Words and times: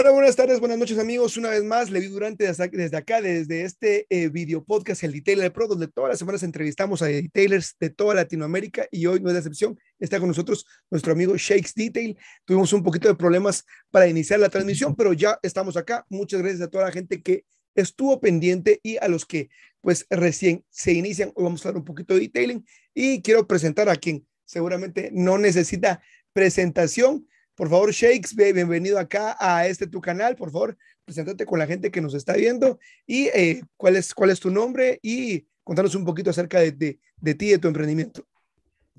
Hola, 0.00 0.12
buenas 0.12 0.34
tardes, 0.34 0.60
buenas 0.60 0.78
noches 0.78 0.98
amigos. 0.98 1.36
Una 1.36 1.50
vez 1.50 1.62
más, 1.62 1.90
Levi 1.90 2.06
Durante 2.06 2.46
desde 2.46 2.96
acá, 2.96 3.20
desde 3.20 3.64
este 3.64 4.06
eh, 4.08 4.30
video 4.30 4.64
podcast, 4.64 5.04
el 5.04 5.12
Detailer 5.12 5.52
Pro, 5.52 5.66
donde 5.66 5.88
todas 5.88 6.08
las 6.08 6.18
semanas 6.18 6.42
entrevistamos 6.42 7.02
a 7.02 7.06
detailers 7.06 7.76
de 7.78 7.90
toda 7.90 8.14
Latinoamérica 8.14 8.86
y 8.90 9.04
hoy 9.04 9.20
no 9.20 9.28
es 9.28 9.34
la 9.34 9.40
excepción. 9.40 9.78
Está 9.98 10.18
con 10.18 10.28
nosotros 10.28 10.64
nuestro 10.90 11.12
amigo 11.12 11.36
Shakes 11.36 11.72
Detail. 11.76 12.16
Tuvimos 12.46 12.72
un 12.72 12.82
poquito 12.82 13.08
de 13.08 13.14
problemas 13.14 13.66
para 13.90 14.08
iniciar 14.08 14.40
la 14.40 14.48
transmisión, 14.48 14.96
pero 14.96 15.12
ya 15.12 15.38
estamos 15.42 15.76
acá. 15.76 16.06
Muchas 16.08 16.40
gracias 16.40 16.62
a 16.62 16.70
toda 16.70 16.84
la 16.84 16.92
gente 16.92 17.20
que 17.20 17.44
estuvo 17.74 18.22
pendiente 18.22 18.80
y 18.82 18.96
a 18.96 19.06
los 19.06 19.26
que 19.26 19.50
pues 19.82 20.06
recién 20.08 20.64
se 20.70 20.94
inician. 20.94 21.30
Hoy 21.34 21.44
vamos 21.44 21.66
a 21.66 21.68
hablar 21.68 21.80
un 21.80 21.84
poquito 21.84 22.14
de 22.14 22.20
detailing 22.20 22.64
y 22.94 23.20
quiero 23.20 23.46
presentar 23.46 23.90
a 23.90 23.96
quien 23.96 24.26
seguramente 24.46 25.10
no 25.12 25.36
necesita 25.36 26.00
presentación 26.32 27.26
por 27.60 27.68
favor, 27.68 27.92
Shakes, 27.92 28.34
bienvenido 28.34 28.98
acá 28.98 29.36
a 29.38 29.66
este 29.66 29.86
tu 29.86 30.00
canal. 30.00 30.34
Por 30.34 30.50
favor, 30.50 30.78
preséntate 31.04 31.44
con 31.44 31.58
la 31.58 31.66
gente 31.66 31.90
que 31.90 32.00
nos 32.00 32.14
está 32.14 32.32
viendo 32.32 32.78
y 33.06 33.26
eh, 33.34 33.60
cuál, 33.76 33.96
es, 33.96 34.14
cuál 34.14 34.30
es 34.30 34.40
tu 34.40 34.48
nombre 34.48 34.98
y 35.02 35.44
contanos 35.62 35.94
un 35.94 36.06
poquito 36.06 36.30
acerca 36.30 36.58
de, 36.58 36.72
de, 36.72 37.34
ti 37.34 37.48
y 37.48 37.50
de 37.50 37.58
tu 37.58 37.68
emprendimiento. 37.68 38.24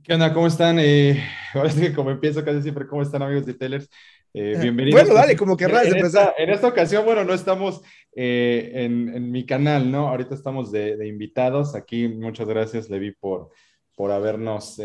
¿Qué 0.04 0.14
onda? 0.14 0.32
¿Cómo 0.32 0.46
están? 0.46 0.78
Eh, 0.80 1.20
ahora 1.56 1.72
sí 1.72 1.82
que 1.82 1.92
como 1.92 2.12
empiezo 2.12 2.46
casi 2.46 2.62
siempre, 2.62 2.86
¿cómo 2.86 3.02
están 3.02 3.24
amigos 3.24 3.48
de 3.48 3.56
Tellers? 3.56 3.90
Eh, 4.32 4.56
bienvenidos. 4.62 5.02
Bueno, 5.02 5.16
dale, 5.16 5.36
como 5.36 5.58
querrás 5.58 5.88
en 5.88 5.96
empezar. 5.96 6.30
Esta, 6.30 6.44
en 6.44 6.50
esta 6.52 6.68
ocasión, 6.68 7.04
bueno, 7.04 7.24
no 7.24 7.34
estamos 7.34 7.82
en, 8.12 9.10
en, 9.10 9.32
mi 9.32 9.44
canal, 9.44 9.90
¿no? 9.90 10.08
Ahorita 10.08 10.36
estamos 10.36 10.72
de, 10.72 10.98
de, 10.98 11.08
invitados. 11.08 11.74
Aquí, 11.74 12.08
muchas 12.08 12.48
gracias, 12.48 12.92
Levi, 12.92 13.12
por, 13.14 13.50
por 13.96 14.12
habernos 14.12 14.80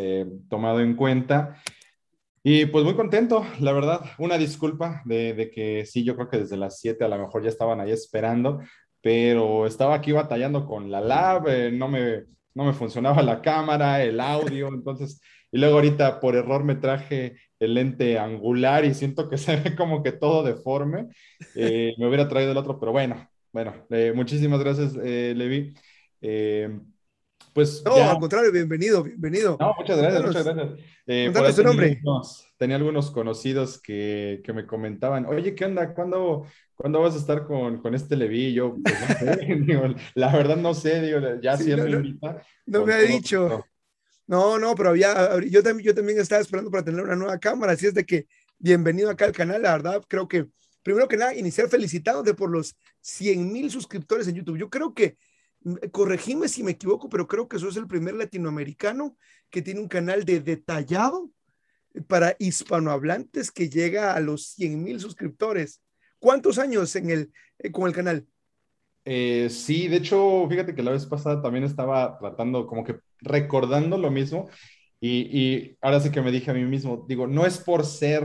tomado 0.49 0.81
en 0.81 0.97
cuenta. 0.97 1.61
Y 2.49 2.67
pues 2.67 2.85
muy 2.85 2.95
contento, 2.95 3.45
la 3.59 3.73
verdad. 3.73 4.03
Una 4.19 4.39
disculpa 4.39 5.03
de, 5.05 5.51
que 5.53 5.85
sí, 5.85 6.05
yo 6.05 6.15
creo 6.15 6.29
que 6.29 6.39
desde 6.39 6.57
las 6.57 6.79
7 6.79 7.05
a 7.05 7.09
lo 7.09 7.19
mejor 7.19 7.43
ya 7.43 7.49
estaban 7.49 7.81
ahí 7.81 7.91
esperando, 7.91 8.61
pero 9.03 9.67
estaba 9.67 9.97
aquí 9.97 10.13
batallando 10.13 10.65
con 10.65 10.89
la 10.89 11.01
lab, 11.01 11.49
eh, 11.49 11.73
no, 11.73 11.89
me, 11.89 12.23
no 12.55 12.65
me 12.65 12.73
funcionaba 12.73 13.21
la 13.21 13.43
cámara, 13.43 14.01
el 14.01 14.21
audio, 14.21 14.69
entonces, 14.69 15.21
y 15.51 15.59
luego 15.59 15.75
ahorita 15.75 16.21
por 16.21 16.37
error 16.37 16.63
me 16.63 16.77
traje 16.77 17.35
el 17.59 17.75
lente 17.75 18.17
angular 18.17 18.85
y 18.85 18.95
siento 18.95 19.29
que 19.29 19.39
se 19.39 19.57
ve 19.57 19.75
como 19.75 20.05
que 20.05 20.13
todo 20.13 20.45
deforme. 20.45 21.09
Eh, 21.57 21.95
me 21.99 22.07
hubiera 22.07 22.29
traído 22.29 22.53
el 22.53 22.59
otro, 22.59 22.79
pero 22.79 22.93
bueno, 22.93 23.29
bueno, 23.51 23.75
eh, 23.91 24.13
muchísimas 24.15 24.61
gracias, 24.61 24.95
Levi. 24.95 25.75
Pues 27.57 27.83
no, 27.87 27.95
al 27.95 28.19
contrario, 28.19 28.53
bienvenido, 28.53 29.03
bienvenido. 29.03 29.57
No, 29.59 29.75
muchas 29.79 29.97
gracias, 29.97 30.27
muchas 30.27 30.45
gracias. 30.45 30.79
Eh, 31.07 31.33
su 31.55 31.63
nombre. 31.63 32.03
tenía 32.59 32.77
algunos 32.77 33.11
conocidos 33.11 33.81
que, 33.81 34.43
que, 34.45 34.53
me 34.53 34.67
comentaban, 34.67 35.25
oye, 35.25 35.55
¿qué 35.55 35.65
onda? 35.65 35.95
¿Cuándo, 35.95 36.47
¿cuándo 36.75 37.01
vas 37.01 37.15
a 37.15 37.17
estar 37.17 37.47
con, 37.47 37.81
con 37.81 37.95
este 37.95 38.15
Levi? 38.15 38.53
Yo, 38.53 38.77
pues 38.83 38.95
no 39.01 39.33
sé, 39.35 39.97
la 40.17 40.37
verdad 40.37 40.59
no 40.59 40.75
sé, 40.75 41.01
digo, 41.01 41.19
ya 41.41 41.57
si 41.57 41.71
él 41.71 41.83
me 41.83 41.91
invita. 41.93 42.43
No 42.67 42.85
me 42.85 42.93
ha 42.93 42.99
dicho. 42.99 43.65
No, 44.27 44.59
no, 44.59 44.75
pero 44.75 44.91
había, 44.91 45.41
yo 45.49 45.63
también, 45.63 45.87
yo 45.87 45.95
también 45.95 46.21
estaba 46.21 46.43
esperando 46.43 46.71
para 46.71 46.85
tener 46.85 47.01
una 47.01 47.17
nueva 47.17 47.39
cámara, 47.39 47.73
así 47.73 47.87
es 47.87 47.95
de 47.95 48.05
que 48.05 48.27
bienvenido 48.59 49.09
acá 49.09 49.25
al 49.25 49.33
canal, 49.33 49.63
la 49.63 49.73
verdad, 49.73 50.03
creo 50.07 50.29
que, 50.29 50.47
primero 50.83 51.09
que 51.09 51.17
nada, 51.17 51.35
iniciar 51.35 51.71
felicitándote 51.71 52.35
por 52.35 52.51
los 52.51 52.77
100 53.01 53.51
mil 53.51 53.71
suscriptores 53.71 54.29
en 54.29 54.35
YouTube. 54.35 54.59
Yo 54.59 54.69
creo 54.69 54.93
que 54.93 55.17
corregime 55.93 56.49
si 56.49 56.63
me 56.63 56.73
equivoco, 56.73 57.09
pero 57.09 57.27
creo 57.27 57.49
que 57.49 57.59
sos 57.59 57.77
el 57.77 57.87
primer 57.87 58.15
latinoamericano 58.15 59.17
que 59.51 59.63
tiene 59.63 59.81
un 59.81 59.89
canal 59.89 60.25
de 60.25 60.41
detallado 60.41 61.31
para 62.07 62.37
hispanohablantes 62.39 63.51
que 63.51 63.69
llega 63.69 64.15
a 64.15 64.21
los 64.21 64.49
100 64.49 64.83
mil 64.83 65.01
suscriptores. 65.01 65.81
¿Cuántos 66.19 66.59
años 66.59 66.95
en 66.97 67.11
el, 67.11 67.33
eh, 67.59 67.71
con 67.71 67.87
el 67.87 67.95
canal? 67.95 68.27
Eh, 69.05 69.49
sí, 69.51 69.89
de 69.89 69.97
hecho, 69.97 70.47
fíjate 70.49 70.75
que 70.75 70.83
la 70.83 70.91
vez 70.93 71.07
pasada 71.07 71.41
también 71.41 71.65
estaba 71.65 72.19
tratando, 72.19 72.67
como 72.67 72.85
que 72.85 72.97
recordando 73.21 73.97
lo 73.99 74.11
mismo, 74.11 74.49
y, 75.01 75.29
y 75.31 75.79
ahora 75.81 76.01
sí 76.01 76.11
que 76.11 76.23
me 76.23 76.33
dije 76.33 76.51
a 76.51 76.55
mí 76.55 76.65
mismo, 76.65 77.05
digo, 77.09 77.27
no 77.27 77.47
es 77.47 77.59
por 77.59 77.85
ser 77.87 78.25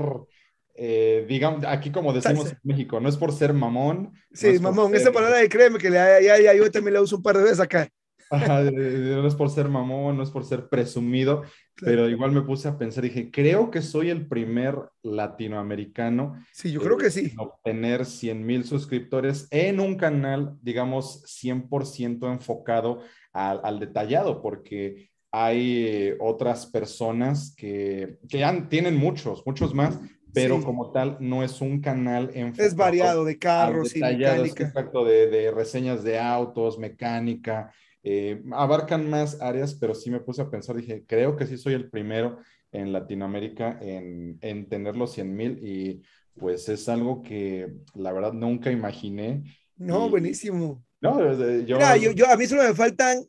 eh, 0.84 1.28
digamos, 1.30 1.64
aquí 1.68 1.92
como 1.92 2.12
decimos 2.12 2.50
en 2.50 2.58
México, 2.64 3.00
no 3.00 3.08
es 3.08 3.16
por 3.16 3.32
ser 3.32 3.54
mamón. 3.54 4.14
Sí, 4.34 4.58
mamón, 4.58 4.96
esa 4.96 5.12
palabra 5.12 5.38
de 5.38 5.48
créeme 5.48 5.78
que 5.78 5.92
ya, 5.92 6.20
ya, 6.20 6.56
yo 6.56 6.72
también 6.72 6.96
la 6.96 7.02
uso 7.04 7.18
un 7.18 7.22
par 7.22 7.38
de 7.38 7.44
veces 7.44 7.60
acá. 7.60 7.88
no 8.32 9.28
es 9.28 9.36
por 9.36 9.52
ser 9.52 9.70
mamón, 9.70 10.18
no 10.18 10.24
es 10.24 10.32
por 10.32 10.44
ser 10.44 10.70
presumido, 10.70 11.44
pero 11.80 12.10
igual 12.10 12.32
me 12.32 12.42
puse 12.42 12.68
a 12.68 12.80
pensar, 12.80 13.04
dije, 13.04 13.30
creo 13.30 13.70
que 13.70 13.84
soy 13.84 14.10
el 14.10 14.26
primer 14.26 14.76
latinoamericano. 15.04 16.44
Sí, 16.52 16.72
yo 16.72 16.82
creo 16.82 16.98
que 16.98 17.12
sí. 17.12 17.30
En 17.32 17.40
obtener 17.40 18.04
100 18.04 18.44
mil 18.44 18.64
suscriptores 18.64 19.48
en 19.52 19.80
un 19.80 19.98
canal, 19.98 20.58
digamos, 20.64 21.24
100% 21.28 22.32
enfocado 22.32 23.02
al, 23.34 23.62
al 23.64 23.80
detallado, 23.80 24.42
porque 24.42 25.12
hay 25.32 26.16
otras 26.20 26.66
personas 26.66 27.54
que, 27.56 28.18
que 28.28 28.40
ya 28.40 28.68
tienen 28.68 28.98
muchos, 28.98 29.44
muchos 29.46 29.76
más, 29.76 30.00
pero 30.34 30.64
como 30.64 30.92
tal 30.92 31.18
no 31.20 31.44
es 31.44 31.62
un 31.62 31.82
canal 31.82 32.32
enfocado. 32.34 32.68
Es 32.68 32.76
variado 32.76 33.26
de 33.26 33.38
carros 33.38 33.96
y 33.96 34.00
mecánica. 34.00 34.66
Exacto, 34.66 35.06
de, 35.06 35.28
de, 35.28 35.52
reseñas 35.52 36.04
de 36.04 36.20
autos, 36.20 36.80
mecánica, 36.80 37.72
eh, 38.04 38.42
abarcan 38.52 39.10
más 39.10 39.42
áreas, 39.42 39.76
pero 39.76 39.94
sí 39.94 40.10
me 40.10 40.20
puse 40.20 40.42
a 40.42 40.50
pensar, 40.50 40.76
dije, 40.76 41.04
creo 41.06 41.36
que 41.36 41.46
sí 41.46 41.58
soy 41.58 41.74
el 41.74 41.90
primero 41.90 42.40
en 42.72 42.92
Latinoamérica 42.92 43.78
en, 43.82 44.38
en 44.42 44.68
tener 44.68 44.96
los 44.96 45.14
100 45.14 45.36
mil 45.36 45.60
y 45.64 46.02
pues 46.40 46.68
es 46.70 46.90
algo 46.90 47.22
que 47.22 47.72
la 47.94 48.12
verdad 48.12 48.34
nunca 48.34 48.72
imaginé. 48.72 49.44
No, 49.78 50.10
buenísimo. 50.10 50.84
No, 51.02 51.20
yo... 51.64 51.78
Mira, 51.78 51.98
yo, 51.98 52.12
yo, 52.12 52.30
a 52.30 52.38
mí 52.38 52.46
solo 52.46 52.64
me 52.64 52.74
faltan 52.74 53.24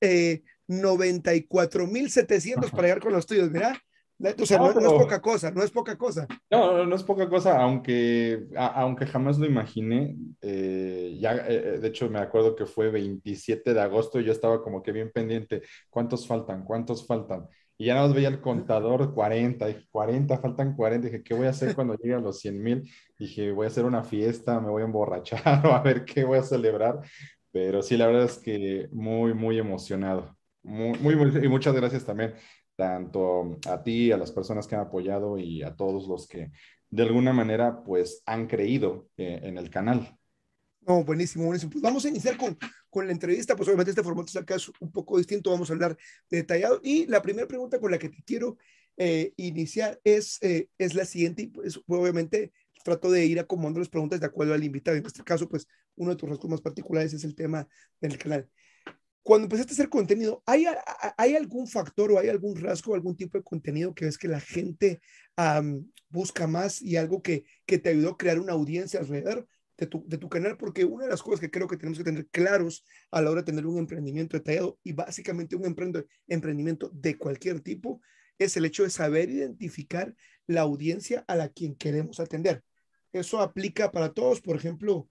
eh, 0.00 0.42
94.700 0.68 2.70
para 2.70 2.82
llegar 2.82 3.00
con 3.00 3.12
los 3.12 3.26
tuyos, 3.26 3.50
mira. 3.50 3.82
O 4.20 4.46
sea, 4.46 4.58
no, 4.58 4.70
es 4.70 4.74
poca 4.74 5.20
cosa, 5.20 5.50
no 5.52 5.62
es 5.62 5.70
poca 5.70 5.96
cosa. 5.96 6.26
No, 6.50 6.84
no 6.84 6.96
es 6.96 7.04
poca 7.04 7.28
cosa, 7.28 7.62
aunque, 7.62 8.46
aunque 8.56 9.06
jamás 9.06 9.38
lo 9.38 9.46
imaginé. 9.46 10.16
Eh, 10.40 11.16
ya, 11.20 11.36
eh, 11.36 11.42
eh, 11.48 11.78
de 11.78 11.88
hecho, 11.88 12.10
me 12.10 12.18
acuerdo 12.18 12.56
que 12.56 12.66
fue 12.66 12.90
27 12.90 13.72
de 13.72 13.80
agosto 13.80 14.18
y 14.18 14.24
yo 14.24 14.32
estaba 14.32 14.60
como 14.60 14.82
que 14.82 14.90
bien 14.90 15.12
pendiente. 15.12 15.62
¿Cuántos 15.88 16.26
faltan? 16.26 16.64
¿Cuántos 16.64 17.06
faltan? 17.06 17.46
Y 17.76 17.86
ya 17.86 17.94
nos 17.94 18.12
veía 18.12 18.26
el 18.26 18.40
contador 18.40 19.14
40, 19.14 19.66
dije, 19.66 19.86
40, 19.88 20.38
faltan 20.38 20.74
40. 20.74 21.06
Dije, 21.06 21.22
¿qué 21.22 21.34
voy 21.34 21.46
a 21.46 21.50
hacer 21.50 21.76
cuando 21.76 21.94
llegue 21.94 22.14
a 22.14 22.18
los 22.18 22.40
100 22.40 22.60
mil? 22.60 22.90
Dije, 23.16 23.52
voy 23.52 23.66
a 23.66 23.68
hacer 23.68 23.84
una 23.84 24.02
fiesta, 24.02 24.58
me 24.60 24.68
voy 24.68 24.82
a 24.82 24.86
emborrachar 24.86 25.64
o 25.64 25.72
a 25.72 25.80
ver 25.80 26.04
qué 26.04 26.24
voy 26.24 26.38
a 26.38 26.42
celebrar. 26.42 26.98
Pero 27.52 27.82
sí, 27.82 27.96
la 27.96 28.08
verdad 28.08 28.24
es 28.24 28.38
que 28.38 28.88
muy, 28.90 29.32
muy 29.32 29.58
emocionado. 29.60 30.36
Muy, 30.64 30.98
muy, 30.98 31.44
y 31.44 31.48
muchas 31.48 31.74
gracias 31.74 32.04
también 32.04 32.34
tanto 32.78 33.58
a 33.66 33.82
ti, 33.82 34.12
a 34.12 34.16
las 34.16 34.30
personas 34.30 34.68
que 34.68 34.76
han 34.76 34.82
apoyado 34.82 35.36
y 35.36 35.64
a 35.64 35.74
todos 35.74 36.06
los 36.06 36.28
que 36.28 36.52
de 36.90 37.02
alguna 37.02 37.32
manera 37.32 37.82
pues 37.82 38.22
han 38.24 38.46
creído 38.46 39.08
eh, 39.16 39.40
en 39.42 39.58
el 39.58 39.68
canal. 39.68 40.16
No, 40.86 41.02
buenísimo, 41.02 41.46
buenísimo. 41.46 41.72
Pues 41.72 41.82
vamos 41.82 42.04
a 42.04 42.08
iniciar 42.08 42.36
con, 42.36 42.56
con 42.88 43.06
la 43.06 43.12
entrevista, 43.12 43.56
pues 43.56 43.68
obviamente 43.68 43.90
este 43.90 44.04
formato 44.04 44.38
acá 44.38 44.54
es 44.54 44.70
un 44.78 44.92
poco 44.92 45.18
distinto, 45.18 45.50
vamos 45.50 45.68
a 45.68 45.72
hablar 45.72 45.98
detallado. 46.30 46.80
Y 46.84 47.06
la 47.06 47.20
primera 47.20 47.48
pregunta 47.48 47.80
con 47.80 47.90
la 47.90 47.98
que 47.98 48.10
te 48.10 48.22
quiero 48.22 48.58
eh, 48.96 49.32
iniciar 49.36 50.00
es, 50.04 50.38
eh, 50.40 50.68
es 50.78 50.94
la 50.94 51.04
siguiente, 51.04 51.50
pues 51.52 51.80
obviamente 51.88 52.52
trato 52.84 53.10
de 53.10 53.26
ir 53.26 53.40
acomodando 53.40 53.80
las 53.80 53.88
preguntas 53.88 54.20
de 54.20 54.26
acuerdo 54.26 54.54
al 54.54 54.62
invitado. 54.62 54.96
En 54.96 55.04
este 55.04 55.24
caso, 55.24 55.48
pues 55.48 55.66
uno 55.96 56.10
de 56.10 56.16
tus 56.16 56.28
rasgos 56.28 56.48
más 56.48 56.60
particulares 56.60 57.12
es 57.12 57.24
el 57.24 57.34
tema 57.34 57.66
del 58.00 58.16
canal 58.18 58.48
cuando 59.22 59.44
empezaste 59.44 59.72
a 59.72 59.74
hacer 59.74 59.88
contenido, 59.88 60.42
¿hay, 60.46 60.66
¿hay 61.16 61.36
algún 61.36 61.66
factor 61.66 62.12
o 62.12 62.18
hay 62.18 62.28
algún 62.28 62.56
rasgo, 62.56 62.94
algún 62.94 63.16
tipo 63.16 63.36
de 63.36 63.44
contenido 63.44 63.94
que 63.94 64.06
ves 64.06 64.18
que 64.18 64.28
la 64.28 64.40
gente 64.40 65.00
busca 66.08 66.46
más 66.46 66.80
y 66.80 66.96
algo 66.96 67.22
que, 67.22 67.44
que 67.66 67.78
te 67.78 67.90
ayudó 67.90 68.10
a 68.10 68.16
crear 68.16 68.38
una 68.38 68.54
audiencia 68.54 69.00
alrededor 69.00 69.46
de 69.76 69.86
tu, 69.86 70.04
de 70.06 70.18
tu 70.18 70.28
canal? 70.28 70.56
Porque 70.56 70.84
una 70.84 71.04
de 71.04 71.10
las 71.10 71.22
cosas 71.22 71.40
que 71.40 71.50
creo 71.50 71.68
que 71.68 71.76
tenemos 71.76 71.98
que 71.98 72.04
tener 72.04 72.26
claros 72.28 72.84
a 73.10 73.20
la 73.20 73.30
hora 73.30 73.42
de 73.42 73.46
tener 73.46 73.66
un 73.66 73.78
emprendimiento 73.78 74.36
detallado 74.36 74.78
y 74.82 74.92
básicamente 74.92 75.56
un 75.56 75.76
emprendimiento 76.26 76.90
de 76.94 77.18
cualquier 77.18 77.60
tipo 77.60 78.00
es 78.38 78.56
el 78.56 78.64
hecho 78.64 78.84
de 78.84 78.90
saber 78.90 79.28
identificar 79.28 80.14
la 80.46 80.62
audiencia 80.62 81.24
a 81.28 81.36
la 81.36 81.48
quien 81.48 81.74
queremos 81.74 82.20
atender. 82.20 82.62
Eso 83.12 83.40
aplica 83.40 83.90
para 83.90 84.12
todos, 84.12 84.40
por 84.40 84.56
ejemplo, 84.56 85.08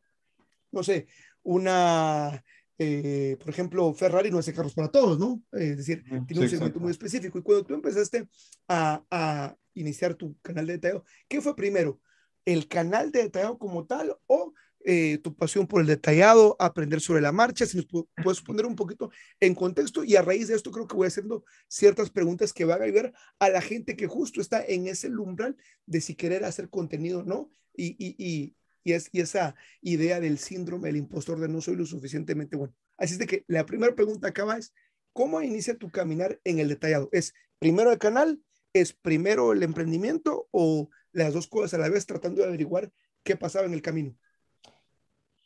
no 0.71 0.83
sé, 0.83 1.07
una 1.43 2.43
eh, 2.79 3.37
por 3.39 3.49
ejemplo, 3.49 3.93
Ferrari 3.93 4.29
no 4.29 4.37
hace 4.37 4.53
carros 4.53 4.73
para 4.73 4.89
todos, 4.89 5.17
¿no? 5.17 5.41
Es 5.51 5.77
decir, 5.77 6.03
tiene 6.27 6.43
un 6.43 6.49
segmento 6.49 6.79
muy 6.79 6.91
específico. 6.91 7.39
Y 7.39 7.41
cuando 7.41 7.65
tú 7.65 7.73
empezaste 7.73 8.27
a, 8.67 9.03
a, 9.09 9.55
iniciar 9.73 10.15
tu 10.15 10.37
canal 10.41 10.65
de 10.67 10.73
detallado, 10.73 11.03
¿qué 11.27 11.41
fue 11.41 11.55
primero? 11.55 11.99
¿El 12.45 12.67
canal 12.67 13.11
de 13.11 13.23
detallado 13.23 13.57
como 13.57 13.85
tal 13.85 14.17
o 14.25 14.53
eh, 14.85 15.17
tu 15.17 15.35
pasión 15.35 15.67
por 15.67 15.81
el 15.81 15.87
detallado, 15.87 16.55
aprender 16.59 17.01
sobre 17.01 17.21
la 17.21 17.31
marcha? 17.31 17.65
Si 17.65 17.77
nos 17.77 17.87
puedes 17.87 18.41
poner 18.41 18.65
un 18.65 18.75
poquito 18.75 19.11
en 19.39 19.53
contexto 19.53 20.03
y 20.03 20.15
a 20.15 20.21
raíz 20.21 20.47
de 20.47 20.55
esto 20.55 20.71
creo 20.71 20.87
que 20.87 20.95
voy 20.95 21.07
haciendo 21.07 21.43
ciertas 21.67 22.09
preguntas 22.09 22.53
que 22.53 22.65
van 22.65 22.81
a 22.81 22.85
ayudar 22.85 23.13
a 23.39 23.49
la 23.49 23.61
gente 23.61 23.95
que 23.95 24.07
justo 24.07 24.39
está 24.39 24.63
en 24.65 24.87
ese 24.87 25.09
umbral 25.09 25.57
de 25.85 26.01
si 26.01 26.15
querer 26.15 26.45
hacer 26.45 26.69
contenido 26.69 27.19
o 27.19 27.23
no 27.23 27.49
y, 27.75 27.95
y, 27.99 28.15
y, 28.17 28.55
y, 28.87 28.93
es, 28.93 29.09
y 29.11 29.19
esa 29.19 29.53
idea 29.81 30.21
del 30.21 30.37
síndrome 30.37 30.87
del 30.87 30.95
impostor 30.95 31.41
de 31.41 31.49
no 31.49 31.59
soy 31.59 31.75
lo 31.75 31.85
suficientemente 31.85 32.55
bueno. 32.55 32.73
Así 32.97 33.13
es 33.13 33.19
de 33.19 33.27
que 33.27 33.43
la 33.47 33.65
primera 33.65 33.93
pregunta 33.93 34.29
acaba 34.29 34.57
es, 34.57 34.73
¿cómo 35.11 35.41
inicia 35.41 35.77
tu 35.77 35.89
caminar 35.89 36.39
en 36.45 36.59
el 36.59 36.69
detallado? 36.69 37.09
¿Es 37.11 37.33
primero 37.59 37.91
el 37.91 37.97
canal? 37.97 38.39
¿Es 38.71 38.93
primero 38.93 39.51
el 39.51 39.61
emprendimiento 39.63 40.47
o 40.51 40.89
las 41.11 41.33
dos 41.33 41.47
cosas 41.47 41.73
a 41.73 41.79
la 41.79 41.89
vez 41.89 42.05
tratando 42.05 42.41
de 42.41 42.47
averiguar 42.47 42.89
qué 43.23 43.35
pasaba 43.35 43.65
en 43.65 43.73
el 43.73 43.81
camino? 43.81 44.15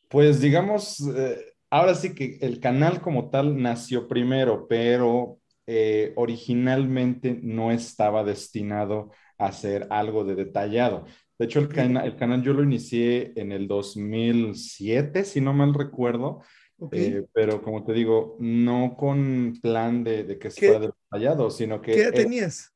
Pues 0.07 0.39
digamos, 0.39 0.99
eh, 0.99 1.55
ahora 1.71 1.95
sí 1.95 2.13
que 2.13 2.37
el 2.41 2.59
canal 2.59 3.01
como 3.01 3.31
tal 3.31 3.59
nació 3.59 4.07
primero, 4.07 4.67
pero 4.67 5.39
eh, 5.65 6.13
originalmente 6.15 7.39
no 7.41 7.71
estaba 7.71 8.23
destinado 8.23 9.09
a 9.39 9.47
hacer 9.47 9.87
algo 9.89 10.25
de 10.25 10.35
detallado. 10.35 11.07
De 11.41 11.45
hecho, 11.45 11.57
el, 11.57 11.97
el 11.97 12.15
canal 12.17 12.43
yo 12.43 12.53
lo 12.53 12.61
inicié 12.61 13.33
en 13.35 13.51
el 13.51 13.67
2007, 13.67 15.23
si 15.25 15.41
no 15.41 15.53
mal 15.53 15.73
recuerdo, 15.73 16.43
eh, 16.91 17.25
pero 17.33 17.63
como 17.63 17.83
te 17.83 17.93
digo, 17.93 18.37
no 18.39 18.95
con 18.95 19.57
plan 19.59 20.03
de, 20.03 20.23
de 20.23 20.37
que 20.37 20.51
fuera 20.51 20.77
detallado, 20.77 21.49
sino 21.49 21.81
que... 21.81 21.93
¿Qué 21.93 22.03
edad 22.03 22.13
tenías? 22.13 22.75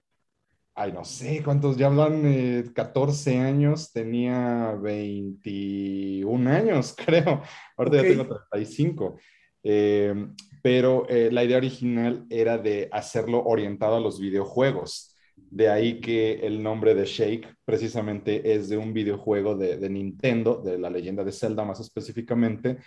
Ay, 0.74 0.94
no 0.94 1.06
sé, 1.06 1.44
¿cuántos? 1.44 1.78
Ya 1.78 1.86
hablan 1.86 2.72
14 2.74 3.38
años, 3.38 3.94
tenía 3.94 4.76
21 4.82 6.50
años, 6.50 6.96
creo. 7.06 7.44
Ahorita 7.78 7.98
ya 7.98 8.02
tengo 8.02 8.26
35. 8.52 9.20
Eh, 9.62 10.28
pero 10.64 11.08
eh, 11.08 11.30
la 11.32 11.44
idea 11.44 11.58
original 11.58 12.26
era 12.32 12.58
de 12.58 12.90
hacerlo 12.92 13.44
orientado 13.46 13.98
a 13.98 14.00
los 14.00 14.20
videojuegos. 14.20 15.15
De 15.36 15.70
ahí 15.70 16.02
que 16.02 16.46
el 16.46 16.62
nombre 16.62 16.96
de 16.96 17.06
Shake 17.06 17.48
precisamente 17.64 18.54
es 18.54 18.70
de 18.70 18.78
un 18.78 18.94
videojuego 18.94 19.56
de, 19.56 19.78
de 19.78 19.90
Nintendo, 19.90 20.62
de 20.62 20.78
la 20.78 20.90
leyenda 20.90 21.24
de 21.24 21.32
Zelda 21.32 21.64
más 21.64 21.80
específicamente. 21.80 22.78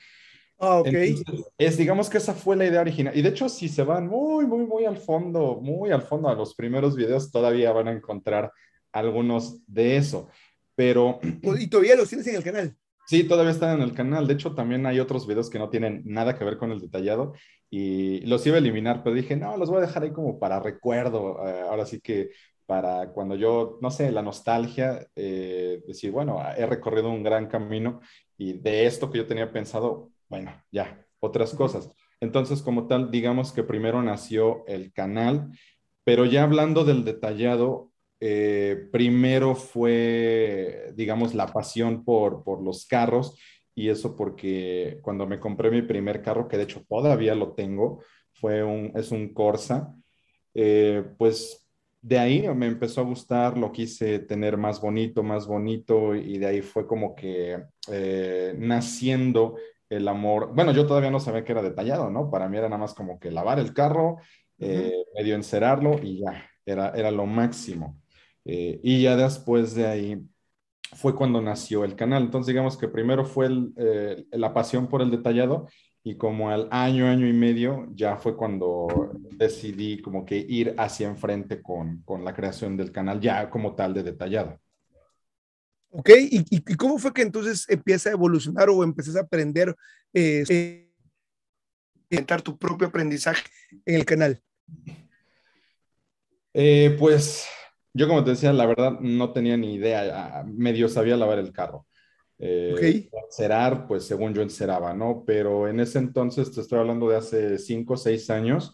Ah, 0.59 0.81
ok. 0.81 0.89
es, 1.57 1.77
digamos 1.77 2.11
que 2.11 2.19
esa 2.19 2.35
fue 2.35 2.57
la 2.57 2.67
idea 2.67 2.81
original. 2.81 3.17
Y 3.17 3.23
de 3.23 3.29
hecho, 3.29 3.49
si 3.49 3.69
se 3.69 3.85
van 3.85 4.09
muy, 4.09 4.45
muy, 4.47 4.67
muy 4.67 4.85
al 4.85 4.97
fondo, 4.97 5.61
muy 5.63 5.93
al 5.93 6.03
fondo 6.03 6.29
a 6.29 6.35
los 6.35 6.55
primeros 6.55 6.97
videos, 6.97 7.31
todavía 7.31 7.73
van 7.73 7.89
a 7.89 7.93
encontrar 7.93 8.53
algunos 8.93 9.65
de 9.67 9.97
eso. 9.97 10.29
Pero... 10.75 11.21
¿Y 11.59 11.69
todavía 11.69 11.97
los 11.97 12.09
tienes 12.09 12.27
en 12.27 12.37
el 12.37 12.45
canal? 12.45 12.77
Sí, 13.09 13.25
todavía 13.25 13.53
están 13.53 13.77
en 13.79 13.83
el 13.83 13.95
canal. 13.95 14.27
De 14.27 14.35
hecho, 14.35 14.55
también 14.55 14.85
hay 14.85 15.01
otros 15.01 15.27
videos 15.27 15.49
que 15.49 15.59
no 15.59 15.71
tienen 15.71 16.03
nada 16.05 16.37
que 16.39 16.45
ver 16.45 16.59
con 16.59 16.73
el 16.73 16.81
detallado 16.81 17.33
y 17.71 18.21
los 18.27 18.47
iba 18.47 18.57
a 18.57 18.59
eliminar, 18.59 19.03
pero 19.03 19.17
dije, 19.17 19.35
no, 19.35 19.57
los 19.57 19.71
voy 19.71 19.79
a 19.79 19.87
dejar 19.87 20.03
ahí 20.03 20.13
como 20.13 20.39
para 20.39 20.61
recuerdo. 20.61 21.39
Eh, 21.49 21.63
ahora 21.63 21.87
sí 21.87 22.01
que 22.03 22.29
para 22.67 23.09
cuando 23.13 23.35
yo, 23.35 23.79
no 23.81 23.91
sé, 23.91 24.13
la 24.13 24.21
nostalgia, 24.21 25.09
eh, 25.17 25.83
decir, 25.87 26.11
bueno, 26.13 26.39
he 26.55 26.67
recorrido 26.67 27.09
un 27.09 27.23
gran 27.23 27.47
camino 27.47 28.01
y 28.37 28.53
de 28.53 28.85
esto 28.85 29.11
que 29.11 29.17
yo 29.19 29.27
tenía 29.27 29.51
pensado, 29.51 30.11
bueno, 30.29 30.53
ya, 30.71 31.03
otras 31.19 31.55
cosas. 31.55 31.91
Entonces, 32.21 32.61
como 32.61 32.89
tal, 32.89 33.11
digamos 33.11 33.53
que 33.53 33.63
primero 33.63 34.03
nació 34.03 34.67
el 34.67 34.93
canal, 34.93 35.51
pero 36.05 36.27
ya 36.27 36.43
hablando 36.43 36.85
del 36.85 37.07
detallado, 37.07 37.91
eh, 38.21 38.89
primero 38.91 39.55
fue, 39.55 40.93
digamos, 40.95 41.35
la 41.35 41.47
pasión 41.47 42.05
por, 42.05 42.43
por 42.45 42.63
los 42.63 42.87
carros 42.87 43.39
y 43.75 43.91
eso 43.91 44.17
porque 44.17 44.99
cuando 45.03 45.27
me 45.27 45.39
compré 45.39 45.71
mi 45.71 45.83
primer 45.83 46.21
carro, 46.21 46.49
que 46.49 46.57
de 46.57 46.65
hecho 46.65 46.85
todavía 46.89 47.37
lo 47.37 47.53
tengo, 47.55 48.03
fue 48.33 48.65
un, 48.65 48.93
es 48.97 49.13
un 49.13 49.33
Corsa, 49.33 49.95
eh, 50.53 51.05
pues 51.17 51.69
de 52.01 52.19
ahí 52.19 52.49
me 52.55 52.67
empezó 52.67 53.01
a 53.01 53.05
gustar, 53.05 53.57
lo 53.57 53.71
quise 53.71 54.19
tener 54.19 54.57
más 54.57 54.81
bonito, 54.81 55.23
más 55.23 55.47
bonito 55.47 56.15
y 56.15 56.39
de 56.39 56.47
ahí 56.47 56.63
fue 56.63 56.87
como 56.87 57.15
que 57.15 57.63
eh, 57.93 58.55
naciendo 58.59 59.57
el 59.89 60.09
amor. 60.09 60.55
Bueno, 60.55 60.73
yo 60.73 60.87
todavía 60.87 61.11
no 61.11 61.21
sabía 61.21 61.45
que 61.45 61.53
era 61.53 61.63
detallado, 61.63 62.11
¿no? 62.11 62.31
Para 62.31 62.49
mí 62.49 62.57
era 62.57 62.69
nada 62.69 62.81
más 62.81 62.95
como 62.95 63.19
que 63.19 63.31
lavar 63.31 63.59
el 63.59 63.73
carro, 63.75 64.19
eh, 64.59 64.93
medio 65.15 65.35
encerarlo 65.35 66.01
y 66.03 66.21
ya, 66.21 66.51
era, 66.67 66.91
era 66.91 67.11
lo 67.11 67.27
máximo. 67.27 68.01
Eh, 68.51 68.81
y 68.83 69.03
ya 69.03 69.15
después 69.15 69.75
de 69.75 69.87
ahí 69.87 70.27
fue 70.97 71.15
cuando 71.15 71.43
nació 71.43 71.85
el 71.85 71.95
canal. 71.95 72.23
Entonces, 72.23 72.47
digamos 72.49 72.79
que 72.79 72.89
primero 72.89 73.27
fue 73.27 73.51
eh, 73.77 74.25
la 74.33 74.55
pasión 74.55 74.89
por 74.89 75.03
el 75.03 75.11
detallado 75.11 75.69
y 76.03 76.17
como 76.17 76.49
al 76.49 76.67
año, 76.71 77.07
año 77.07 77.27
y 77.27 77.35
medio, 77.35 77.89
ya 77.93 78.17
fue 78.17 78.35
cuando 78.35 79.13
decidí 79.33 80.01
como 80.01 80.25
que 80.25 80.39
ir 80.39 80.75
hacia 80.79 81.09
enfrente 81.09 81.61
con, 81.61 82.01
con 82.05 82.25
la 82.25 82.33
creación 82.33 82.75
del 82.79 82.91
canal, 82.91 83.21
ya 83.21 83.51
como 83.51 83.75
tal 83.75 83.93
de 83.93 84.03
detallado. 84.03 84.59
¿Ok? 85.91 86.09
¿Y, 86.19 86.45
y 86.51 86.75
cómo 86.77 86.99
fue 86.99 87.13
que 87.13 87.21
entonces 87.23 87.67
empieza 87.69 88.09
a 88.09 88.13
evolucionar 88.13 88.71
o 88.71 88.83
empiezas 88.83 89.17
a 89.17 89.21
aprender, 89.21 89.77
eh, 90.15 90.45
eh 90.49 92.25
tu 92.43 92.57
propio 92.57 92.89
aprendizaje 92.89 93.45
en 93.85 93.97
el 93.97 94.07
canal? 94.07 94.43
Eh, 96.55 96.97
pues 96.99 97.47
yo 97.99 98.07
como 98.07 98.23
te 98.23 98.31
decía, 98.31 98.53
la 98.53 98.67
verdad 98.67 99.01
no 99.01 99.33
tenía 99.33 99.57
ni 99.57 99.75
idea, 99.75 100.45
medio 100.47 100.89
sabía 100.89 101.17
lavar 101.17 101.41
el 101.41 101.53
carro. 101.53 101.85
Eh, 102.39 103.09
Encerar, 103.13 103.89
pues 103.89 104.05
según 104.05 104.33
yo 104.33 104.43
enceraba, 104.43 104.95
¿no? 104.95 105.25
Pero 105.27 105.67
en 105.67 105.81
ese 105.81 105.99
entonces, 105.99 106.53
te 106.53 106.61
estoy 106.61 106.79
hablando 106.79 107.09
de 107.09 107.17
hace 107.17 107.59
cinco 107.59 107.95
o 107.95 107.97
seis 107.97 108.31
años, 108.31 108.73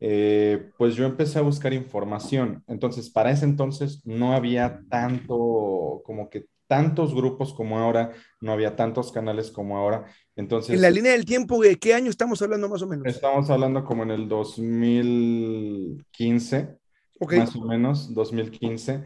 eh, 0.00 0.70
pues 0.78 0.94
yo 0.94 1.04
empecé 1.04 1.38
a 1.38 1.42
buscar 1.42 1.74
información. 1.74 2.64
Entonces, 2.66 3.10
para 3.10 3.30
ese 3.30 3.44
entonces 3.44 4.00
no 4.06 4.32
había 4.32 4.80
tanto, 4.88 6.00
como 6.04 6.30
que 6.30 6.46
tantos 6.66 7.14
grupos 7.14 7.52
como 7.52 7.78
ahora, 7.78 8.12
no 8.40 8.52
había 8.52 8.76
tantos 8.76 9.12
canales 9.12 9.50
como 9.50 9.76
ahora. 9.76 10.06
Entonces, 10.36 10.74
en 10.74 10.82
la 10.82 10.90
línea 10.90 11.12
del 11.12 11.26
tiempo, 11.26 11.60
¿de 11.60 11.76
qué 11.76 11.92
año 11.92 12.08
estamos 12.08 12.40
hablando 12.40 12.70
más 12.70 12.80
o 12.80 12.86
menos? 12.86 13.06
Estamos 13.06 13.50
hablando 13.50 13.84
como 13.84 14.04
en 14.04 14.12
el 14.12 14.26
2015, 14.26 16.78
más 17.20 17.54
o 17.56 17.62
menos, 17.62 18.14
2015. 18.14 19.04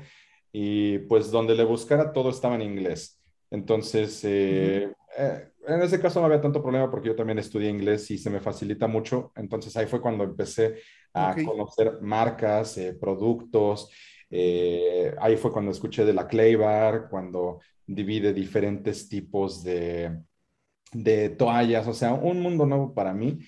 Y 0.53 0.99
pues 1.01 1.31
donde 1.31 1.55
le 1.55 1.65
buscara 1.65 2.13
todo 2.13 2.31
estaba 2.31 2.57
en 2.57 2.63
inglés. 2.63 3.21
Entonces, 3.51 4.21
eh, 4.25 4.93
eh, 5.17 5.49
en 5.67 5.83
ese 5.83 6.01
caso 6.01 6.21
no 6.21 6.27
había 6.27 6.41
tanto 6.41 6.63
problema 6.63 6.91
porque 6.91 7.09
yo 7.09 7.17
también 7.17 7.39
estudié 7.39 7.71
inglés 7.71 8.11
y 8.11 8.19
se 8.19 8.31
me 8.31 8.41
facilita 8.41 8.87
mucho. 8.87 9.33
Entonces 9.37 9.77
ahí 9.77 9.87
fue 9.87 10.01
cuando 10.01 10.25
empecé 10.25 10.77
a 11.15 11.37
conocer 11.45 12.01
marcas, 12.01 12.79
eh, 12.79 12.95
productos. 12.95 13.91
Eh, 14.31 15.15
ahí 15.21 15.37
fue 15.37 15.53
cuando 15.53 15.71
escuché 15.71 16.05
de 16.05 16.15
la 16.15 16.27
Claybar, 16.27 17.09
cuando 17.11 17.61
divide 17.87 18.33
diferentes 18.33 19.09
tipos 19.09 19.63
de, 19.63 20.23
de 20.93 21.29
toallas, 21.31 21.87
o 21.87 21.95
sea, 21.95 22.15
un 22.15 22.41
mundo 22.41 22.67
nuevo 22.67 22.95
para 22.95 23.13
mí. 23.13 23.39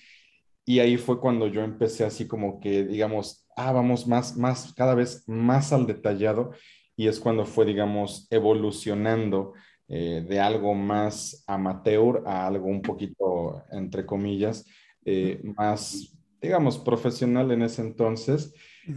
Y 0.65 0.79
ahí 0.79 0.97
fue 0.97 1.19
cuando 1.19 1.47
yo 1.47 1.61
empecé 1.61 2.03
así 2.05 2.27
como 2.27 2.59
que, 2.59 2.83
digamos, 2.83 3.45
ah, 3.55 3.71
vamos 3.71 4.07
más, 4.07 4.35
más, 4.35 4.73
cada 4.73 4.95
vez 4.95 5.23
más 5.27 5.71
al 5.71 5.85
detallado. 5.85 6.51
Y 6.95 7.07
es 7.07 7.19
cuando 7.19 7.45
fue, 7.45 7.65
digamos, 7.65 8.27
evolucionando 8.31 9.53
eh, 9.87 10.25
de 10.27 10.39
algo 10.39 10.73
más 10.73 11.43
amateur 11.45 12.23
a 12.25 12.47
algo 12.47 12.65
un 12.65 12.81
poquito, 12.81 13.63
entre 13.71 14.05
comillas, 14.05 14.65
eh, 15.03 15.39
más, 15.43 16.17
digamos, 16.41 16.79
profesional 16.79 17.51
en 17.51 17.61
ese 17.61 17.81
entonces. 17.81 18.53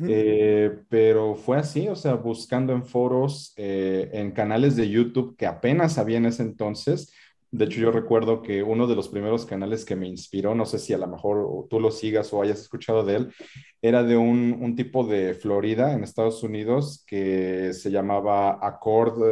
Eh, 0.06 0.82
pero 0.88 1.34
fue 1.34 1.58
así, 1.58 1.88
o 1.88 1.96
sea, 1.96 2.14
buscando 2.14 2.72
en 2.74 2.84
foros, 2.84 3.54
en 3.56 4.32
canales 4.32 4.76
de 4.76 4.88
YouTube 4.88 5.34
que 5.36 5.46
apenas 5.46 5.98
había 5.98 6.18
en 6.18 6.26
ese 6.26 6.42
entonces. 6.42 7.12
De 7.50 7.64
hecho, 7.64 7.80
yo 7.80 7.90
recuerdo 7.90 8.42
que 8.42 8.62
uno 8.62 8.86
de 8.86 8.94
los 8.94 9.08
primeros 9.08 9.46
canales 9.46 9.84
que 9.84 9.96
me 9.96 10.06
inspiró, 10.06 10.54
no 10.54 10.66
sé 10.66 10.78
si 10.78 10.92
a 10.92 10.98
lo 10.98 11.06
mejor 11.06 11.66
tú 11.70 11.80
lo 11.80 11.90
sigas 11.90 12.32
o 12.32 12.42
hayas 12.42 12.60
escuchado 12.60 13.04
de 13.04 13.16
él, 13.16 13.32
era 13.80 14.02
de 14.02 14.16
un, 14.16 14.58
un 14.60 14.76
tipo 14.76 15.04
de 15.04 15.34
Florida 15.34 15.92
en 15.94 16.04
Estados 16.04 16.42
Unidos 16.42 17.04
que 17.06 17.72
se 17.72 17.90
llamaba 17.90 18.58
Accord 18.60 19.22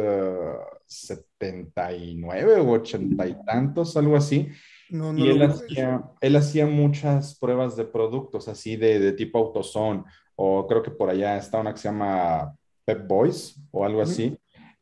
79 0.87 2.55
o 2.59 2.71
80 2.71 3.27
y 3.27 3.35
tantos, 3.45 3.97
algo 3.97 4.15
así. 4.15 4.47
y 4.89 5.29
él 5.29 5.41
hacía, 5.43 6.03
él 6.21 6.35
hacía, 6.35 6.65
muchas 6.65 7.37
pruebas 7.37 7.75
de 7.75 7.85
productos 7.85 8.47
así 8.47 8.77
de, 8.77 8.99
de, 8.99 9.11
tipo 9.11 9.37
autosón, 9.37 10.05
o 10.35 10.65
creo 10.65 10.81
que 10.81 10.91
por 10.91 11.09
allá 11.09 11.37
está 11.37 11.59
una 11.59 11.73
que 11.73 11.79
se 11.79 11.89
llama 11.89 12.55
Pep 12.85 13.05
Boys 13.05 13.59
o 13.71 13.85
algo 13.85 14.01
así. 14.01 14.37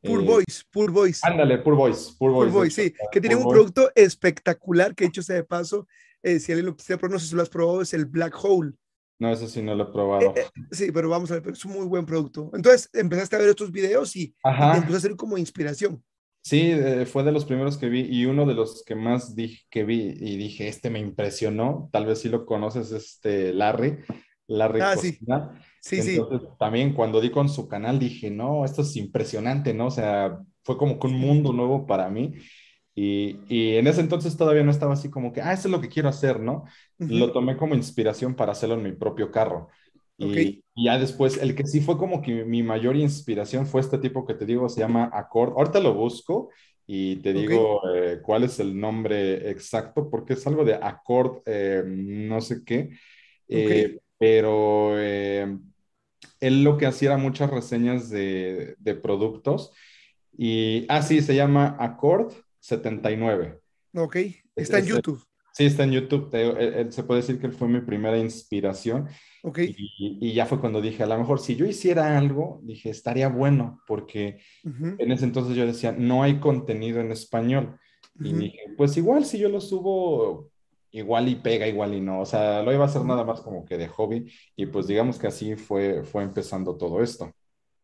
Pur 0.06 0.22
eh, 0.22 0.26
Boys, 0.26 0.66
Pur 0.72 0.92
Boys. 0.92 1.24
Ándale, 1.24 1.58
Pur 1.60 1.76
Boys, 1.76 2.16
Pur 2.18 2.32
Boys. 2.32 2.52
Boys 2.52 2.74
sí, 2.74 2.94
que 3.12 3.20
tiene 3.20 3.36
un 3.36 3.50
producto 3.50 3.92
espectacular 3.96 4.96
que 4.96 5.06
hecho 5.06 5.22
sea 5.22 5.36
de 5.36 5.44
paso, 5.44 5.88
eh, 6.24 6.40
si 6.40 6.52
alguien 6.52 6.68
lo 6.68 6.76
quisiera 6.76 7.00
probar, 7.00 7.14
no 7.14 7.20
sé 7.20 7.28
si 7.28 7.36
lo 7.36 7.42
has 7.42 7.50
probado, 7.50 7.82
es 7.82 7.94
el 7.94 8.06
Black 8.06 8.36
Hole. 8.44 8.74
No, 9.20 9.32
eso 9.32 9.48
sí 9.48 9.62
no 9.62 9.76
lo 9.76 9.86
he 9.86 9.92
probado. 9.92 10.34
Eh, 10.36 10.46
sí, 10.72 10.92
pero 10.92 11.10
vamos 11.10 11.32
a 11.32 11.36
ver, 11.36 11.44
pero 11.44 11.56
es 11.56 11.64
un 11.66 11.74
muy 11.74 11.86
buen 11.86 12.06
producto. 12.06 12.52
Entonces 12.54 12.90
empezaste 12.94 13.36
a 13.36 13.40
ver 13.40 13.50
estos 13.50 13.72
videos 13.72 14.16
y, 14.16 14.24
y 14.44 14.78
empezó 14.78 14.98
a 14.98 15.00
ser 15.00 15.16
como 15.16 15.38
inspiración. 15.38 16.04
Sí, 16.46 16.72
eh, 16.72 17.08
fue 17.08 17.24
de 17.24 17.32
los 17.32 17.44
primeros 17.46 17.76
que 17.76 17.90
vi 17.90 18.02
y 18.02 18.26
uno 18.26 18.46
de 18.46 18.54
los 18.54 18.84
que 18.86 18.94
más 18.94 19.36
dije, 19.36 19.64
que 19.70 19.84
vi 19.84 20.16
y 20.20 20.38
dije, 20.38 20.68
este 20.68 20.92
me 20.92 21.00
impresionó, 21.00 21.90
tal 21.92 22.06
vez 22.06 22.20
si 22.20 22.30
lo 22.30 22.46
conoces, 22.46 22.92
este 22.92 23.52
Larry, 23.52 23.98
Larry 24.48 24.82
ah, 24.82 24.96
sí. 24.96 25.18
Sí, 25.86 26.00
Entonces, 26.00 26.50
También 26.58 26.94
cuando 26.94 27.22
di 27.22 27.30
con 27.30 27.48
su 27.48 27.68
canal 27.68 28.00
dije, 28.00 28.32
no, 28.32 28.66
esto 28.66 28.82
es 28.82 28.96
impresionante, 28.96 29.72
¿no? 29.72 29.88
O 29.88 29.92
sea, 29.92 30.40
fue 30.64 30.78
como 30.78 31.00
que 31.00 31.06
un 31.06 31.14
mundo 31.14 31.54
nuevo 31.54 31.86
para 31.86 32.10
mí. 32.10 32.34
Y, 32.96 33.38
y, 33.50 33.76
en 33.76 33.86
ese 33.86 34.02
entonces 34.02 34.36
todavía 34.36 34.64
no 34.64 34.72
estaba 34.72 34.94
así 34.94 35.12
como 35.12 35.32
que, 35.32 35.42
ah, 35.42 35.54
eso 35.54 35.68
es 35.68 35.72
lo 35.72 35.82
que 35.82 35.90
quiero 35.90 36.10
hacer, 36.10 36.40
¿no? 36.40 36.66
Lo 36.98 37.32
tomé 37.32 37.56
como 37.56 37.76
inspiración 37.76 38.34
para 38.34 38.54
hacerlo 38.54 38.76
en 38.76 38.84
mi 38.84 38.94
propio 38.94 39.30
carro. 39.30 39.68
Y, 40.18 40.64
ya 40.76 40.98
después, 40.98 41.38
el 41.38 41.54
que 41.54 41.68
sí 41.68 41.82
fue 41.82 42.00
como 42.00 42.20
que 42.24 42.46
mi 42.46 42.64
mayor 42.64 42.96
inspiración 42.96 43.68
fue 43.68 43.82
este 43.82 44.00
tipo 44.00 44.26
que 44.26 44.34
te 44.34 44.48
digo, 44.48 44.68
se 44.70 44.80
llama 44.80 45.12
Accord. 45.14 45.54
Ahorita 45.56 45.80
lo 45.82 45.94
busco 45.94 46.50
y 46.88 47.18
te 47.18 47.32
digo 47.32 47.82
eh, 47.94 48.22
cuál 48.24 48.46
es 48.46 48.60
el 48.60 48.80
nombre 48.80 49.52
exacto, 49.52 50.10
porque 50.10 50.34
es 50.34 50.48
algo 50.48 50.66
de 50.66 50.74
Accord, 50.74 51.44
eh, 51.46 51.84
no 51.86 52.42
sé 52.42 52.64
qué, 52.66 52.90
eh, 53.48 54.00
pero 54.18 54.96
él 56.40 56.64
lo 56.64 56.78
que 56.78 56.86
hacía 56.86 57.10
era 57.10 57.18
muchas 57.18 57.50
reseñas 57.50 58.10
de, 58.10 58.76
de 58.80 58.96
productos 58.96 59.72
y, 60.38 60.86
ah, 60.90 61.02
sí, 61.02 61.22
se 61.22 61.36
llama 61.36 61.76
Accord 61.80 62.34
79. 62.60 63.60
Ok, 63.96 64.18
está 64.56 64.80
en 64.80 64.86
YouTube. 64.86 65.24
Sí, 65.54 65.66
está 65.66 65.86
en 65.86 65.92
YouTube. 65.92 66.30
se 66.90 67.04
puede 67.04 67.22
decir 67.22 67.40
que 67.40 67.48
él 67.48 67.54
fue 67.54 67.70
mi 67.70 67.80
primera 67.80 68.18
inspiración. 68.18 69.08
Ok. 69.44 69.60
Y, 69.62 70.34
ya 70.34 70.46
fue 70.46 70.60
cuando 70.60 70.82
dije, 70.82 71.04
a 71.04 71.08
lo 71.08 71.18
mejor 71.18 71.40
si 71.40 71.56
yo 71.56 71.66
hiciera 71.66 72.18
algo, 72.18 72.60
dije, 72.64 72.90
estaría 72.90 73.30
bueno, 73.30 73.82
porque 73.88 74.42
en 74.64 75.12
ese 75.12 75.24
entonces 75.24 75.56
yo 75.56 75.66
decía, 75.66 75.94
no 75.94 76.24
hay 76.24 76.40
contenido 76.40 77.00
en 77.00 77.12
español. 77.12 77.80
Y 78.20 78.34
dije, 78.34 78.60
pues 78.76 78.98
igual 78.98 79.26
si 79.26 79.38
yo 79.38 79.48
lo 79.48 79.62
subo, 79.62 80.50
igual 80.96 81.28
y 81.28 81.36
pega, 81.36 81.68
igual 81.68 81.94
y 81.94 82.02
no. 82.02 82.22
O 82.22 82.26
sea, 82.26 82.64
lo 82.64 82.74
iba 82.74 82.86
a 82.86 82.88
hacer 82.88 83.04
nada 83.04 83.24
más 83.24 83.42
como 83.42 83.66
que 83.66 83.78
de 83.78 83.88
hobby. 83.88 84.32
Y 84.56 84.66
pues 84.68 84.88
digamos 84.88 85.20
que 85.20 85.28
así 85.28 85.56
fue, 85.56 86.04
fue 86.04 86.24
empezando 86.24 86.78
todo 86.78 87.04
esto. 87.04 87.32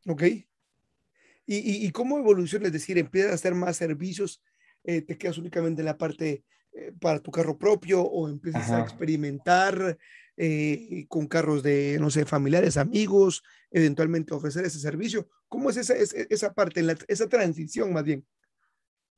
Ok. 0.08 0.24
¿Y, 0.24 1.86
y, 1.86 1.92
cómo 1.92 2.18
evoluciona? 2.18 2.68
Es 2.68 2.74
decir, 2.74 2.98
empiezas 2.98 3.32
a 3.32 3.36
hacer 3.36 3.54
más 3.56 3.76
servicios, 3.76 4.42
eh, 4.84 5.02
te 5.02 5.18
quedas 5.18 5.38
únicamente 5.38 5.82
en 5.82 5.86
la 5.86 5.98
parte 5.98 6.46
eh, 6.72 6.94
para 7.00 7.20
tu 7.20 7.30
carro 7.30 7.58
propio 7.58 8.02
o 8.02 8.30
empiezas 8.30 8.72
a 8.72 8.80
experimentar 8.80 9.98
eh, 10.38 11.06
con 11.10 11.28
carros 11.28 11.62
de, 11.62 11.98
no 12.00 12.10
sé, 12.10 12.26
familiares, 12.26 12.78
amigos, 12.78 13.44
eventualmente 13.70 14.34
ofrecer 14.34 14.64
ese 14.66 14.80
servicio. 14.80 15.28
¿Cómo 15.50 15.70
es 15.70 15.78
esa, 15.78 15.96
esa 15.96 16.54
parte, 16.54 16.86
esa 17.10 17.28
transición 17.28 17.92
más 17.92 18.06
bien? 18.06 18.26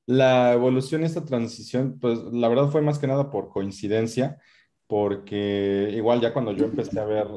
La 0.06 0.54
evolución, 0.54 1.04
esta 1.04 1.24
transición, 1.24 1.98
pues 2.00 2.20
la 2.32 2.50
verdad 2.50 2.70
fue 2.70 2.82
más 2.82 3.00
que 3.00 3.08
nada 3.08 3.30
por 3.30 3.50
coincidencia, 3.50 4.38
porque 4.88 5.92
igual 5.96 6.22
ya 6.22 6.34
cuando 6.34 6.52
yo 6.52 6.66
empecé 6.66 7.00
a 7.00 7.06
ver 7.06 7.28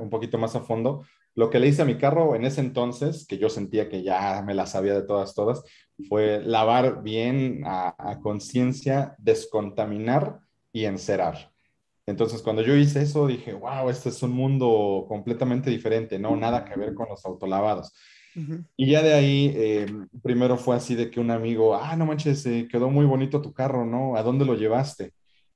un 0.00 0.10
poquito 0.10 0.38
más 0.38 0.56
a 0.56 0.60
fondo, 0.60 1.04
lo 1.34 1.48
que 1.50 1.58
le 1.58 1.68
hice 1.68 1.82
a 1.82 1.86
mi 1.86 1.96
carro 1.96 2.34
en 2.34 2.44
ese 2.44 2.60
entonces, 2.60 3.26
que 3.26 3.38
yo 3.38 3.48
sentía 3.48 3.88
que 3.88 4.02
ya 4.02 4.42
me 4.42 4.54
la 4.54 4.66
sabía 4.66 4.94
de 4.94 5.02
todas, 5.02 5.34
todas, 5.34 5.62
fue 6.08 6.42
lavar 6.42 7.02
bien 7.02 7.62
a, 7.64 8.18
conciencia, 8.22 9.14
descontaminar 9.18 10.40
y 10.72 10.84
encerar. 10.86 11.52
Entonces, 12.06 12.42
cuando 12.42 12.62
yo 12.62 12.74
hice 12.74 13.02
eso, 13.02 13.26
dije, 13.26 13.52
wow, 13.52 13.88
este 13.88 14.08
es 14.08 14.22
un 14.22 14.32
mundo 14.32 15.04
completamente 15.08 15.70
diferente, 15.70 16.18
no, 16.18 16.34
nada 16.34 16.64
que 16.64 16.78
ver 16.78 16.94
con 16.94 17.08
los 17.08 17.24
autolavados. 17.24 17.92
Y 18.76 18.90
ya 18.90 19.02
de 19.02 19.12
ahí, 19.14 19.52
eh, 19.56 19.86
primero 20.22 20.56
fue 20.56 20.76
así 20.76 20.94
de 20.94 21.10
que 21.10 21.20
un 21.20 21.30
amigo, 21.30 21.74
ah, 21.76 21.96
no 21.96 22.06
manches, 22.06 22.46
eh, 22.46 22.66
quedó 22.70 22.90
muy 22.90 23.04
bonito 23.06 23.42
tu 23.42 23.52
carro, 23.52 23.84
¿no? 23.84 24.16
¿A 24.16 24.22
dónde 24.22 24.44
lo 24.44 24.54
llevaste? 24.54 25.12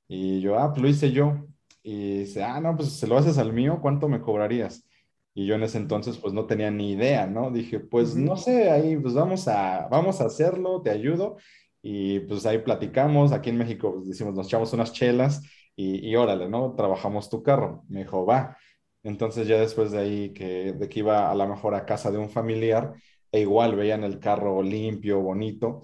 Y 0.07 0.41
yo, 0.41 0.59
ah, 0.59 0.71
pues 0.71 0.81
lo 0.83 0.89
hice 0.89 1.11
yo. 1.11 1.47
Y 1.83 2.19
dice, 2.19 2.43
ah, 2.43 2.59
no, 2.61 2.75
pues 2.75 2.89
se 2.93 3.07
lo 3.07 3.17
haces 3.17 3.37
al 3.37 3.53
mío, 3.53 3.79
¿cuánto 3.81 4.07
me 4.09 4.21
cobrarías? 4.21 4.85
Y 5.33 5.45
yo 5.47 5.55
en 5.55 5.63
ese 5.63 5.77
entonces 5.77 6.17
pues 6.17 6.33
no 6.33 6.45
tenía 6.47 6.71
ni 6.71 6.91
idea, 6.93 7.27
¿no? 7.27 7.51
Dije, 7.51 7.79
pues 7.79 8.15
no 8.15 8.37
sé, 8.37 8.69
ahí 8.71 8.97
pues 8.97 9.13
vamos 9.13 9.47
a, 9.47 9.87
vamos 9.89 10.21
a 10.21 10.25
hacerlo, 10.25 10.81
te 10.81 10.89
ayudo. 10.91 11.37
Y 11.81 12.21
pues 12.21 12.45
ahí 12.45 12.59
platicamos, 12.59 13.31
aquí 13.31 13.49
en 13.49 13.57
México 13.57 13.93
pues, 13.95 14.07
decimos, 14.07 14.33
nos 14.33 14.47
echamos 14.47 14.73
unas 14.73 14.93
chelas 14.93 15.41
y, 15.75 16.07
y 16.09 16.15
órale, 16.15 16.49
¿no? 16.49 16.73
Trabajamos 16.75 17.29
tu 17.29 17.43
carro. 17.43 17.83
Me 17.89 17.99
dijo, 18.01 18.25
va. 18.25 18.57
Entonces 19.05 19.47
ya 19.47 19.59
después 19.59 19.91
de 19.91 19.99
ahí, 19.99 20.33
que, 20.33 20.73
de 20.73 20.89
que 20.89 20.99
iba 20.99 21.31
a 21.31 21.35
lo 21.35 21.47
mejor 21.47 21.75
a 21.75 21.85
casa 21.85 22.11
de 22.11 22.17
un 22.17 22.29
familiar, 22.29 22.93
e 23.31 23.41
igual 23.41 23.75
veían 23.75 24.03
el 24.03 24.19
carro 24.19 24.61
limpio, 24.63 25.21
bonito, 25.21 25.83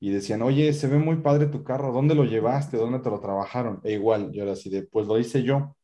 y 0.00 0.10
decían, 0.10 0.42
oye, 0.42 0.72
se 0.72 0.88
ve 0.88 0.98
muy 0.98 1.16
padre 1.18 1.46
tu 1.46 1.64
carro, 1.64 1.92
¿dónde 1.92 2.14
lo 2.14 2.24
llevaste? 2.24 2.76
¿Dónde 2.78 3.00
te 3.00 3.10
lo 3.10 3.20
trabajaron? 3.20 3.80
E 3.84 3.92
igual, 3.94 4.32
yo 4.32 4.42
era 4.44 4.52
así 4.52 4.70
de, 4.70 4.82
pues 4.84 5.06
lo 5.06 5.18
hice 5.18 5.42
yo. 5.44 5.76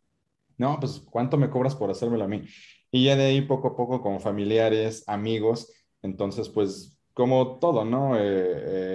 No, 0.59 0.79
pues 0.81 1.01
¿cuánto 1.11 1.37
me 1.37 1.51
cobras 1.51 1.75
por 1.77 1.91
hacérmelo 1.91 2.25
a 2.25 2.29
mí? 2.29 2.43
Y 2.91 3.05
ya 3.05 3.17
de 3.17 3.27
ahí 3.27 3.43
poco 3.43 3.69
a 3.69 3.77
poco 3.77 4.01
con 4.03 4.21
familiares, 4.21 5.05
amigos, 5.09 5.73
entonces 6.03 6.49
pues 6.49 6.99
como 7.15 7.59
todo, 7.59 7.85
¿no? 7.85 8.17
Eh, 8.19 8.23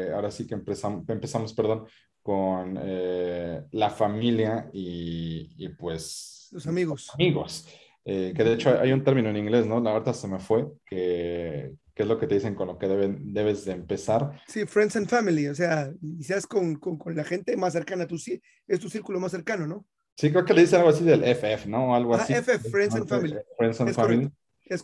eh, 0.07 0.11
ahora 0.13 0.31
sí 0.31 0.47
que 0.47 0.55
empezamos, 0.55 1.07
empezamos 1.09 1.53
perdón, 1.53 1.85
con 2.23 2.79
eh, 2.81 3.61
la 3.71 3.89
familia 3.89 4.69
y, 4.73 5.69
pues... 5.77 6.49
Los 6.51 6.65
amigos. 6.67 7.11
Amigos. 7.13 7.67
que 8.03 8.33
de 8.33 8.53
hecho 8.53 8.79
hay 8.79 8.91
un 8.91 9.03
término 9.03 9.29
en 9.29 9.37
inglés, 9.37 9.67
¿no? 9.67 9.79
La 9.79 9.93
verdad 9.93 10.13
se 10.13 10.27
me 10.27 10.39
fue, 10.39 10.67
que, 10.85 11.73
que 11.93 12.03
es 12.03 12.09
lo 12.09 12.17
que 12.17 12.27
te 12.27 12.35
dicen 12.35 12.55
con 12.55 12.67
lo 12.67 12.77
que 12.77 12.87
deben, 12.87 13.33
debes 13.33 13.65
de 13.65 13.73
empezar. 13.73 14.41
Sí, 14.47 14.65
friends 14.65 14.95
and 14.95 15.07
family, 15.07 15.47
o 15.47 15.55
sea, 15.55 15.91
quizás 16.17 16.47
con, 16.47 16.75
con, 16.75 16.97
con 16.97 17.15
la 17.15 17.23
gente 17.23 17.55
más 17.57 17.73
cercana 17.73 18.05
a 18.05 18.07
tu, 18.07 18.15
es 18.15 18.79
tu 18.79 18.89
círculo 18.89 19.19
más 19.19 19.31
cercano, 19.31 19.67
¿no? 19.67 19.85
Sí, 20.15 20.31
creo 20.31 20.45
que 20.45 20.53
le 20.53 20.61
dicen 20.61 20.79
algo 20.79 20.91
así 20.91 21.03
del 21.03 21.23
FF, 21.23 21.67
¿no? 21.67 21.95
Algo 21.95 22.15
así. 22.15 22.33
FF, 22.33 22.69
Friends 22.69 22.95
and 22.95 23.07
Family. 23.07 23.35
Friends 23.57 23.81
and 23.81 23.93
Family. 23.93 24.31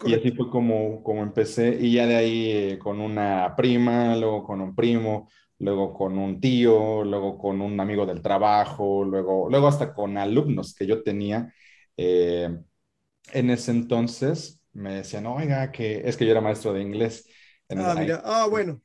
Y 0.06 0.14
así 0.14 0.32
fue 0.32 0.50
como, 0.50 1.04
como 1.04 1.24
empecé. 1.24 1.78
Y 1.80 1.94
ya 1.94 2.06
de 2.06 2.16
ahí 2.16 2.52
eh, 2.52 2.80
con 2.80 3.00
una 3.00 3.56
prima, 3.56 4.16
luego 4.16 4.44
con 4.44 4.62
un 4.62 4.76
primo, 4.76 5.30
luego 5.60 5.94
con 5.94 6.18
un 6.18 6.40
tío, 6.42 7.04
luego 7.04 7.38
con 7.38 7.62
un 7.62 7.80
amigo 7.80 8.06
del 8.06 8.22
trabajo, 8.22 9.04
luego, 9.04 9.50
luego 9.50 9.68
hasta 9.68 9.94
con 9.94 10.18
alumnos 10.18 10.74
que 10.74 10.88
yo 10.88 11.04
tenía. 11.04 11.54
Eh, 11.98 12.50
en 13.34 13.50
ese 13.50 13.72
entonces 13.72 14.62
me 14.74 14.96
decían, 14.96 15.26
oiga, 15.26 15.72
que 15.72 16.02
es 16.08 16.18
que 16.18 16.26
yo 16.26 16.32
era 16.32 16.42
maestro 16.42 16.74
de 16.74 16.82
inglés. 16.82 17.28
Ah, 17.70 17.96
mira, 17.98 18.22
ah, 18.26 18.48
bueno. 18.50 18.82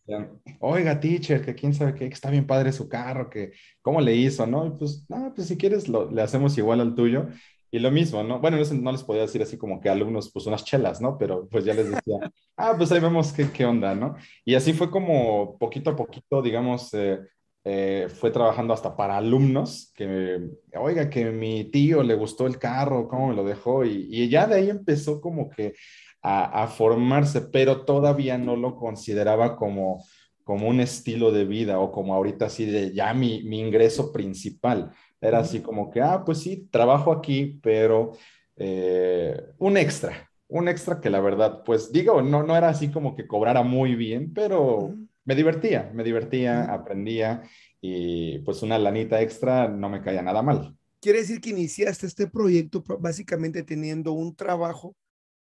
Oiga, 0.61 1.01
teacher, 1.01 1.43
que 1.43 1.55
quién 1.55 1.73
sabe 1.73 1.95
qué, 1.95 2.09
que 2.09 2.15
está 2.15 2.31
bien 2.31 2.47
padre 2.47 2.71
su 2.73 2.89
carro, 2.89 3.31
que 3.31 3.53
cómo 3.81 4.01
le 4.01 4.15
hizo, 4.15 4.47
¿no? 4.47 4.67
Y 4.67 4.71
pues, 4.73 5.07
no, 5.09 5.33
pues 5.35 5.49
si 5.49 5.57
quieres 5.57 5.89
lo, 5.89 6.11
le 6.11 6.21
hacemos 6.21 6.59
igual 6.59 6.81
al 6.81 6.95
tuyo. 6.95 7.29
Y 7.75 7.81
lo 7.81 7.91
mismo, 7.91 8.23
¿no? 8.23 8.39
Bueno, 8.39 8.57
no, 8.57 8.75
no 8.83 8.93
les 8.93 9.03
podía 9.03 9.23
decir 9.23 9.43
así 9.43 9.59
como 9.59 9.81
que 9.81 9.89
alumnos, 9.89 10.31
pues 10.33 10.47
unas 10.47 10.65
chelas, 10.65 11.01
¿no? 11.01 11.19
Pero 11.19 11.49
pues 11.49 11.65
ya 11.65 11.75
les 11.75 11.91
decía, 11.91 12.21
ah, 12.57 12.75
pues 12.79 12.93
ahí 12.93 13.01
vemos 13.01 13.33
qué, 13.33 13.51
qué 13.51 13.65
onda, 13.65 13.97
¿no? 13.97 14.15
Y 14.45 14.55
así 14.55 14.73
fue 14.75 14.93
como 14.93 15.59
poquito 15.59 15.91
a 15.91 15.97
poquito, 15.97 16.41
digamos, 16.41 16.95
eh, 16.95 17.19
eh, 17.65 18.07
fue 18.15 18.31
trabajando 18.31 18.73
hasta 18.73 18.95
para 18.95 19.17
alumnos, 19.17 19.91
que, 19.97 20.51
oiga, 20.79 21.11
que 21.11 21.33
mi 21.33 21.65
tío 21.65 22.05
le 22.05 22.15
gustó 22.15 22.47
el 22.47 22.61
carro, 22.61 23.09
cómo 23.09 23.31
me 23.31 23.35
lo 23.35 23.43
dejó, 23.43 23.85
y, 23.85 24.07
y 24.09 24.29
ya 24.29 24.47
de 24.47 24.55
ahí 24.55 24.71
empezó 24.71 25.21
como 25.21 25.51
que 25.51 25.75
a, 26.23 26.69
formarse, 26.69 27.41
pero 27.41 27.85
todavía 27.85 28.39
no 28.39 28.55
lo 28.55 28.77
consideraba 28.77 29.57
como, 29.57 30.05
como 30.45 30.69
un 30.69 30.79
estilo 30.79 31.33
de 31.33 31.45
vida 31.45 31.81
o 31.81 31.91
como 31.91 32.15
ahorita 32.15 32.47
así 32.47 32.67
de 32.67 32.95
ya 32.95 33.13
mi, 33.15 33.43
mi 33.43 33.59
ingreso 33.59 34.13
principal. 34.13 34.93
Era 35.25 35.39
así 35.39 35.61
como 35.61 35.91
que, 35.91 36.01
ah, 36.01 36.23
pues 36.25 36.39
sí, 36.39 36.69
trabajo 36.71 37.11
aquí, 37.11 37.59
pero 37.63 38.13
eh, 38.57 39.35
un 39.59 39.77
extra, 39.77 40.31
un 40.49 40.69
extra 40.69 41.01
que 41.01 41.09
la 41.09 41.21
verdad, 41.21 41.63
pues 41.65 41.91
digo, 41.91 42.21
no, 42.21 42.43
no 42.43 42.57
era 42.57 42.69
así 42.69 42.91
como 42.91 43.17
que 43.17 43.27
cobrara 43.27 43.63
muy 43.63 43.95
bien, 43.95 44.35
pero 44.35 44.95
me 45.25 45.35
divertía, 45.35 45.91
me 45.95 46.05
divertía, 46.05 46.65
aprendía 46.65 47.43
y 47.81 48.41
pues 48.41 48.63
una 48.63 48.79
lanita 48.79 49.23
extra 49.23 49.69
no 49.69 49.89
me 49.89 50.03
caía 50.03 50.23
nada 50.23 50.43
mal. 50.43 50.77
Quiere 51.01 51.21
decir 51.21 51.41
que 51.41 51.51
iniciaste 51.51 52.07
este 52.07 52.27
proyecto 52.27 52.85
básicamente 52.99 53.63
teniendo 53.63 54.13
un 54.13 54.35
trabajo 54.37 54.95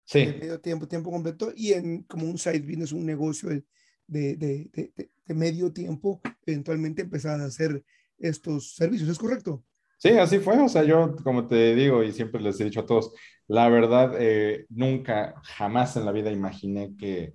Sí. 0.04 0.26
De 0.26 0.32
medio 0.34 0.60
tiempo, 0.60 0.88
tiempo 0.88 1.10
completo, 1.10 1.52
y 1.54 1.72
en 1.72 2.02
como 2.02 2.26
un 2.26 2.36
side 2.36 2.60
business, 2.60 2.92
un 2.92 3.06
negocio 3.06 3.48
de, 3.48 3.64
de, 4.06 4.36
de, 4.36 5.10
de 5.26 5.34
medio 5.34 5.72
tiempo, 5.72 6.20
eventualmente 6.44 7.02
empezar 7.02 7.40
a 7.40 7.44
hacer 7.44 7.84
estos 8.18 8.74
servicios, 8.74 9.08
¿es 9.08 9.18
correcto? 9.18 9.64
Sí, 10.02 10.08
así 10.18 10.40
fue. 10.40 10.58
O 10.58 10.68
sea, 10.68 10.82
yo, 10.82 11.14
como 11.22 11.46
te 11.46 11.76
digo 11.76 12.02
y 12.02 12.10
siempre 12.10 12.40
les 12.40 12.60
he 12.60 12.64
dicho 12.64 12.80
a 12.80 12.86
todos, 12.86 13.12
la 13.46 13.68
verdad, 13.68 14.16
eh, 14.18 14.66
nunca, 14.68 15.40
jamás 15.44 15.96
en 15.96 16.04
la 16.04 16.10
vida 16.10 16.32
imaginé 16.32 16.96
que, 16.98 17.32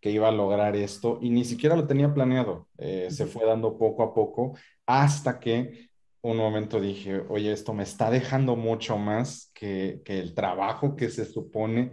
que, 0.00 0.10
iba 0.10 0.28
a 0.28 0.32
lograr 0.32 0.76
esto 0.76 1.18
y 1.22 1.30
ni 1.30 1.46
siquiera 1.46 1.76
lo 1.76 1.86
tenía 1.86 2.12
planeado. 2.12 2.68
Eh, 2.76 3.08
se 3.10 3.24
fue 3.24 3.46
dando 3.46 3.78
poco 3.78 4.02
a 4.02 4.12
poco 4.12 4.54
hasta 4.84 5.40
que 5.40 5.88
un 6.20 6.36
momento 6.36 6.78
dije, 6.78 7.22
oye, 7.30 7.52
esto 7.52 7.72
me 7.72 7.84
está 7.84 8.10
dejando 8.10 8.54
mucho 8.54 8.98
más 8.98 9.50
que, 9.54 10.02
que 10.04 10.18
el 10.18 10.34
trabajo 10.34 10.96
que 10.96 11.08
se 11.08 11.24
supone 11.24 11.92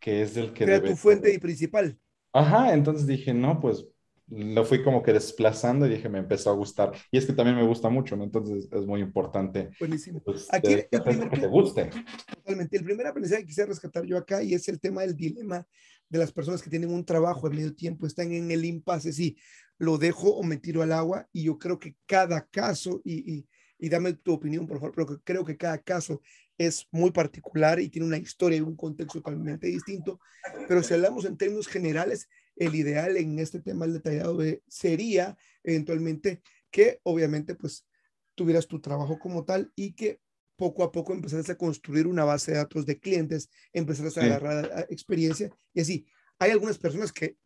que 0.00 0.22
es 0.22 0.36
el 0.36 0.52
que... 0.52 0.64
Era 0.64 0.82
tu 0.82 0.96
fuente 0.96 1.32
y 1.32 1.38
principal. 1.38 1.96
Ajá, 2.32 2.74
entonces 2.74 3.06
dije, 3.06 3.32
no, 3.32 3.60
pues 3.60 3.86
lo 4.30 4.64
fui 4.64 4.82
como 4.82 5.02
que 5.02 5.12
desplazando 5.12 5.86
y 5.86 5.90
dije, 5.90 6.08
me 6.08 6.18
empezó 6.18 6.50
a 6.50 6.54
gustar. 6.54 6.92
Y 7.10 7.18
es 7.18 7.26
que 7.26 7.32
también 7.32 7.56
me 7.56 7.66
gusta 7.66 7.88
mucho, 7.88 8.16
¿no? 8.16 8.24
Entonces 8.24 8.68
es 8.70 8.86
muy 8.86 9.00
importante. 9.00 9.70
Buenísimo. 9.80 10.20
Pues, 10.20 10.46
Aquí 10.52 10.74
el 10.90 11.02
primer, 11.02 11.30
que 11.30 11.40
te 11.40 11.46
guste. 11.46 11.90
Totalmente. 12.34 12.76
El 12.76 12.84
primer 12.84 13.06
aprendizaje 13.06 13.42
que 13.42 13.48
quisiera 13.48 13.68
rescatar 13.68 14.04
yo 14.04 14.18
acá 14.18 14.42
y 14.42 14.54
es 14.54 14.68
el 14.68 14.80
tema 14.80 15.02
del 15.02 15.16
dilema 15.16 15.66
de 16.08 16.18
las 16.18 16.32
personas 16.32 16.62
que 16.62 16.70
tienen 16.70 16.90
un 16.90 17.04
trabajo 17.04 17.46
a 17.46 17.50
medio 17.50 17.74
tiempo 17.74 18.06
están 18.06 18.32
en 18.32 18.50
el 18.50 18.64
impasse, 18.64 19.12
sí, 19.12 19.36
lo 19.78 19.98
dejo 19.98 20.30
o 20.30 20.42
me 20.42 20.56
tiro 20.56 20.82
al 20.82 20.92
agua 20.92 21.28
y 21.32 21.44
yo 21.44 21.58
creo 21.58 21.78
que 21.78 21.96
cada 22.06 22.46
caso, 22.46 23.00
y, 23.04 23.44
y, 23.78 23.88
dame 23.88 24.14
tu 24.14 24.32
opinión 24.32 24.66
por 24.66 24.80
favor, 24.80 24.94
pero 24.94 25.20
creo 25.22 25.44
que 25.44 25.56
cada 25.56 25.78
caso 25.78 26.20
es 26.56 26.88
muy 26.90 27.10
particular 27.10 27.78
y 27.78 27.88
tiene 27.88 28.06
una 28.06 28.18
historia 28.18 28.58
y 28.58 28.62
un 28.62 28.74
contexto 28.74 29.20
totalmente 29.20 29.68
distinto, 29.68 30.18
pero 30.66 30.82
si 30.82 30.94
hablamos 30.94 31.24
en 31.24 31.36
términos 31.36 31.68
generales, 31.68 32.28
el 32.58 32.74
ideal 32.74 33.16
en 33.16 33.38
este 33.38 33.60
tema 33.60 33.86
detallado 33.86 34.40
sería 34.66 35.36
eventualmente 35.62 36.42
que 36.70 37.00
obviamente 37.04 37.54
pues 37.54 37.86
tuvieras 38.34 38.66
tu 38.66 38.80
trabajo 38.80 39.18
como 39.18 39.44
tal 39.44 39.72
y 39.74 39.92
que 39.92 40.20
poco 40.56 40.82
a 40.82 40.90
poco 40.90 41.12
empezaras 41.12 41.48
a 41.50 41.56
construir 41.56 42.06
una 42.06 42.24
base 42.24 42.50
de 42.50 42.58
datos 42.58 42.84
de 42.84 42.98
clientes, 42.98 43.48
empezaras 43.72 44.18
a 44.18 44.24
agarrar 44.24 44.86
experiencia 44.90 45.50
y 45.72 45.80
así. 45.80 46.06
Hay 46.40 46.50
algunas 46.50 46.78
personas 46.78 47.12
que 47.12 47.36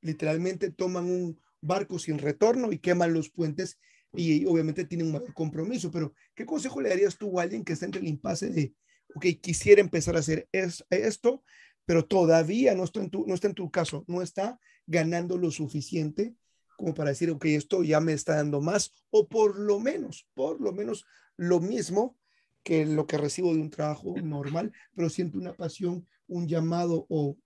literalmente 0.00 0.70
toman 0.70 1.04
un 1.04 1.38
barco 1.60 1.98
sin 1.98 2.18
retorno 2.18 2.72
y 2.72 2.78
queman 2.78 3.12
los 3.12 3.30
puentes 3.30 3.78
y 4.14 4.46
obviamente 4.46 4.86
tienen 4.86 5.08
un 5.08 5.12
mayor 5.12 5.34
compromiso, 5.34 5.90
pero 5.90 6.14
¿qué 6.34 6.46
consejo 6.46 6.80
le 6.80 6.88
darías 6.88 7.16
tú 7.16 7.38
a 7.38 7.42
alguien 7.42 7.64
que 7.64 7.74
está 7.74 7.84
entre 7.84 8.00
el 8.00 8.08
impasse 8.08 8.48
de, 8.48 8.74
ok, 9.14 9.26
quisiera 9.40 9.80
empezar 9.80 10.16
a 10.16 10.20
hacer 10.20 10.48
esto, 10.52 11.44
pero 11.90 12.04
todavía 12.04 12.76
no 12.76 12.84
está, 12.84 13.00
en 13.00 13.10
tu, 13.10 13.26
no 13.26 13.34
está 13.34 13.48
en 13.48 13.54
tu 13.54 13.68
caso, 13.68 14.04
no 14.06 14.22
está 14.22 14.60
ganando 14.86 15.36
lo 15.36 15.50
suficiente 15.50 16.36
como 16.76 16.94
para 16.94 17.10
decir, 17.10 17.32
ok, 17.32 17.46
esto 17.46 17.82
ya 17.82 17.98
me 17.98 18.12
está 18.12 18.36
dando 18.36 18.60
más, 18.60 18.94
o 19.10 19.26
por 19.26 19.58
lo 19.58 19.80
menos, 19.80 20.28
por 20.34 20.60
lo 20.60 20.72
menos 20.72 21.04
lo 21.36 21.58
mismo 21.58 22.16
que 22.62 22.86
lo 22.86 23.08
que 23.08 23.18
recibo 23.18 23.52
de 23.52 23.60
un 23.60 23.70
trabajo 23.70 24.14
normal, 24.22 24.72
pero 24.94 25.10
siento 25.10 25.36
una 25.36 25.52
pasión, 25.52 26.06
un 26.28 26.46
llamado 26.46 27.06
o, 27.08 27.36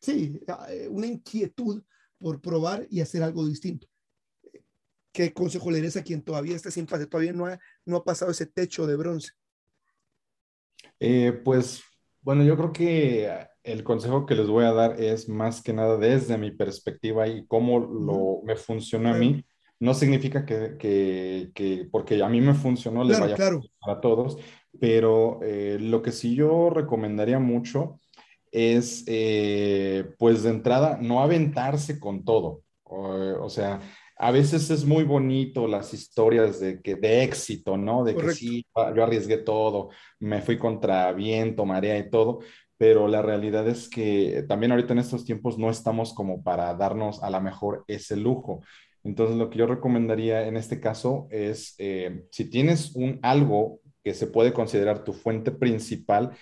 sí, 0.00 0.40
eh, 0.70 0.88
una 0.90 1.06
inquietud 1.06 1.84
por 2.18 2.40
probar 2.40 2.88
y 2.90 3.00
hacer 3.00 3.22
algo 3.22 3.46
distinto. 3.46 3.86
¿Qué 5.12 5.32
consejo 5.32 5.70
le 5.70 5.76
darías 5.76 5.98
a 5.98 6.02
quien 6.02 6.20
todavía 6.20 6.56
está 6.56 6.72
sin 6.72 6.86
pase, 6.86 7.06
todavía 7.06 7.32
no 7.32 7.46
ha, 7.46 7.60
no 7.84 7.98
ha 7.98 8.04
pasado 8.04 8.32
ese 8.32 8.46
techo 8.46 8.88
de 8.88 8.96
bronce? 8.96 9.30
Eh, 10.98 11.30
pues, 11.44 11.80
bueno, 12.24 12.42
yo 12.42 12.56
creo 12.56 12.72
que 12.72 13.30
el 13.62 13.84
consejo 13.84 14.26
que 14.26 14.34
les 14.34 14.48
voy 14.48 14.64
a 14.64 14.72
dar 14.72 15.00
es 15.00 15.28
más 15.28 15.62
que 15.62 15.72
nada 15.72 15.96
desde 15.98 16.38
mi 16.38 16.50
perspectiva 16.50 17.28
y 17.28 17.46
cómo 17.46 17.78
lo, 17.78 18.40
me 18.44 18.56
funcionó 18.56 19.10
a 19.10 19.14
mí. 19.14 19.44
No 19.78 19.92
significa 19.92 20.46
que, 20.46 20.76
que, 20.78 21.50
que, 21.54 21.86
porque 21.90 22.22
a 22.22 22.28
mí 22.28 22.40
me 22.40 22.54
funcionó, 22.54 23.04
le 23.04 23.18
vaya 23.18 23.36
a 23.86 24.00
todos, 24.00 24.38
pero 24.80 25.40
eh, 25.42 25.78
lo 25.80 26.00
que 26.00 26.12
sí 26.12 26.34
yo 26.34 26.70
recomendaría 26.70 27.38
mucho 27.38 28.00
es, 28.50 29.04
eh, 29.06 30.14
pues 30.18 30.44
de 30.44 30.50
entrada, 30.50 30.98
no 31.00 31.20
aventarse 31.20 31.98
con 31.98 32.24
todo. 32.24 32.62
O, 32.84 33.50
sea, 33.50 33.80
a 34.16 34.30
veces 34.30 34.70
es 34.70 34.84
muy 34.84 35.04
bonito 35.04 35.66
las 35.66 35.92
historias 35.92 36.60
de, 36.60 36.80
que, 36.80 36.94
de 36.94 37.24
éxito, 37.24 37.76
¿no? 37.76 38.04
De 38.04 38.14
que 38.14 38.30
sí, 38.32 38.66
yo 38.74 39.02
arriesgué 39.02 39.38
todo, 39.38 39.90
me 40.20 40.40
fui 40.40 40.56
contra 40.58 41.12
viento, 41.12 41.64
marea 41.64 41.98
y 41.98 42.10
todo, 42.10 42.40
pero 42.76 43.08
la 43.08 43.22
realidad 43.22 43.68
es 43.68 43.88
que 43.88 44.44
también 44.48 44.72
ahorita 44.72 44.92
en 44.92 45.00
estos 45.00 45.24
tiempos 45.24 45.58
no 45.58 45.70
estamos 45.70 46.12
como 46.12 46.42
para 46.42 46.74
darnos 46.74 47.22
a 47.22 47.30
lo 47.30 47.40
mejor 47.40 47.84
ese 47.88 48.16
lujo. 48.16 48.62
Entonces, 49.02 49.36
lo 49.36 49.50
que 49.50 49.58
yo 49.58 49.66
recomendaría 49.66 50.46
en 50.46 50.56
este 50.56 50.80
caso 50.80 51.26
es, 51.30 51.74
eh, 51.78 52.24
si 52.30 52.48
tienes 52.48 52.94
un 52.94 53.18
algo 53.22 53.80
que 54.02 54.14
se 54.14 54.26
puede 54.26 54.52
considerar 54.52 55.04
tu 55.04 55.12
fuente 55.12 55.50
principal, 55.50 56.32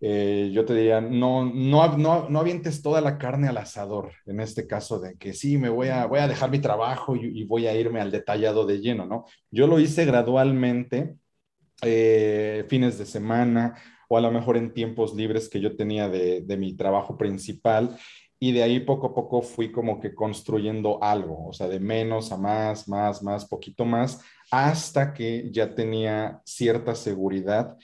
eh, 0.00 0.50
yo 0.52 0.64
te 0.64 0.74
diría, 0.74 1.00
no, 1.00 1.44
no, 1.44 1.96
no, 1.96 2.28
no, 2.28 2.40
avientes 2.40 2.82
toda 2.82 3.00
la 3.00 3.18
carne 3.18 3.48
al 3.48 3.56
asador, 3.56 4.12
en 4.26 4.40
este 4.40 4.66
caso 4.66 5.00
de 5.00 5.16
que 5.16 5.32
sí, 5.32 5.58
me 5.58 5.68
voy 5.68 5.88
a, 5.88 6.06
voy 6.06 6.20
a 6.20 6.28
dejar 6.28 6.50
mi 6.50 6.60
trabajo 6.60 7.16
y, 7.16 7.44
voy 7.44 7.66
a 7.66 7.74
irme 7.74 8.00
al 8.00 8.12
detallado 8.12 8.64
de 8.64 8.80
lleno, 8.80 9.06
¿no? 9.06 9.24
Yo 9.50 9.66
lo 9.66 9.80
hice 9.80 10.04
gradualmente, 10.04 11.16
eh, 11.82 12.64
fines 12.68 12.98
de 12.98 13.06
semana 13.06 13.74
o 14.08 14.16
a 14.16 14.20
lo 14.20 14.30
mejor 14.30 14.56
en 14.56 14.72
tiempos 14.72 15.14
libres 15.14 15.48
que 15.48 15.60
yo 15.60 15.76
tenía 15.76 16.08
de, 16.08 16.42
de 16.42 16.56
mi 16.56 16.74
trabajo 16.74 17.16
principal 17.18 17.98
y 18.40 18.52
de 18.52 18.62
ahí 18.62 18.80
poco 18.80 19.08
a 19.08 19.14
poco 19.14 19.42
fui 19.42 19.72
como 19.72 20.00
que 20.00 20.14
construyendo 20.14 21.02
algo, 21.02 21.48
o 21.48 21.52
sea, 21.52 21.66
de 21.68 21.80
menos 21.80 22.30
a 22.30 22.36
más, 22.36 22.88
más, 22.88 23.22
más, 23.22 23.44
poquito 23.46 23.84
más, 23.84 24.20
hasta 24.50 25.12
que 25.12 25.50
ya 25.50 25.74
tenía 25.74 26.40
cierta 26.44 26.94
seguridad 26.94 27.76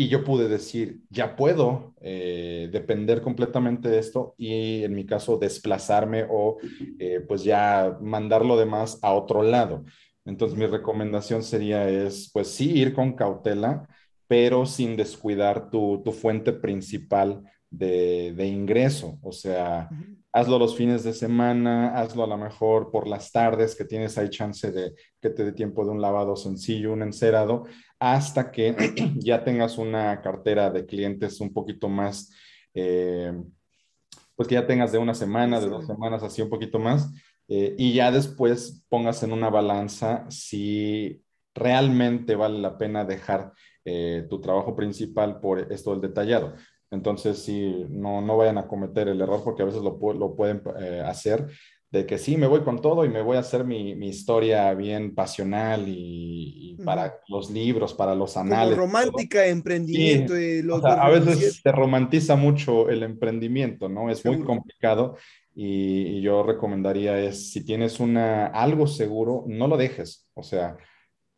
y 0.00 0.06
yo 0.06 0.22
pude 0.22 0.46
decir, 0.46 1.00
ya 1.10 1.34
puedo 1.34 1.92
eh, 2.00 2.68
depender 2.70 3.20
completamente 3.20 3.88
de 3.88 3.98
esto 3.98 4.36
y 4.38 4.84
en 4.84 4.94
mi 4.94 5.04
caso 5.04 5.38
desplazarme 5.38 6.24
o 6.30 6.58
eh, 7.00 7.18
pues 7.26 7.42
ya 7.42 7.98
mandar 8.00 8.44
lo 8.44 8.56
demás 8.56 9.00
a 9.02 9.12
otro 9.12 9.42
lado. 9.42 9.82
Entonces 10.24 10.56
mi 10.56 10.66
recomendación 10.66 11.42
sería 11.42 11.88
es 11.88 12.30
pues 12.32 12.46
sí 12.46 12.78
ir 12.78 12.94
con 12.94 13.14
cautela, 13.14 13.88
pero 14.28 14.66
sin 14.66 14.96
descuidar 14.96 15.68
tu, 15.68 16.00
tu 16.04 16.12
fuente 16.12 16.52
principal 16.52 17.42
de, 17.70 18.46
ingreso. 18.46 19.18
O 19.22 19.32
sea, 19.32 19.88
hazlo 20.32 20.58
los 20.58 20.76
fines 20.76 21.04
de 21.04 21.12
semana, 21.12 21.98
hazlo 21.98 22.24
a 22.24 22.26
lo 22.26 22.38
mejor 22.38 22.90
por 22.90 23.06
las 23.08 23.32
tardes 23.32 23.74
que 23.74 23.84
tienes 23.84 24.16
ahí 24.18 24.30
chance 24.30 24.70
de 24.70 24.94
que 25.20 25.30
te 25.30 25.44
dé 25.44 25.52
tiempo 25.52 25.84
de 25.84 25.90
un 25.90 26.00
lavado 26.00 26.36
sencillo, 26.36 26.92
un 26.92 27.02
encerado, 27.02 27.64
hasta 27.98 28.50
que 28.50 28.74
ya 29.16 29.44
tengas 29.44 29.78
una 29.78 30.20
cartera 30.20 30.70
de 30.70 30.86
clientes 30.86 31.40
un 31.40 31.52
poquito 31.52 31.88
más, 31.88 32.32
eh, 32.74 33.32
pues 34.36 34.48
que 34.48 34.54
ya 34.54 34.66
tengas 34.66 34.92
de 34.92 34.98
una 34.98 35.14
semana, 35.14 35.60
de 35.60 35.68
dos 35.68 35.86
semanas, 35.86 36.22
así 36.22 36.42
un 36.42 36.50
poquito 36.50 36.78
más. 36.78 37.10
Eh, 37.48 37.74
y 37.78 37.94
ya 37.94 38.10
después 38.10 38.84
pongas 38.88 39.22
en 39.22 39.32
una 39.32 39.48
balanza 39.48 40.26
si 40.28 41.24
realmente 41.54 42.36
vale 42.36 42.58
la 42.58 42.76
pena 42.76 43.04
dejar 43.04 43.52
eh, 43.84 44.26
tu 44.28 44.40
trabajo 44.40 44.76
principal 44.76 45.40
por 45.40 45.72
esto 45.72 45.92
del 45.92 46.02
detallado. 46.02 46.54
Entonces, 46.90 47.38
sí, 47.38 47.86
no, 47.88 48.20
no 48.20 48.36
vayan 48.36 48.58
a 48.58 48.68
cometer 48.68 49.08
el 49.08 49.20
error 49.20 49.42
porque 49.44 49.62
a 49.62 49.66
veces 49.66 49.82
lo, 49.82 49.98
lo 50.14 50.36
pueden 50.36 50.62
eh, 50.78 51.02
hacer 51.04 51.46
de 51.90 52.04
que 52.04 52.18
sí, 52.18 52.36
me 52.36 52.46
voy 52.46 52.60
con 52.60 52.82
todo 52.82 53.04
y 53.04 53.08
me 53.08 53.22
voy 53.22 53.38
a 53.38 53.40
hacer 53.40 53.64
mi, 53.64 53.94
mi 53.94 54.08
historia 54.08 54.74
bien 54.74 55.14
pasional 55.14 55.84
y, 55.86 56.76
para 56.84 57.20
los 57.28 57.50
libros, 57.50 57.94
para 57.94 58.14
los 58.14 58.36
anales. 58.36 58.76
romántica, 58.76 59.46
emprendimiento. 59.46 60.38
Y 60.38 60.62
los, 60.62 60.84
a 60.84 61.08
veces 61.08 61.60
se 61.62 61.72
romantiza 61.72 62.36
mucho 62.36 62.90
el 62.90 63.02
emprendimiento, 63.02 63.88
¿no? 63.88 64.10
Es 64.10 64.24
muy 64.24 64.44
complicado 64.44 65.16
y, 65.54 66.20
yo 66.20 66.42
recomendaría 66.42 67.18
es, 67.18 67.50
si 67.50 67.64
tienes 67.64 68.00
una, 68.00 68.46
algo 68.46 68.86
seguro, 68.86 69.44
no 69.46 69.66
lo 69.66 69.78
dejes. 69.78 70.28
O 70.34 70.42
sea, 70.42 70.76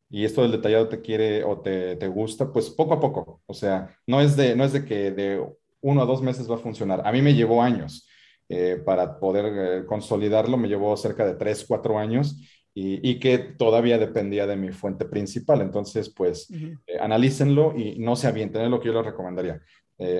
y 0.08 0.24
esto 0.24 0.42
del 0.42 0.50
detallado 0.50 0.88
te 0.88 1.00
quiere 1.00 1.44
o 1.44 1.60
te, 1.60 1.94
te, 1.94 2.08
gusta, 2.08 2.52
pues 2.52 2.70
poco 2.70 2.94
a 2.94 3.00
poco. 3.00 3.40
O 3.46 3.54
sea, 3.54 3.96
no 4.06 4.20
es, 4.20 4.36
de, 4.36 4.56
no 4.56 4.64
es 4.64 4.72
de 4.72 4.84
que 4.84 5.12
de 5.12 5.46
uno 5.80 6.02
a 6.02 6.06
dos 6.06 6.20
meses 6.22 6.50
va 6.50 6.56
a 6.56 6.58
funcionar. 6.58 7.06
A 7.06 7.12
mí 7.12 7.22
me 7.22 7.34
llevó 7.34 7.62
años 7.62 8.08
eh, 8.52 8.82
para 8.84 9.20
poder 9.20 9.44
eh, 9.46 9.86
consolidarlo, 9.86 10.56
me 10.56 10.66
llevó 10.66 10.96
cerca 10.96 11.24
de 11.24 11.34
tres, 11.34 11.64
cuatro 11.66 12.00
años 12.00 12.36
y, 12.74 13.08
y, 13.08 13.20
que 13.20 13.38
todavía 13.38 13.96
dependía 13.96 14.44
de 14.44 14.56
mi 14.56 14.70
fuente 14.72 15.04
principal. 15.04 15.60
Entonces, 15.60 16.12
pues 16.12 16.50
eh, 16.50 16.98
analícenlo 17.00 17.78
y 17.78 18.00
no 18.00 18.16
se 18.16 18.26
avienten, 18.26 18.62
es 18.62 18.70
lo 18.70 18.80
que 18.80 18.88
yo 18.88 18.94
les 18.94 19.06
recomendaría. 19.06 19.62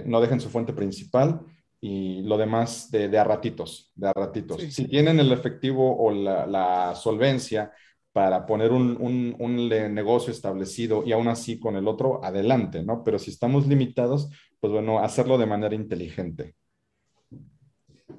no 0.07 0.21
dejen 0.21 0.41
su 0.41 0.49
fuente 0.49 0.73
principal 0.73 1.41
y 1.81 2.23
lo 2.23 2.39
demás 2.39 2.89
de, 2.93 3.09
de 3.09 3.19
a 3.19 3.25
ratitos, 3.25 3.91
de 3.97 4.09
a 4.09 4.13
ratitos. 4.13 4.63
Si 4.63 4.87
tienen 4.87 5.19
el 5.19 5.33
efectivo 5.33 5.97
o 5.99 6.13
la, 6.13 6.47
la 6.47 6.95
solvencia, 6.95 7.73
para 8.13 8.47
poner 8.47 8.71
un, 8.71 8.97
un, 9.39 9.69
negocio 9.69 10.33
establecido 10.33 11.05
y 11.05 11.13
aún 11.13 11.29
así 11.29 11.59
con 11.59 11.77
el 11.77 11.87
otro 11.87 12.25
adelante, 12.25 12.83
¿no? 12.83 13.05
Pero 13.05 13.19
si 13.19 13.31
estamos 13.31 13.67
limitados, 13.67 14.29
pues 14.61 14.73
bueno, 14.73 14.99
hacerlo 14.99 15.39
de 15.39 15.47
manera 15.47 15.75
inteligente. 15.75 16.55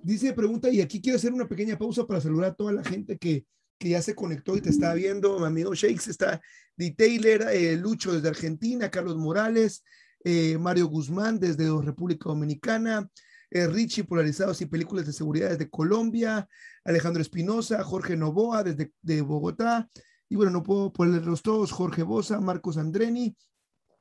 Dice, 0.04 0.34
pregunta, 0.34 0.70
y 0.70 0.82
aquí 0.82 1.02
quiero 1.02 1.18
hacer 1.18 1.34
una 1.34 1.48
pequeña 1.48 1.78
pausa 1.78 2.06
para 2.06 2.22
saludar 2.22 2.52
a 2.52 2.54
toda 2.54 2.74
la 2.74 2.84
gente 2.84 3.18
que, 3.18 3.46
que 3.78 3.90
ya 3.90 4.02
se 4.02 4.16
conectó 4.16 4.56
y 4.58 4.62
te 4.62 4.70
está 4.70 4.94
viendo. 4.94 5.40
Mi 5.40 5.46
amigo 5.46 5.74
Shakes 5.74 6.10
está, 6.10 6.42
de 6.76 6.92
Taylor, 6.92 7.50
eh, 7.52 7.78
Lucho 7.78 8.14
desde 8.14 8.30
Argentina, 8.30 8.90
Carlos 8.90 9.18
Morales, 9.18 9.84
eh, 10.24 10.58
Mario 10.58 10.88
Guzmán 10.88 11.40
desde 11.40 11.70
República 11.82 12.30
Dominicana, 12.30 13.10
eh, 13.50 13.68
Richie 13.68 14.04
Polarizados 14.04 14.62
y 14.62 14.66
Películas 14.66 15.06
de 15.06 15.14
Seguridad 15.14 15.50
desde 15.50 15.70
Colombia, 15.70 16.48
Alejandro 16.84 17.22
Espinosa, 17.22 17.84
Jorge 17.84 18.16
Novoa 18.16 18.64
desde 18.64 18.94
de 19.02 19.22
Bogotá, 19.22 19.90
y 20.30 20.36
bueno, 20.36 20.52
no 20.52 20.64
puedo 20.64 20.94
ponerlos 20.94 21.42
todos, 21.42 21.72
Jorge 21.72 22.04
Bosa, 22.04 22.40
Marcos 22.40 22.78
Andreni, 22.78 23.36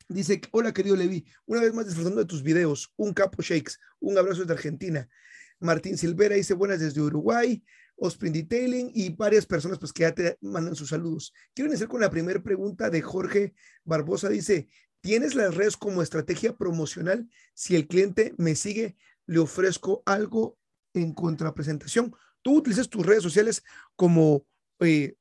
dice, 0.08 0.40
hola 0.52 0.72
querido 0.72 0.94
Levi, 0.94 1.24
una 1.46 1.60
vez 1.60 1.74
más 1.74 1.86
disfrutando 1.86 2.20
de 2.20 2.26
tus 2.26 2.42
videos, 2.42 2.92
un 2.96 3.12
capo 3.12 3.42
shakes, 3.42 3.78
un 3.98 4.16
abrazo 4.16 4.40
desde 4.40 4.54
Argentina. 4.54 5.08
Martín 5.60 5.96
Silvera 5.96 6.34
dice 6.34 6.54
buenas 6.54 6.80
desde 6.80 7.00
Uruguay, 7.00 7.62
Osprey 7.96 8.32
Detailing 8.32 8.90
y 8.94 9.10
varias 9.10 9.46
personas 9.46 9.78
pues 9.78 9.92
que 9.92 10.02
ya 10.02 10.14
te 10.14 10.38
mandan 10.40 10.74
sus 10.74 10.88
saludos. 10.88 11.32
Quiero 11.54 11.70
iniciar 11.70 11.88
con 11.88 12.00
la 12.00 12.10
primera 12.10 12.42
pregunta 12.42 12.88
de 12.88 13.02
Jorge 13.02 13.54
Barbosa. 13.84 14.30
Dice, 14.30 14.68
¿tienes 15.00 15.34
las 15.34 15.54
redes 15.54 15.76
como 15.76 16.02
estrategia 16.02 16.56
promocional? 16.56 17.28
Si 17.54 17.76
el 17.76 17.86
cliente 17.86 18.34
me 18.38 18.56
sigue, 18.56 18.96
le 19.26 19.38
ofrezco 19.38 20.02
algo 20.06 20.58
en 20.94 21.12
contrapresentación, 21.12 22.14
tú 22.42 22.56
utilizas 22.56 22.88
tus 22.88 23.06
redes 23.06 23.22
sociales 23.22 23.62
como 23.94 24.46
eh, 24.80 25.14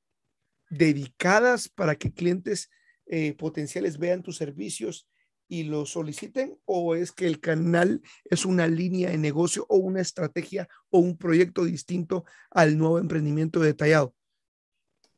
dedicadas 0.69 1.67
para 1.67 1.95
que 1.95 2.13
clientes 2.13 2.69
eh, 3.05 3.33
potenciales 3.33 3.97
vean 3.97 4.23
tus 4.23 4.37
servicios 4.37 5.07
y 5.49 5.63
los 5.63 5.89
soliciten 5.89 6.57
o 6.65 6.95
es 6.95 7.11
que 7.11 7.27
el 7.27 7.41
canal 7.41 8.01
es 8.25 8.45
una 8.45 8.67
línea 8.67 9.09
de 9.09 9.17
negocio 9.17 9.65
o 9.67 9.77
una 9.77 9.99
estrategia 9.99 10.69
o 10.89 10.99
un 10.99 11.17
proyecto 11.17 11.65
distinto 11.65 12.23
al 12.51 12.77
nuevo 12.77 12.99
emprendimiento 12.99 13.59
detallado? 13.59 14.13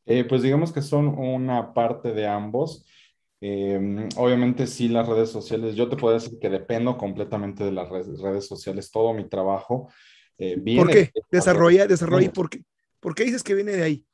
Eh, 0.05 0.23
pues 0.23 0.41
digamos 0.41 0.71
que 0.71 0.81
son 0.81 1.07
una 1.07 1.73
parte 1.73 2.13
de 2.13 2.25
ambos. 2.25 2.85
Em, 3.39 4.07
obviamente 4.17 4.65
sí, 4.67 4.87
las 4.87 5.07
redes 5.07 5.29
sociales, 5.29 5.75
yo 5.75 5.89
te 5.89 5.97
puedo 5.97 6.13
decir 6.13 6.39
que 6.39 6.49
dependo 6.49 6.97
completamente 6.97 7.63
de 7.63 7.71
las 7.71 7.89
redes, 7.89 8.47
sociales, 8.47 8.89
todo 8.89 9.13
mi 9.13 9.27
trabajo. 9.27 9.89
Eh, 10.37 10.55
viene 10.59 10.81
¿Por 10.81 10.91
qué? 10.91 11.11
Desarrolla, 11.31 11.85
desarrolla, 11.87 12.31
¿por 12.31 12.49
qué? 12.49 12.63
¿Por 12.99 13.15
qué 13.15 13.25
dices 13.25 13.43
que 13.43 13.55
viene 13.55 13.73
de 13.73 13.83
ahí? 13.83 14.05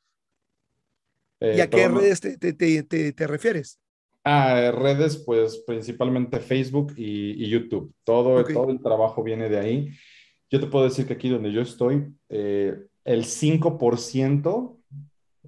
¿Y 1.40 1.60
a 1.60 1.64
eh, 1.64 1.70
qué 1.70 1.88
redes 1.88 2.20
te, 2.20 2.36
te, 2.36 3.12
te, 3.12 3.26
refieres? 3.26 3.78
A 4.30 4.70
redes, 4.72 5.16
pues 5.16 5.58
principalmente 5.66 6.40
Facebook 6.40 6.92
y, 6.96 7.48
YouTube. 7.48 7.92
Todo, 8.04 8.44
todo 8.44 8.70
el 8.70 8.80
trabajo 8.80 9.22
viene 9.22 9.48
de 9.48 9.58
ahí. 9.58 9.90
Yo 10.50 10.60
te 10.60 10.66
puedo 10.66 10.84
decir 10.84 11.06
que 11.06 11.14
aquí 11.14 11.28
donde 11.28 11.52
yo 11.52 11.60
estoy, 11.60 12.12
eh, 12.28 12.76
el 13.04 13.24
5%, 13.24 14.76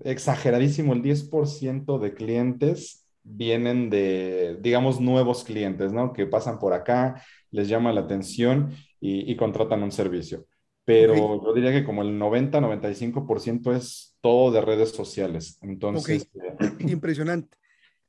exageradísimo, 0.05 0.93
el 0.93 1.03
10% 1.03 1.99
de 1.99 2.15
clientes 2.15 3.07
vienen 3.23 3.91
de, 3.91 4.59
digamos, 4.61 5.01
nuevos 5.01 5.45
clientes, 5.45 5.93
¿no? 5.93 6.13
Que 6.13 6.27
pasan 6.27 6.59
por 6.59 6.73
acá, 6.73 7.23
les 7.51 7.69
llama 7.69 7.93
la 7.93 8.01
atención 8.03 8.75
y, 9.01 9.31
y 9.31 9.37
contratan 9.37 9.83
un 9.83 9.93
servicio 9.93 10.47
pero 10.91 11.41
yo 11.45 11.53
diría 11.53 11.71
que 11.71 11.85
como 11.85 12.03
el 12.03 12.19
90-95% 12.19 13.77
es 13.77 14.17
todo 14.21 14.51
de 14.51 14.61
redes 14.61 14.91
sociales. 14.91 15.57
Entonces, 15.63 16.29
eh, 16.35 16.71
impresionante. 16.81 17.57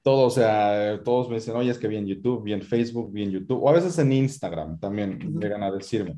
Todo, 0.04 0.26
o 0.26 0.30
sea, 0.30 1.02
todos 1.04 1.30
me 1.30 1.36
dicen, 1.36 1.56
oye, 1.56 1.70
es 1.70 1.78
que 1.78 1.88
vi 1.88 1.98
en 1.98 2.08
YouTube, 2.08 2.44
vi 2.44 2.54
en 2.54 2.64
Facebook, 2.64 3.12
vi 3.12 3.24
en 3.24 3.32
YouTube, 3.32 3.64
o 3.64 3.70
a 3.70 3.74
veces 3.74 3.98
en 4.00 4.12
Instagram 4.12 4.80
también 4.80 5.40
llegan 5.40 5.62
a 5.62 5.72
decirme, 5.72 6.18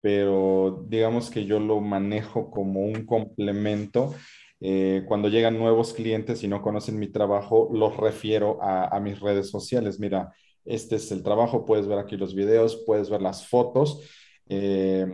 pero 0.00 0.84
digamos 0.88 1.30
que 1.30 1.44
yo 1.44 1.60
lo 1.60 1.80
manejo 1.80 2.50
como 2.50 2.80
un 2.80 3.06
complemento. 3.06 4.14
Eh, 4.62 5.04
cuando 5.08 5.28
llegan 5.28 5.58
nuevos 5.58 5.94
clientes 5.94 6.42
y 6.42 6.48
no 6.48 6.60
conocen 6.60 6.98
mi 6.98 7.08
trabajo, 7.08 7.70
los 7.72 7.96
refiero 7.96 8.62
a, 8.62 8.94
a 8.94 9.00
mis 9.00 9.20
redes 9.20 9.48
sociales. 9.48 9.98
Mira, 9.98 10.34
este 10.64 10.96
es 10.96 11.10
el 11.12 11.22
trabajo, 11.22 11.64
puedes 11.64 11.86
ver 11.86 11.98
aquí 11.98 12.16
los 12.16 12.34
videos, 12.34 12.82
puedes 12.84 13.08
ver 13.08 13.22
las 13.22 13.46
fotos. 13.48 14.02
Eh, 14.48 15.06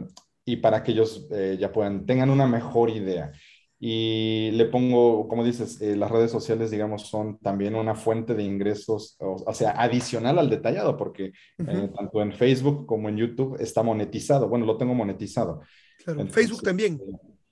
y 0.44 0.56
para 0.56 0.82
que 0.82 0.92
ellos 0.92 1.26
eh, 1.30 1.56
ya 1.60 1.72
puedan, 1.72 2.06
tengan 2.06 2.30
una 2.30 2.46
mejor 2.46 2.90
idea. 2.90 3.32
Y 3.78 4.50
le 4.52 4.64
pongo, 4.66 5.28
como 5.28 5.44
dices, 5.44 5.80
eh, 5.82 5.96
las 5.96 6.10
redes 6.10 6.30
sociales, 6.30 6.70
digamos, 6.70 7.08
son 7.08 7.38
también 7.38 7.74
una 7.74 7.94
fuente 7.94 8.34
de 8.34 8.42
ingresos, 8.42 9.16
o, 9.20 9.52
sea, 9.52 9.72
adicional 9.72 10.38
al 10.38 10.48
detallado, 10.48 10.96
porque 10.96 11.32
eh, 11.58 11.90
tanto 11.94 12.22
en 12.22 12.32
Facebook 12.32 12.86
como 12.86 13.10
en 13.10 13.18
YouTube 13.18 13.60
está 13.60 13.82
monetizado. 13.82 14.48
Bueno, 14.48 14.64
lo 14.64 14.78
tengo 14.78 14.94
monetizado. 14.94 15.60
Claro, 16.02 16.26
Facebook 16.28 16.62
también. 16.62 16.98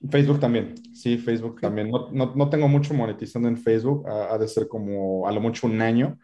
Facebook 0.09 0.39
también, 0.39 0.75
sí, 0.93 1.17
Facebook 1.17 1.59
también. 1.61 1.89
No, 1.89 2.11
no, 2.11 2.33
no, 2.35 2.49
tengo 2.49 2.67
mucho 2.67 2.93
monetizando 2.93 3.47
en 3.47 3.57
Facebook, 3.57 4.07
ha, 4.07 4.37
de 4.37 4.47
ser 4.47 4.67
como 4.67 5.27
a 5.27 5.31
lo 5.31 5.41
mucho 5.41 5.67
un 5.67 5.81
año 5.81 6.19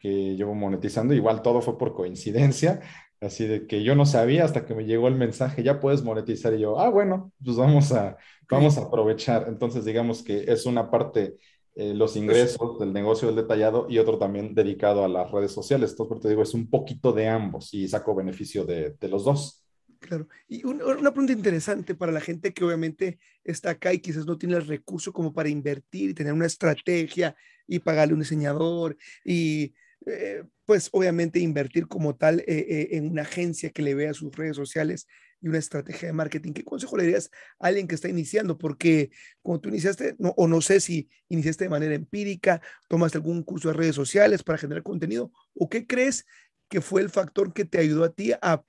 que 0.00 0.36
llevo 0.36 0.54
monetizando. 0.54 1.14
Igual 1.14 1.42
todo 1.42 1.60
fue 1.62 1.78
por 1.78 1.94
coincidencia, 1.94 2.80
Así 3.26 3.46
de 3.46 3.66
que 3.66 3.82
yo 3.82 3.94
no 3.94 4.06
sabía 4.06 4.44
hasta 4.44 4.64
que 4.64 4.74
me 4.74 4.84
llegó 4.84 5.08
el 5.08 5.16
mensaje, 5.16 5.62
ya 5.62 5.80
puedes 5.80 6.02
monetizar 6.02 6.54
y 6.54 6.60
yo, 6.60 6.78
ah, 6.78 6.88
bueno, 6.88 7.32
pues 7.44 7.56
vamos 7.56 7.92
a, 7.92 8.16
vamos 8.50 8.78
a 8.78 8.82
aprovechar. 8.82 9.46
Entonces, 9.48 9.84
digamos 9.84 10.22
que 10.22 10.44
es 10.46 10.66
una 10.66 10.90
parte, 10.90 11.36
eh, 11.74 11.92
los 11.94 12.16
ingresos 12.16 12.78
del 12.78 12.92
negocio 12.92 13.28
del 13.28 13.36
detallado 13.36 13.86
y 13.88 13.98
otro 13.98 14.18
también 14.18 14.54
dedicado 14.54 15.04
a 15.04 15.08
las 15.08 15.30
redes 15.30 15.52
sociales. 15.52 15.90
Entonces, 15.90 16.20
te 16.20 16.28
digo, 16.28 16.42
es 16.42 16.54
un 16.54 16.70
poquito 16.70 17.12
de 17.12 17.28
ambos 17.28 17.74
y 17.74 17.88
saco 17.88 18.14
beneficio 18.14 18.64
de, 18.64 18.96
de 18.98 19.08
los 19.08 19.24
dos. 19.24 19.62
Claro. 19.98 20.28
Y 20.46 20.64
una 20.64 21.10
pregunta 21.10 21.32
interesante 21.32 21.94
para 21.94 22.12
la 22.12 22.20
gente 22.20 22.52
que 22.52 22.64
obviamente 22.64 23.18
está 23.42 23.70
acá 23.70 23.92
y 23.92 23.98
quizás 23.98 24.26
no 24.26 24.38
tiene 24.38 24.56
el 24.56 24.66
recurso 24.66 25.12
como 25.12 25.32
para 25.32 25.48
invertir 25.48 26.10
y 26.10 26.14
tener 26.14 26.32
una 26.32 26.46
estrategia 26.46 27.34
y 27.66 27.78
pagarle 27.80 28.14
un 28.14 28.20
diseñador 28.20 28.96
y 29.24 29.74
eh, 30.06 30.44
pues 30.64 30.88
obviamente 30.92 31.38
invertir 31.38 31.88
como 31.88 32.16
tal 32.16 32.40
eh, 32.40 32.44
eh, 32.48 32.88
en 32.92 33.10
una 33.10 33.22
agencia 33.22 33.70
que 33.70 33.82
le 33.82 33.94
vea 33.94 34.14
sus 34.14 34.34
redes 34.36 34.56
sociales 34.56 35.06
y 35.40 35.48
una 35.48 35.58
estrategia 35.58 36.08
de 36.08 36.12
marketing. 36.12 36.52
¿Qué 36.52 36.64
consejo 36.64 36.96
le 36.96 37.04
darías 37.04 37.30
a 37.58 37.68
alguien 37.68 37.86
que 37.88 37.94
está 37.94 38.08
iniciando? 38.08 38.58
Porque 38.58 39.10
cuando 39.42 39.62
tú 39.62 39.68
iniciaste, 39.68 40.16
o 40.18 40.48
no 40.48 40.60
sé 40.60 40.80
si 40.80 41.08
iniciaste 41.28 41.64
de 41.64 41.70
manera 41.70 41.94
empírica, 41.94 42.60
tomaste 42.88 43.18
algún 43.18 43.42
curso 43.42 43.68
de 43.68 43.74
redes 43.74 43.94
sociales 43.94 44.42
para 44.42 44.58
generar 44.58 44.82
contenido, 44.82 45.32
o 45.54 45.68
qué 45.68 45.86
crees 45.86 46.24
que 46.68 46.80
fue 46.80 47.00
el 47.00 47.10
factor 47.10 47.52
que 47.52 47.64
te 47.64 47.78
ayudó 47.78 48.04
a 48.04 48.12
ti 48.12 48.32
a 48.32 48.64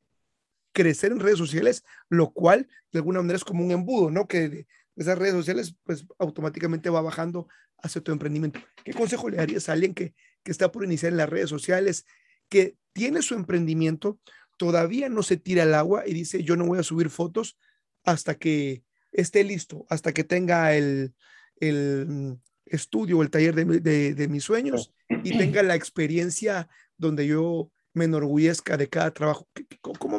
crecer 0.71 1.11
en 1.11 1.19
redes 1.19 1.39
sociales, 1.39 1.83
lo 2.09 2.31
cual 2.31 2.67
de 2.91 2.99
alguna 2.99 3.21
manera 3.21 3.37
es 3.37 3.43
como 3.43 3.63
un 3.63 3.71
embudo, 3.71 4.11
¿no? 4.11 4.27
Que 4.27 4.67
esas 4.97 5.17
redes 5.17 5.33
sociales 5.33 5.75
pues 5.83 6.05
automáticamente 6.19 6.89
va 6.89 7.01
bajando 7.01 7.47
hacia 7.77 8.01
tu 8.01 8.11
emprendimiento. 8.11 8.59
¿Qué 8.83 8.93
consejo 8.93 9.29
le 9.29 9.37
darías 9.37 9.69
a 9.69 9.73
alguien 9.73 9.93
que 9.93 10.13
que 10.47 10.51
está 10.51 10.71
por 10.71 10.85
iniciar 10.85 11.11
en 11.11 11.17
las 11.17 11.27
redes 11.27 11.49
sociales, 11.49 12.05
que 12.47 12.77
tiene 12.93 13.21
su 13.21 13.35
emprendimiento, 13.35 14.17
todavía 14.55 15.09
no 15.09 15.21
se 15.21 15.35
tira 15.35 15.63
al 15.63 15.73
agua 15.73 16.07
y 16.07 16.13
dice, 16.13 16.41
yo 16.41 16.55
no 16.55 16.65
voy 16.65 16.79
a 16.79 16.83
subir 16.83 17.09
fotos 17.09 17.59
hasta 18.05 18.35
que 18.35 18.81
esté 19.11 19.43
listo, 19.43 19.85
hasta 19.89 20.13
que 20.13 20.23
tenga 20.23 20.73
el, 20.73 21.13
el 21.59 22.37
estudio 22.65 23.17
o 23.17 23.23
el 23.23 23.29
taller 23.29 23.55
de, 23.55 24.13
de, 24.13 24.27
mis 24.29 24.45
sueños 24.45 24.93
y 25.09 25.37
tenga 25.37 25.63
la 25.63 25.75
experiencia 25.75 26.69
donde 26.95 27.27
yo 27.27 27.69
me 27.93 28.05
enorgullezca 28.05 28.77
de 28.77 28.87
cada 28.87 29.11
trabajo. 29.11 29.49
¿Cómo 29.81 30.17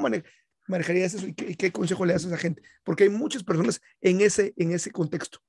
manejarías 0.68 1.14
eso 1.14 1.26
y 1.26 1.34
qué, 1.34 1.72
consejo 1.72 2.04
le 2.04 2.12
das 2.12 2.24
a 2.24 2.28
esa 2.28 2.38
gente? 2.38 2.62
Porque 2.84 3.04
hay 3.04 3.10
muchas 3.10 3.42
personas 3.42 3.80
en 4.00 4.20
ese, 4.20 4.54
en 4.56 4.72
ese 4.72 4.90
contexto. 4.90 5.40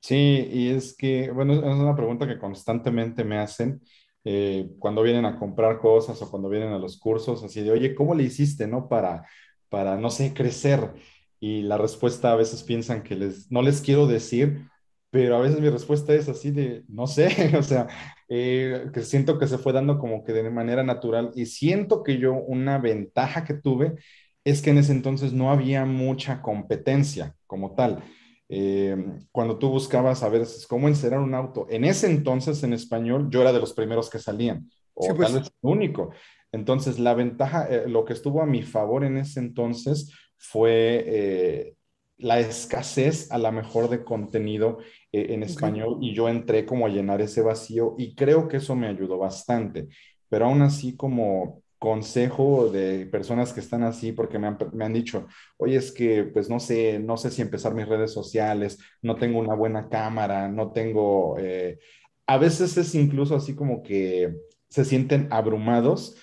Sí, 0.00 0.48
y 0.52 0.68
es 0.68 0.96
que, 0.96 1.30
bueno, 1.32 1.54
es 1.54 1.60
una 1.62 1.96
pregunta 1.96 2.28
que 2.28 2.38
constantemente 2.38 3.24
me 3.24 3.38
hacen 3.38 3.82
eh, 4.24 4.70
cuando 4.78 5.02
vienen 5.02 5.24
a 5.24 5.38
comprar 5.38 5.78
cosas 5.78 6.20
o 6.22 6.30
cuando 6.30 6.48
vienen 6.48 6.72
a 6.72 6.78
los 6.78 6.98
cursos, 6.98 7.42
así 7.42 7.62
de, 7.62 7.70
oye, 7.70 7.94
¿cómo 7.94 8.14
le 8.14 8.24
hiciste, 8.24 8.66
no? 8.66 8.88
Para, 8.88 9.26
para, 9.68 9.96
no 9.96 10.10
sé, 10.10 10.34
crecer. 10.34 10.92
Y 11.40 11.62
la 11.62 11.78
respuesta 11.78 12.32
a 12.32 12.36
veces 12.36 12.62
piensan 12.62 13.02
que 13.02 13.16
les, 13.16 13.50
no 13.50 13.62
les 13.62 13.80
quiero 13.80 14.06
decir, 14.06 14.68
pero 15.16 15.36
a 15.36 15.40
veces 15.40 15.62
mi 15.62 15.70
respuesta 15.70 16.12
es 16.12 16.28
así 16.28 16.50
de, 16.50 16.84
no 16.88 17.06
sé, 17.06 17.28
o 17.58 17.62
sea, 17.62 17.86
eh, 18.28 18.90
que 18.92 19.00
siento 19.00 19.38
que 19.38 19.46
se 19.46 19.56
fue 19.56 19.72
dando 19.72 19.98
como 19.98 20.22
que 20.22 20.34
de 20.34 20.50
manera 20.50 20.82
natural 20.82 21.32
y 21.34 21.46
siento 21.46 22.02
que 22.02 22.18
yo 22.18 22.34
una 22.34 22.76
ventaja 22.76 23.42
que 23.42 23.54
tuve 23.54 23.94
es 24.44 24.60
que 24.60 24.68
en 24.68 24.78
ese 24.78 24.92
entonces 24.92 25.32
no 25.32 25.50
había 25.50 25.86
mucha 25.86 26.42
competencia 26.42 27.34
como 27.46 27.74
tal. 27.74 28.04
Eh, 28.50 28.94
cuando 29.32 29.58
tú 29.58 29.70
buscabas 29.70 30.22
a 30.22 30.28
ver 30.28 30.46
cómo 30.68 30.86
encerrar 30.86 31.20
un 31.20 31.34
auto, 31.34 31.66
en 31.70 31.86
ese 31.86 32.10
entonces 32.10 32.62
en 32.62 32.74
español 32.74 33.28
yo 33.30 33.40
era 33.40 33.54
de 33.54 33.60
los 33.60 33.72
primeros 33.72 34.10
que 34.10 34.18
salían, 34.18 34.70
o 34.92 35.14
pues. 35.14 35.32
tal 35.32 35.40
vez 35.40 35.46
el 35.46 35.70
único. 35.70 36.10
Entonces, 36.52 36.98
la 36.98 37.14
ventaja, 37.14 37.66
eh, 37.70 37.88
lo 37.88 38.04
que 38.04 38.12
estuvo 38.12 38.42
a 38.42 38.46
mi 38.46 38.62
favor 38.62 39.02
en 39.02 39.16
ese 39.16 39.40
entonces 39.40 40.12
fue 40.36 41.04
eh, 41.06 41.76
la 42.18 42.40
escasez 42.40 43.30
a 43.30 43.38
la 43.38 43.52
mejor 43.52 43.88
de 43.88 44.04
contenido 44.04 44.78
en 45.34 45.42
español 45.42 45.98
y 46.00 46.14
yo 46.14 46.28
entré 46.28 46.64
como 46.66 46.86
a 46.86 46.88
llenar 46.88 47.20
ese 47.20 47.42
vacío 47.42 47.94
y 47.98 48.14
creo 48.14 48.48
que 48.48 48.58
eso 48.58 48.74
me 48.74 48.88
ayudó 48.88 49.18
bastante. 49.18 49.88
Pero 50.28 50.46
aún 50.46 50.62
así, 50.62 50.96
como 50.96 51.62
consejo 51.78 52.68
de 52.68 53.06
personas 53.06 53.52
que 53.52 53.60
están 53.60 53.82
así 53.82 54.12
porque 54.12 54.38
me 54.38 54.46
han, 54.48 54.58
me 54.72 54.84
han, 54.84 54.92
dicho, 54.92 55.26
oye, 55.58 55.76
es 55.76 55.92
que 55.92 56.24
pues 56.24 56.48
no 56.48 56.58
sé, 56.58 56.98
no 56.98 57.16
sé 57.16 57.30
si 57.30 57.42
empezar 57.42 57.74
mis 57.74 57.88
redes 57.88 58.12
sociales, 58.12 58.78
no 59.02 59.16
tengo 59.16 59.38
una 59.38 59.54
buena 59.54 59.88
cámara, 59.88 60.48
no 60.48 60.72
tengo, 60.72 61.36
eh, 61.38 61.78
a 62.26 62.38
veces 62.38 62.76
es 62.76 62.94
incluso 62.94 63.36
así 63.36 63.54
como 63.54 63.82
que 63.82 64.34
se 64.68 64.84
sienten 64.84 65.28
abrumados 65.30 66.16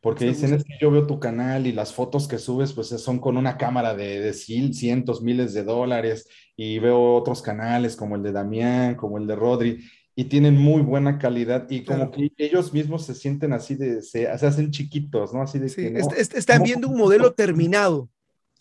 porque 0.00 0.26
dicen, 0.26 0.54
es 0.54 0.64
que 0.64 0.78
yo 0.80 0.90
veo 0.90 1.06
tu 1.06 1.20
canal 1.20 1.66
y 1.66 1.72
las 1.72 1.92
fotos 1.92 2.26
que 2.26 2.38
subes 2.38 2.72
pues 2.72 2.88
son 2.88 3.18
con 3.18 3.36
una 3.36 3.58
cámara 3.58 3.94
de, 3.94 4.20
de 4.20 4.32
cientos, 4.32 5.22
miles 5.22 5.52
de 5.52 5.62
dólares 5.62 6.26
y 6.56 6.78
veo 6.78 7.14
otros 7.14 7.42
canales 7.42 7.96
como 7.96 8.16
el 8.16 8.22
de 8.22 8.32
Damián, 8.32 8.94
como 8.94 9.18
el 9.18 9.26
de 9.26 9.36
Rodri 9.36 9.84
y 10.20 10.24
tienen 10.24 10.56
muy 10.56 10.82
buena 10.82 11.18
calidad 11.18 11.66
y 11.70 11.82
como 11.84 12.10
que 12.10 12.30
ellos 12.36 12.74
mismos 12.74 13.06
se 13.06 13.14
sienten 13.14 13.54
así 13.54 13.74
de, 13.74 14.02
se, 14.02 14.28
hacen 14.28 14.70
chiquitos, 14.70 15.32
¿no? 15.32 15.40
Así 15.40 15.58
de 15.58 15.70
sí, 15.70 15.90
están 16.34 16.62
viendo 16.62 16.88
un 16.88 16.98
modelo 16.98 17.32
terminado. 17.32 18.08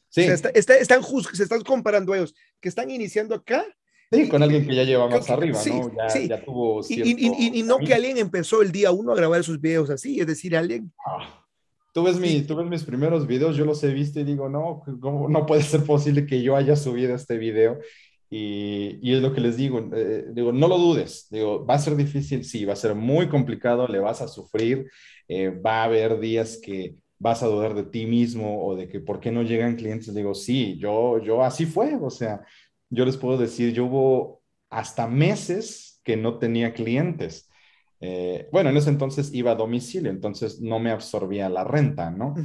Sí. 0.08 0.22
O 0.22 0.38
sea, 0.38 0.52
están 0.52 1.04
se 1.34 1.44
están 1.44 1.62
comparando 1.62 2.16
ellos, 2.16 2.34
que 2.62 2.70
están 2.70 2.90
iniciando 2.90 3.36
acá. 3.36 3.66
Sí, 4.12 4.28
con 4.28 4.42
alguien 4.42 4.66
que 4.66 4.76
ya 4.76 4.84
lleva 4.84 5.08
más 5.08 5.30
arriba, 5.30 5.60
¿no? 5.68 5.92
Ya, 5.96 6.10
sí. 6.10 6.28
ya 6.28 6.44
tuvo 6.44 6.82
cierto... 6.82 7.08
y, 7.08 7.14
y, 7.14 7.60
y, 7.60 7.64
no 7.64 7.78
que 7.78 7.94
alguien 7.94 8.18
empezó 8.18 8.62
el 8.62 8.72
día 8.72 8.92
uno 8.92 9.12
a 9.12 9.16
grabar 9.16 9.44
sus 9.44 9.62
videos 9.62 9.90
así, 9.90 10.20
es 10.20 10.28
decir, 10.28 10.56
alguien... 10.56 10.92
Ah. 11.06 11.46
Tú 11.92 12.04
ves, 12.04 12.20
mi, 12.20 12.42
tú 12.42 12.56
ves 12.56 12.68
mis 12.68 12.84
primeros 12.84 13.26
videos, 13.26 13.58
yo 13.58 13.66
los 13.66 13.84
he 13.84 13.92
visto 13.92 14.20
y 14.20 14.24
digo, 14.24 14.48
no, 14.48 14.84
no 14.88 15.46
puede 15.46 15.64
ser 15.64 15.84
posible 15.84 16.26
que 16.26 16.42
yo 16.42 16.56
haya 16.56 16.76
subido 16.76 17.16
este 17.16 17.38
video? 17.38 17.80
Y, 18.30 19.00
y 19.02 19.16
es 19.16 19.22
lo 19.22 19.34
que 19.34 19.42
les 19.42 19.58
digo, 19.58 19.90
eh, 19.94 20.26
digo, 20.32 20.52
no 20.52 20.68
lo 20.68 20.78
dudes, 20.78 21.28
digo, 21.32 21.66
va 21.66 21.74
a 21.76 21.80
ser 21.80 21.96
difícil, 21.96 22.46
sí, 22.46 22.64
va 22.64 22.74
a 22.74 22.76
ser 22.76 22.94
muy 22.94 23.28
complicado, 23.28 23.88
le 23.88 24.00
vas 24.00 24.22
a 24.22 24.28
sufrir, 24.28 24.88
eh, 25.28 25.50
va 25.50 25.82
a 25.82 25.84
haber 25.86 26.20
días 26.20 26.60
que 26.62 26.96
vas 27.18 27.42
a 27.42 27.48
dudar 27.48 27.74
de 27.74 27.84
ti 27.84 28.06
mismo 28.06 28.64
o 28.64 28.76
de 28.76 28.88
que 28.88 29.00
por 29.00 29.20
qué 29.20 29.32
no 29.32 29.42
llegan 29.42 29.76
clientes. 29.76 30.14
Digo, 30.14 30.36
sí, 30.36 30.78
yo, 30.78 31.20
yo 31.20 31.44
así 31.44 31.66
fue, 31.66 31.98
o 32.00 32.12
sea, 32.12 32.42
yo 32.90 33.06
les 33.06 33.18
puedo 33.18 33.38
decir, 33.38 33.74
yo 33.74 33.86
hubo 33.86 34.42
hasta 34.70 35.08
meses 35.08 36.02
que 36.04 36.18
no 36.18 36.38
tenía 36.38 36.74
clientes. 36.74 37.50
Eh, 38.00 38.48
bueno, 38.52 38.70
en 38.70 38.78
ese 38.78 38.90
entonces 38.90 39.34
iba 39.34 39.52
a 39.52 39.56
domicilio, 39.56 40.10
entonces 40.10 40.62
no 40.62 40.80
me 40.80 40.92
absorbía 40.92 41.50
la 41.50 41.64
renta, 41.64 42.12
¿no? 42.12 42.36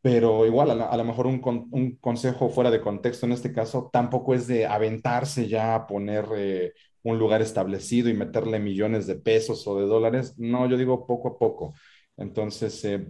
Pero 0.00 0.44
igual, 0.46 0.80
a, 0.80 0.96
lo 0.96 1.04
mejor 1.04 1.26
un, 1.26 1.98
consejo 2.00 2.48
fuera 2.48 2.70
de 2.70 2.80
contexto 2.80 3.24
en 3.24 3.32
este 3.32 3.52
caso 3.52 3.88
tampoco 3.92 4.34
es 4.34 4.48
de 4.48 4.66
aventarse 4.66 5.48
ya 5.48 5.76
a 5.76 5.86
poner 5.86 6.26
eh, 6.36 6.72
un 7.04 7.18
lugar 7.18 7.40
establecido 7.40 8.10
y 8.10 8.14
meterle 8.14 8.58
millones 8.58 9.06
de 9.06 9.14
pesos 9.14 9.64
o 9.68 9.78
de 9.78 9.86
dólares. 9.86 10.34
No, 10.38 10.68
yo 10.68 10.76
digo 10.76 11.06
poco 11.06 11.28
a 11.28 11.38
poco. 11.38 11.74
Entonces, 12.16 12.84
eh, 12.84 13.06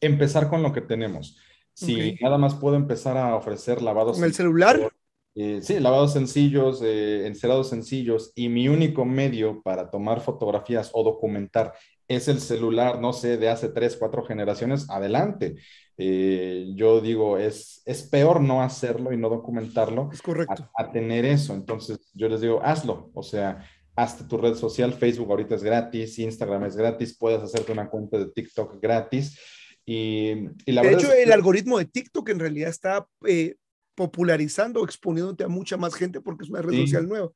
empezar 0.00 0.48
con 0.48 0.62
lo 0.62 0.72
que 0.72 0.80
tenemos. 0.80 1.36
Si 1.72 2.14
nada 2.20 2.38
más 2.38 2.54
puedo 2.54 2.76
empezar 2.76 3.16
a 3.16 3.34
ofrecer 3.34 3.82
lavados. 3.82 4.16
¿Con 4.16 4.24
el 4.24 4.34
celular? 4.34 4.92
Eh, 5.36 5.60
sí, 5.62 5.80
lavados 5.80 6.12
sencillos, 6.12 6.80
eh, 6.82 7.26
encerados 7.26 7.68
sencillos, 7.68 8.32
y 8.36 8.48
mi 8.48 8.68
único 8.68 9.04
medio 9.04 9.62
para 9.62 9.90
tomar 9.90 10.20
fotografías 10.20 10.90
o 10.92 11.02
documentar 11.02 11.72
es 12.06 12.28
el 12.28 12.40
celular, 12.40 13.00
no 13.00 13.12
sé, 13.12 13.36
de 13.36 13.48
hace 13.48 13.68
tres, 13.68 13.96
cuatro 13.96 14.24
generaciones, 14.24 14.88
adelante. 14.90 15.56
Eh, 15.96 16.72
yo 16.74 17.00
digo, 17.00 17.38
es, 17.38 17.82
es 17.86 18.02
peor 18.02 18.40
no 18.40 18.62
hacerlo 18.62 19.12
y 19.12 19.16
no 19.16 19.28
documentarlo. 19.28 20.10
Es 20.12 20.20
correcto. 20.20 20.70
A, 20.76 20.92
tener 20.92 21.24
eso. 21.24 21.54
Entonces, 21.54 22.10
yo 22.14 22.28
les 22.28 22.40
digo, 22.40 22.60
hazlo. 22.62 23.10
O 23.14 23.22
sea, 23.22 23.64
hazte 23.96 24.24
tu 24.24 24.36
red 24.36 24.54
social. 24.54 24.92
Facebook 24.92 25.30
ahorita 25.30 25.54
es 25.54 25.62
gratis, 25.62 26.18
Instagram 26.18 26.64
es 26.64 26.76
gratis, 26.76 27.16
puedes 27.16 27.40
hacerte 27.40 27.72
una 27.72 27.88
cuenta 27.88 28.18
de 28.18 28.26
TikTok 28.26 28.80
gratis. 28.80 29.38
Y, 29.86 30.34
la 30.66 30.82
de 30.82 30.92
hecho, 30.94 31.12
el 31.12 31.32
algoritmo 31.32 31.78
de 31.78 31.84
TikTok 31.84 32.28
en 32.30 32.38
realidad 32.38 32.70
está 32.70 33.06
eh, 33.26 33.56
popularizando, 33.94 34.84
exponiéndote 34.84 35.44
a 35.44 35.48
mucha 35.48 35.76
más 35.76 35.94
gente 35.94 36.20
porque 36.20 36.44
es 36.44 36.50
una 36.50 36.62
red 36.62 36.80
social 36.80 37.08
nueva. 37.08 37.30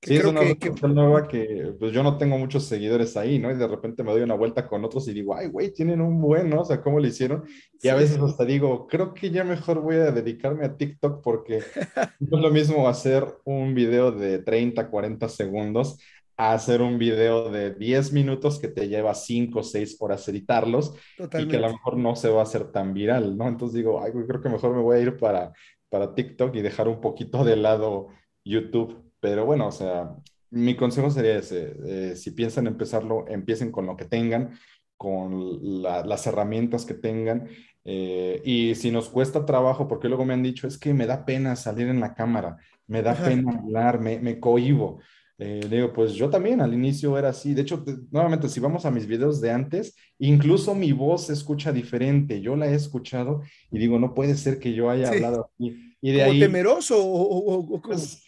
sí, 0.00 0.16
es 0.16 0.24
una 0.24 0.40
red 0.40 0.56
social 0.60 0.94
nueva 0.94 1.28
que 1.28 1.74
pues 1.78 1.92
yo 1.92 2.02
no 2.02 2.18
tengo 2.18 2.38
muchos 2.38 2.64
seguidores 2.64 3.16
ahí, 3.16 3.38
¿no? 3.38 3.50
Y 3.50 3.56
de 3.56 3.68
repente 3.68 4.02
me 4.02 4.12
doy 4.12 4.22
una 4.22 4.34
vuelta 4.34 4.66
con 4.66 4.84
otros 4.84 5.06
y 5.08 5.12
digo, 5.12 5.34
ay, 5.36 5.48
güey, 5.48 5.72
tienen 5.72 6.00
un 6.00 6.20
buen, 6.20 6.50
¿no? 6.50 6.62
O 6.62 6.64
sea, 6.64 6.80
¿cómo 6.80 6.98
lo 6.98 7.06
hicieron? 7.06 7.44
Y 7.80 7.88
a 7.88 7.94
veces 7.94 8.18
hasta 8.18 8.44
digo, 8.44 8.86
creo 8.86 9.14
que 9.14 9.30
ya 9.30 9.44
mejor 9.44 9.80
voy 9.80 9.96
a 9.96 10.10
dedicarme 10.10 10.64
a 10.64 10.76
TikTok 10.76 11.22
porque 11.22 11.60
no 12.20 12.38
es 12.38 12.42
lo 12.42 12.50
mismo 12.50 12.88
hacer 12.88 13.26
un 13.44 13.74
video 13.74 14.12
de 14.12 14.38
30, 14.38 14.88
40 14.88 15.28
segundos 15.28 15.98
a 16.36 16.54
hacer 16.54 16.82
un 16.82 16.98
video 16.98 17.50
de 17.50 17.74
10 17.74 18.12
minutos 18.12 18.58
que 18.58 18.68
te 18.68 18.88
lleva 18.88 19.14
5 19.14 19.60
o 19.60 19.62
6 19.62 19.96
horas 20.00 20.26
editarlos 20.28 20.94
y 21.18 21.46
que 21.46 21.56
a 21.56 21.60
lo 21.60 21.68
mejor 21.68 21.96
no 21.96 22.16
se 22.16 22.30
va 22.30 22.40
a 22.40 22.44
hacer 22.44 22.72
tan 22.72 22.94
viral, 22.94 23.36
¿no? 23.36 23.48
Entonces 23.48 23.76
digo, 23.76 24.02
ay, 24.02 24.12
creo 24.26 24.40
que 24.40 24.48
mejor 24.48 24.74
me 24.74 24.82
voy 24.82 24.96
a 24.96 25.00
ir 25.00 25.16
para 25.16 25.52
para 25.92 26.14
TikTok 26.14 26.56
y 26.56 26.62
dejar 26.62 26.88
un 26.88 27.02
poquito 27.02 27.44
de 27.44 27.54
lado 27.54 28.08
YouTube. 28.46 29.12
Pero 29.20 29.44
bueno, 29.44 29.66
o 29.66 29.72
sea, 29.72 30.16
mi 30.48 30.74
consejo 30.74 31.10
sería 31.10 31.36
ese, 31.36 31.76
eh, 31.84 32.16
si 32.16 32.30
piensan 32.30 32.66
empezarlo, 32.66 33.26
empiecen 33.28 33.70
con 33.70 33.84
lo 33.84 33.94
que 33.94 34.06
tengan, 34.06 34.58
con 34.96 35.82
las 35.82 36.26
herramientas 36.26 36.86
que 36.86 36.94
tengan. 36.94 37.46
Eh, 37.84 38.40
y 38.42 38.74
si 38.74 38.90
nos 38.90 39.10
cuesta 39.10 39.44
trabajo, 39.44 39.86
porque 39.86 40.08
luego 40.08 40.24
me 40.24 40.32
han 40.32 40.42
dicho, 40.42 40.66
es 40.66 40.78
que 40.78 40.94
me 40.94 41.06
da 41.06 41.26
pena 41.26 41.56
salir 41.56 41.88
en 41.88 42.00
la 42.00 42.14
cámara, 42.14 42.56
me 42.86 43.02
da 43.02 43.14
pena 43.14 43.52
hablar, 43.52 44.00
me, 44.00 44.18
me 44.18 44.40
cohibo. 44.40 44.98
Eh, 45.38 45.66
digo, 45.68 45.92
pues 45.92 46.12
yo 46.12 46.30
también 46.30 46.60
al 46.60 46.74
inicio 46.74 47.18
era 47.18 47.30
así. 47.30 47.54
De 47.54 47.62
hecho, 47.62 47.84
nuevamente, 48.10 48.48
si 48.48 48.60
vamos 48.60 48.84
a 48.86 48.90
mis 48.90 49.06
videos 49.06 49.40
de 49.40 49.50
antes, 49.50 49.96
incluso 50.18 50.74
mi 50.74 50.92
voz 50.92 51.26
se 51.26 51.32
escucha 51.32 51.72
diferente. 51.72 52.40
Yo 52.40 52.54
la 52.54 52.68
he 52.68 52.74
escuchado 52.74 53.42
y 53.70 53.78
digo, 53.78 53.98
no 53.98 54.14
puede 54.14 54.36
ser 54.36 54.58
que 54.58 54.72
yo 54.72 54.90
haya 54.90 55.08
hablado 55.08 55.50
así. 55.52 55.94
Y 56.00 56.12
de 56.12 56.22
ahí, 56.22 56.40
temeroso 56.40 56.96
o, 56.98 57.80
pues, 57.82 58.22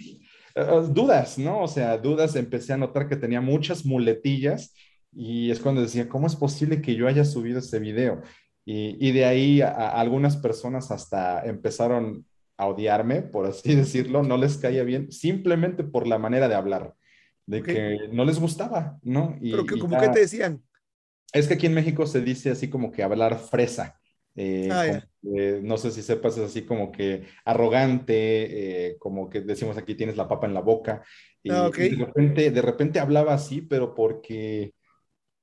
eh, 0.54 0.64
dudas, 0.90 1.38
¿no? 1.38 1.62
O 1.62 1.68
sea, 1.68 1.98
dudas. 1.98 2.36
Empecé 2.36 2.72
a 2.72 2.78
notar 2.78 3.08
que 3.08 3.16
tenía 3.16 3.40
muchas 3.40 3.84
muletillas 3.84 4.74
y 5.12 5.50
es 5.50 5.60
cuando 5.60 5.82
decía, 5.82 6.08
¿cómo 6.08 6.26
es 6.26 6.34
posible 6.34 6.80
que 6.80 6.96
yo 6.96 7.06
haya 7.06 7.24
subido 7.24 7.60
ese 7.60 7.78
video? 7.78 8.22
Y, 8.64 8.96
y 9.06 9.12
de 9.12 9.24
ahí 9.24 9.60
algunas 9.60 10.36
personas 10.36 10.90
hasta 10.90 11.44
empezaron 11.44 12.24
a 12.56 12.66
odiarme, 12.66 13.22
por 13.22 13.46
así 13.46 13.74
decirlo, 13.74 14.22
no 14.22 14.36
les 14.36 14.56
caía 14.58 14.84
bien, 14.84 15.10
simplemente 15.10 15.84
por 15.84 16.06
la 16.06 16.18
manera 16.18 16.48
de 16.48 16.54
hablar 16.54 16.94
de 17.46 17.62
que 17.62 18.08
no 18.10 18.24
les 18.24 18.38
gustaba, 18.38 18.98
¿no? 19.02 19.36
Y, 19.40 19.50
Pero 19.50 19.66
que, 19.66 19.78
como 19.78 19.98
que 20.00 20.08
te 20.08 20.20
decían. 20.20 20.62
Es 21.32 21.46
que 21.46 21.54
aquí 21.54 21.66
en 21.66 21.74
México 21.74 22.06
se 22.06 22.20
dice 22.20 22.50
así 22.50 22.70
como 22.70 22.90
que 22.90 23.02
hablar 23.02 23.38
fresa. 23.38 24.00
Eh, 24.36 24.68
ah, 24.72 25.04
no 25.62 25.76
sé 25.76 25.90
si 25.90 26.02
sepas, 26.02 26.36
es 26.36 26.44
así 26.44 26.62
como 26.62 26.90
que 26.90 27.24
arrogante, 27.44 28.88
eh, 28.88 28.96
como 28.98 29.28
que 29.28 29.40
decimos 29.40 29.76
aquí 29.76 29.94
tienes 29.94 30.16
la 30.16 30.28
papa 30.28 30.46
en 30.46 30.54
la 30.54 30.60
boca. 30.60 31.04
Y, 31.42 31.50
ah, 31.50 31.70
de, 31.70 31.96
repente, 31.96 32.50
de 32.50 32.62
repente 32.62 32.98
hablaba 32.98 33.34
así, 33.34 33.60
pero 33.60 33.94
porque, 33.94 34.74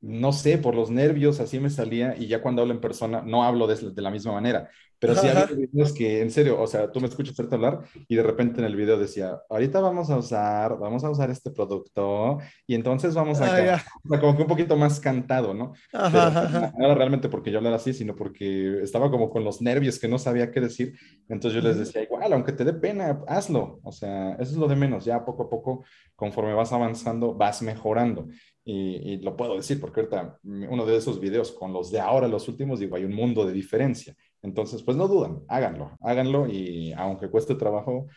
no 0.01 0.33
sé, 0.33 0.57
por 0.57 0.75
los 0.75 0.89
nervios 0.89 1.39
así 1.39 1.59
me 1.59 1.69
salía 1.69 2.15
y 2.17 2.27
ya 2.27 2.41
cuando 2.41 2.63
hablo 2.63 2.73
en 2.73 2.81
persona 2.81 3.21
no 3.21 3.43
hablo 3.43 3.67
de, 3.67 3.91
de 3.91 4.01
la 4.01 4.11
misma 4.11 4.33
manera. 4.33 4.69
Pero 5.01 5.15
sí 5.15 5.27
hay 5.27 5.55
videos 5.55 5.93
que, 5.93 6.21
en 6.21 6.29
serio, 6.29 6.61
o 6.61 6.67
sea, 6.67 6.91
tú 6.91 7.01
me 7.01 7.07
escuchas 7.07 7.33
hacerte 7.33 7.55
hablar 7.55 7.79
y 8.07 8.15
de 8.15 8.21
repente 8.21 8.59
en 8.59 8.65
el 8.65 8.75
video 8.75 8.99
decía, 8.99 9.41
ahorita 9.49 9.79
vamos 9.79 10.11
a 10.11 10.17
usar, 10.17 10.77
vamos 10.77 11.03
a 11.03 11.09
usar 11.09 11.31
este 11.31 11.49
producto 11.49 12.37
y 12.67 12.75
entonces 12.75 13.15
vamos 13.15 13.41
a... 13.41 13.73
Ah, 13.73 13.83
como 14.19 14.35
que 14.37 14.43
un 14.43 14.47
poquito 14.47 14.77
más 14.77 14.99
cantado, 14.99 15.55
¿no? 15.55 15.73
Ajá, 15.91 16.71
no 16.77 16.85
era 16.85 16.93
realmente 16.93 17.29
porque 17.29 17.49
yo 17.49 17.57
hablara 17.57 17.77
así, 17.77 17.93
sino 17.93 18.15
porque 18.15 18.83
estaba 18.83 19.09
como 19.09 19.31
con 19.31 19.43
los 19.43 19.59
nervios 19.59 19.97
que 19.97 20.07
no 20.07 20.19
sabía 20.19 20.51
qué 20.51 20.61
decir. 20.61 20.95
Entonces 21.27 21.59
yo 21.59 21.67
les 21.67 21.79
decía, 21.79 22.03
igual, 22.03 22.31
aunque 22.33 22.51
te 22.51 22.63
dé 22.63 22.73
pena, 22.73 23.23
hazlo. 23.27 23.79
O 23.81 23.91
sea, 23.91 24.33
eso 24.33 24.51
es 24.51 24.57
lo 24.57 24.67
de 24.67 24.75
menos. 24.75 25.03
Ya 25.03 25.25
poco 25.25 25.43
a 25.43 25.49
poco, 25.49 25.83
conforme 26.15 26.53
vas 26.53 26.73
avanzando, 26.73 27.33
vas 27.33 27.63
mejorando. 27.63 28.27
Y, 28.63 29.13
y, 29.13 29.17
lo 29.17 29.35
puedo 29.35 29.55
decir 29.55 29.81
porque 29.81 30.01
ahorita 30.01 30.37
uno 30.43 30.85
de 30.85 30.95
esos 30.95 31.19
videos 31.19 31.51
con 31.51 31.73
los 31.73 31.89
de 31.89 31.99
ahora, 31.99 32.27
los 32.27 32.47
últimos, 32.47 32.79
digo, 32.79 32.95
hay 32.95 33.05
un 33.05 33.15
mundo 33.15 33.47
de 33.47 33.53
diferencia. 33.53 34.15
Entonces, 34.41 34.81
pues 34.83 34.97
no 34.97 35.07
dudan, 35.07 35.43
háganlo, 35.47 35.97
háganlo 36.01 36.47
y 36.47 36.93
aunque 36.93 37.29
cueste 37.29 37.55
trabajo, 37.55 38.07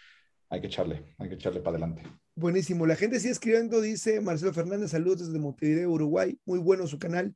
hay 0.48 0.60
que 0.60 0.68
echarle, 0.68 1.14
hay 1.18 1.28
que 1.28 1.34
echarle 1.34 1.60
para 1.60 1.76
adelante. 1.76 2.02
Buenísimo. 2.36 2.86
La 2.86 2.96
gente 2.96 3.20
sigue 3.20 3.32
escribiendo, 3.32 3.80
dice 3.80 4.20
Marcelo 4.20 4.52
Fernández, 4.52 4.90
saludos 4.90 5.26
desde 5.26 5.38
Montevideo, 5.38 5.90
Uruguay. 5.90 6.38
Muy 6.44 6.58
bueno 6.58 6.86
su 6.86 6.98
canal. 6.98 7.34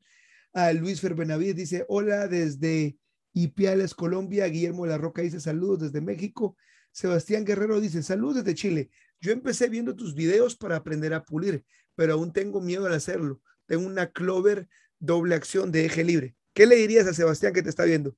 A 0.52 0.72
Luis 0.72 1.00
Ferbenavides 1.00 1.56
dice, 1.56 1.84
hola 1.88 2.26
desde 2.26 2.96
Ipiales, 3.32 3.94
Colombia. 3.94 4.46
Guillermo 4.46 4.86
la 4.86 4.98
Roca 4.98 5.22
dice, 5.22 5.40
saludos 5.40 5.80
desde 5.80 6.00
México. 6.00 6.56
Sebastián 6.90 7.44
Guerrero 7.44 7.80
dice, 7.80 8.02
saludos 8.02 8.36
desde 8.36 8.54
Chile. 8.54 8.90
Yo 9.20 9.32
empecé 9.32 9.68
viendo 9.68 9.94
tus 9.94 10.14
videos 10.14 10.56
para 10.56 10.76
aprender 10.76 11.14
a 11.14 11.24
pulir, 11.24 11.64
pero 11.94 12.14
aún 12.14 12.32
tengo 12.32 12.60
miedo 12.60 12.86
al 12.86 12.94
hacerlo. 12.94 13.40
Tengo 13.66 13.86
una 13.86 14.10
Clover 14.10 14.68
doble 14.98 15.34
acción 15.34 15.70
de 15.70 15.84
eje 15.84 16.02
libre. 16.02 16.34
¿Qué 16.54 16.66
le 16.66 16.76
dirías 16.76 17.06
a 17.06 17.14
Sebastián 17.14 17.52
que 17.52 17.62
te 17.62 17.68
está 17.68 17.84
viendo? 17.84 18.16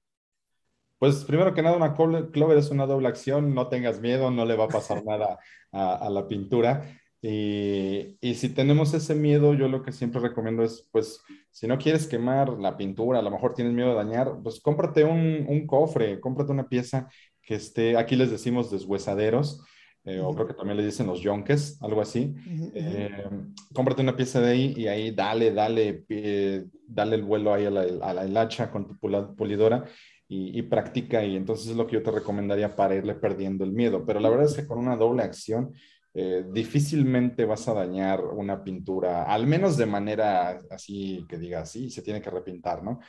Pues 1.01 1.25
primero 1.25 1.55
que 1.55 1.63
nada, 1.63 1.79
una 1.79 1.95
Clover 1.95 2.59
es 2.59 2.69
una 2.69 2.85
doble 2.85 3.09
acción, 3.09 3.55
no 3.55 3.69
tengas 3.69 4.03
miedo, 4.03 4.31
no 4.31 4.45
le 4.45 4.55
va 4.55 4.65
a 4.65 4.69
pasar 4.69 5.03
nada 5.07 5.39
a, 5.73 6.11
la 6.11 6.29
pintura. 6.29 6.95
Y, 7.23 8.19
si 8.35 8.51
tenemos 8.51 8.93
ese 8.93 9.15
miedo, 9.15 9.55
yo 9.55 9.67
lo 9.67 9.83
que 9.83 9.93
siempre 9.93 10.21
recomiendo 10.21 10.63
es, 10.63 10.87
pues, 10.93 11.23
si 11.51 11.67
no 11.67 11.79
quieres 11.79 12.07
quemar 12.07 12.51
la 12.51 12.77
pintura, 12.77 13.21
a 13.21 13.23
lo 13.23 13.31
mejor 13.31 13.55
tienes 13.55 13.73
miedo 13.73 13.89
de 13.89 13.95
dañar, 13.95 14.41
pues 14.43 14.61
cómprate 14.61 15.03
un, 15.05 15.67
cofre, 15.67 16.21
cómprate 16.21 16.53
una 16.53 16.69
pieza 16.69 17.09
que 17.41 17.55
esté, 17.55 17.97
aquí 17.97 18.15
les 18.15 18.31
decimos 18.31 18.71
deshuesaderos, 18.71 19.65
eh, 20.05 20.21
o 20.21 20.35
creo 20.35 20.47
que 20.47 20.55
también 20.55 20.77
le 20.77 20.85
dicen 20.85 21.07
los 21.07 21.23
yonques, 21.23 21.83
algo 21.83 22.03
así. 22.03 22.35
Eh, 22.75 23.25
cómprate 23.73 24.03
una 24.03 24.17
pieza 24.17 24.39
de 24.43 24.51
ahí 24.51 24.75
y 24.77 24.87
ahí 24.87 25.13
dale, 25.13 25.51
dale, 25.55 26.05
eh, 26.11 26.67
dale 26.87 27.17
el 27.17 27.23
vuelo 27.23 27.55
ahí 27.55 27.65
a 27.65 27.71
la, 27.71 27.83
a 28.03 28.13
la 28.13 28.41
hacha 28.43 28.71
con 28.71 28.87
tu 28.87 28.99
pulidora 28.99 29.87
y, 30.33 30.63
practica 30.63 31.25
y 31.25 31.35
entonces 31.35 31.71
es 31.71 31.77
lo 31.77 31.89
que 31.89 31.95
yo 31.95 32.05
te 32.05 32.13
recomendaría 32.13 32.77
para 32.77 32.95
irle 32.95 33.17
perdiendo 33.17 33.65
el 33.65 33.73
miedo. 33.73 34.07
Pero 34.07 34.21
la 34.21 34.31
verdad 34.31 34.47
es 34.47 34.55
que 34.55 34.67
con 34.67 34.79
una 34.79 34.95
doble 34.95 35.25
acción 35.25 35.75
eh, 36.15 36.45
difícilmente 36.53 37.45
vas 37.45 37.67
a 37.67 37.75
dañar 37.75 38.25
una 38.25 38.63
pintura, 38.63 39.25
al 39.25 39.49
menos 39.49 39.77
de 39.77 39.87
manera 39.87 40.61
así 40.71 41.27
que 41.29 41.37
diga, 41.37 41.67
sí, 41.67 41.91
se 41.91 42.03
tiene 42.03 42.23
que 42.23 42.31
repintar, 42.31 42.85
¿no? 42.85 43.01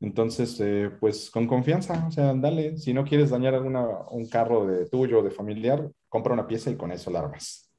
Entonces, 0.00 0.58
eh, 0.60 0.90
pues 0.98 1.30
con 1.30 1.46
confianza, 1.46 2.06
o 2.06 2.10
sea, 2.10 2.32
dale, 2.32 2.78
si 2.78 2.94
no 2.94 3.04
quieres 3.04 3.28
dañar 3.28 3.54
alguna, 3.54 3.86
un 4.10 4.26
carro 4.26 4.66
de 4.66 4.88
tuyo, 4.88 5.22
de 5.22 5.30
familiar, 5.30 5.86
compra 6.08 6.32
una 6.32 6.46
pieza 6.46 6.70
y 6.70 6.76
con 6.76 6.92
eso 6.92 7.10
la 7.10 7.18
armas. 7.18 7.70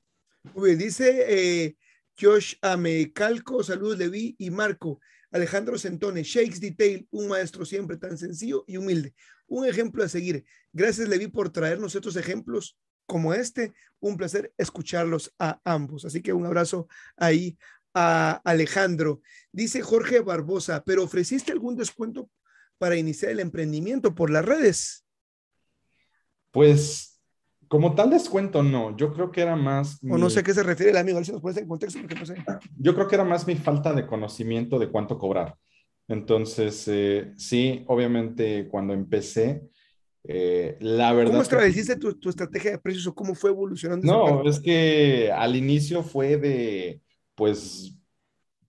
Muy 0.54 0.70
bien, 0.70 0.80
dice 0.80 1.26
eh, 1.28 1.76
Josh 2.20 2.54
Amecalco, 2.62 3.64
saludos 3.64 3.98
Levi 3.98 4.36
y 4.38 4.52
Marco. 4.52 5.00
Alejandro 5.32 5.78
Centone, 5.78 6.24
Shakes 6.24 6.60
Detail, 6.60 7.08
un 7.12 7.28
maestro 7.28 7.66
siempre 7.66 7.98
tan 7.98 8.18
sencillo 8.18 8.64
y 8.68 8.78
humilde. 8.78 9.14
Un 9.48 9.66
ejemplo 9.66 10.04
a 10.04 10.10
seguir. 10.10 10.46
Gracias, 10.74 11.08
Levi, 11.08 11.28
por 11.28 11.52
traernos 11.52 11.96
estos 11.96 12.16
ejemplos 12.16 12.78
como 13.06 13.34
este. 13.34 13.74
Un 14.00 14.18
placer 14.18 14.54
escucharlos 14.58 15.34
a 15.40 15.60
ambos. 15.64 16.06
Así 16.06 16.22
que 16.22 16.34
un 16.34 16.46
abrazo 16.46 16.88
ahí 17.18 17.58
a 17.94 18.42
Alejandro. 18.44 19.22
Dice 19.52 19.82
Jorge 19.82 20.20
Barbosa, 20.22 20.84
pero 20.86 21.04
ofreciste 21.04 21.52
algún 21.52 21.76
descuento 21.76 22.30
para 22.78 22.96
iniciar 22.96 23.32
el 23.32 23.40
emprendimiento 23.40 24.16
por 24.16 24.30
las 24.30 24.46
redes. 24.46 25.06
Pues 26.52 27.11
como 27.72 27.96
tal 27.96 28.10
descuento, 28.10 28.62
no. 28.64 28.98
Yo 28.98 29.14
creo 29.14 29.32
que 29.32 29.40
era 29.40 29.56
más. 29.56 29.98
O 30.04 30.18
no 30.18 30.30
sé 30.30 30.42
a 30.42 30.44
qué 30.44 30.54
se 30.54 30.62
refiere 30.62 30.92
el 30.92 30.98
amigo, 30.98 31.16
a 31.16 31.20
ver 31.20 31.26
si 31.26 31.32
nos 31.32 31.40
pones 31.40 31.56
en 31.56 31.70
contexto, 31.70 32.02
porque 32.02 32.16
no 32.16 32.26
sé. 32.26 32.36
Yo 32.78 32.94
creo 32.94 33.08
que 33.08 33.16
era 33.16 33.24
más 33.24 33.48
mi 33.48 33.56
falta 33.56 33.94
de 33.94 34.06
conocimiento 34.06 34.78
de 34.78 34.90
cuánto 34.90 35.18
cobrar. 35.18 35.56
Entonces, 36.10 36.86
eh, 36.90 37.32
sí, 37.38 37.86
obviamente 37.88 38.68
cuando 38.68 38.92
empecé, 38.92 39.70
eh, 40.26 40.76
la 40.82 41.14
verdad. 41.14 41.32
¿Cómo 41.32 41.44
estableciste 41.44 41.96
tu, 41.96 42.20
tu, 42.20 42.28
estrategia 42.28 42.72
de 42.72 42.78
precios 42.78 43.08
o 43.08 43.16
cómo 43.16 43.36
fue 43.36 43.52
evolucionando? 43.52 44.06
No, 44.06 44.44
es 44.50 44.60
que 44.60 45.32
al 45.32 45.56
inicio 45.56 46.04
fue 46.04 46.36
de, 46.36 47.00
pues, 47.36 47.98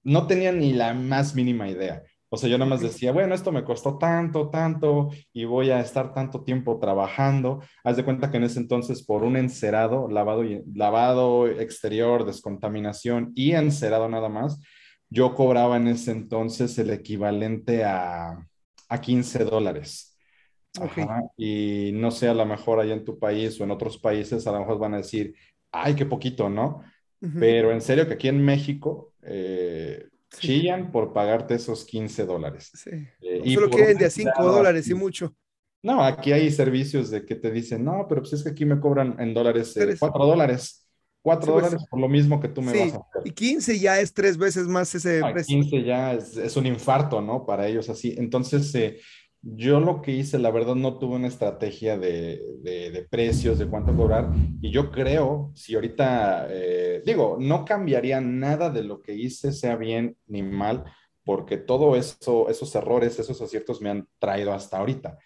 no 0.05 0.29
tenía 0.29 0.53
ni 0.53 0.75
la 0.75 0.95
más 0.95 1.35
mínima 1.35 1.69
idea. 1.69 2.05
O 2.35 2.39
sea, 2.39 2.49
yo 2.49 2.57
nada 2.57 2.71
más 2.71 2.81
decía, 2.81 3.13
bueno, 3.13 3.35
esto 3.35 3.53
me 3.53 3.63
costó 3.63 3.99
tanto, 3.99 4.49
tanto, 4.49 5.11
y 5.35 5.45
voy 5.45 5.69
a 5.69 5.81
estar 5.81 6.15
tanto 6.15 6.43
tiempo 6.43 6.79
trabajando. 6.79 7.61
Haz 7.85 7.99
de 7.99 8.07
cuenta 8.07 8.31
que 8.31 8.39
en 8.39 8.45
ese 8.45 8.59
entonces, 8.59 9.05
por 9.05 9.23
un 9.23 9.37
encerado, 9.37 10.09
lavado, 10.09 10.43
y, 10.43 10.63
lavado 10.75 11.47
exterior, 11.47 12.25
descontaminación 12.25 13.33
y 13.35 13.53
encerado 13.53 14.09
nada 14.09 14.31
más, 14.31 14.59
yo 15.11 15.35
cobraba 15.35 15.77
en 15.77 15.89
ese 15.89 16.13
entonces 16.13 16.79
el 16.79 16.89
equivalente 16.89 17.85
a, 17.85 18.49
a 18.89 19.01
15 19.03 19.45
dólares. 19.45 20.17
Y 21.37 21.91
no 21.93 22.11
sé, 22.11 22.29
a 22.29 22.35
lo 22.35 22.47
mejor 22.47 22.81
allá 22.81 22.95
en 22.95 23.05
tu 23.05 23.19
país 23.19 23.61
o 23.61 23.65
en 23.65 23.73
otros 23.73 23.99
países, 23.99 24.47
a 24.47 24.53
lo 24.53 24.61
mejor 24.61 24.79
van 24.79 24.95
a 24.95 24.99
decir, 25.05 25.35
ay, 25.71 25.95
qué 25.95 26.07
poquito, 26.07 26.49
¿no? 26.49 26.83
Pero 27.39 27.73
en 27.73 27.83
serio 27.83 28.09
que 28.09 28.15
aquí 28.15 28.29
en 28.29 28.43
México, 28.43 29.13
eh, 29.21 30.09
chillan 30.39 30.91
por 30.93 31.13
pagarte 31.13 31.55
esos 31.55 31.85
15 31.85 32.25
dólares. 32.27 32.71
Sí. 32.75 32.91
Eh, 33.21 33.43
y 33.45 33.55
solo 33.55 33.71
quieren 33.71 33.99
de 33.99 34.07
a 34.07 34.11
5 34.11 34.45
dólares 34.45 34.89
y 34.89 34.95
mucho. 34.95 35.35
No, 35.83 36.03
aquí 36.05 36.33
hay 36.33 36.51
servicios 36.51 37.11
de 37.11 37.25
que 37.25 37.35
te 37.35 37.51
dicen, 37.51 37.85
no, 37.85 38.07
pero 38.09 38.23
pues 38.23 38.35
es 38.35 38.45
que 38.45 38.51
aquí 38.51 38.65
me 38.65 38.79
cobran 38.79 39.17
en 39.19 39.35
dólares 39.35 39.77
eh, 39.77 39.97
4 39.99 40.27
dólares. 40.27 40.89
4 41.23 41.43
sí, 41.43 41.51
pues, 41.51 41.63
dólares 41.63 41.87
por 41.89 42.01
lo 42.01 42.09
mismo 42.09 42.41
que 42.41 42.49
tú 42.49 42.63
me 42.63 42.73
sí, 42.73 42.79
vas 42.79 42.95
a 42.95 42.97
hacer. 42.97 43.23
Y 43.25 43.31
15 43.31 43.79
ya 43.79 44.01
es 44.01 44.13
tres 44.13 44.37
veces 44.37 44.67
más 44.67 44.95
ese 44.95 45.21
no, 45.21 45.33
precio. 45.33 45.61
15 45.61 45.85
ya 45.85 46.15
es, 46.15 46.37
es, 46.37 46.57
un 46.57 46.67
infarto, 46.67 47.21
¿no? 47.21 47.47
Para 47.47 47.67
ellos 47.69 47.89
así. 47.89 48.15
Entonces, 48.19 48.75
eh, 48.75 48.99
yo 49.43 49.81
lo 49.81 50.01
que 50.03 50.13
hice, 50.13 50.39
la 50.39 50.53
verdad, 50.53 50.77
no 50.77 50.99
tuve 50.99 51.17
una 51.17 51.27
estrategia 51.27 51.99
de, 51.99 53.07
precios, 53.11 53.59
de 53.59 53.67
cuánto 53.67 53.95
cobrar. 53.95 54.31
Y 54.61 54.71
yo 54.71 54.91
creo, 54.93 55.51
si 55.55 55.75
ahorita, 55.75 56.47
eh, 56.49 57.03
digo, 57.05 57.37
no 57.41 57.65
cambiaría 57.65 58.21
nada 58.21 58.71
de 58.71 58.85
lo 58.85 59.03
que 59.03 59.15
hice, 59.15 59.53
sea 59.53 59.77
bien 59.77 60.17
ni 60.27 60.43
mal, 60.43 60.85
porque 61.25 61.57
todo 61.57 61.97
eso, 61.97 62.49
esos 62.49 62.75
errores, 62.77 63.19
esos 63.19 63.41
aciertos 63.43 63.81
me 63.81 63.91
han 63.91 64.09
traído 64.19 64.53
hasta 64.53 64.79
ahorita, 64.79 65.19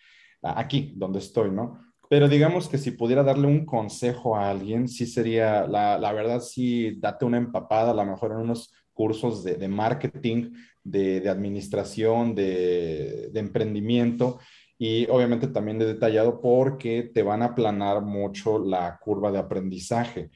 aquí 0.43 0.95
donde 0.97 1.19
estoy, 1.19 1.51
¿no? 1.51 1.83
Pero 2.09 2.29
digamos 2.29 2.69
que 2.69 2.79
si 2.79 2.93
pudiera 2.93 3.23
darle 3.23 3.49
un 3.49 3.67
consejo 3.67 4.37
a 4.37 4.49
alguien, 4.49 4.89
sí 4.89 5.07
sería, 5.07 5.67
la, 5.67 6.13
verdad, 6.13 6.41
sí, 6.41 6.97
date 6.99 7.25
una 7.25 7.37
empapada, 7.37 7.91
a 7.91 7.95
lo 7.95 8.05
mejor 8.05 8.33
en 8.33 8.39
unos 8.39 8.73
cursos 8.93 9.45
de 9.45 9.69
marketing, 9.69 10.53
de, 10.87 11.21
de 11.21 11.29
administración, 11.29 12.35
de, 12.35 13.31
de, 13.33 13.41
emprendimiento 13.41 14.39
y 14.79 15.07
obviamente 15.09 15.49
también 15.49 15.79
de 15.79 15.87
detallado 15.87 16.41
porque 16.41 17.11
te 17.13 17.23
van 17.23 17.43
a 17.43 17.47
aplanar 17.47 18.03
mucho 18.03 18.59
la 18.59 18.99
curva 18.99 19.33
de 19.33 19.39
aprendizaje. 19.39 20.31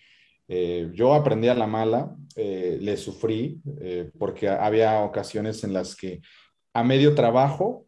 Eh, 0.49 0.91
yo 0.93 1.15
aprendí 1.15 1.47
a 1.47 1.55
la 1.55 1.69
mala, 1.69 2.17
eh, 2.35 2.79
le 2.81 2.97
sufrí 2.97 3.63
eh, 3.81 4.11
porque 4.19 4.49
había 4.49 5.01
ocasiones 5.01 5.63
en 5.63 5.73
las 5.73 5.95
que 5.95 6.21
a 6.75 6.83
medio 6.83 7.15
trabajo 7.15 7.87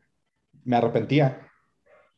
me 0.64 0.76
arrepentía. 0.76 1.48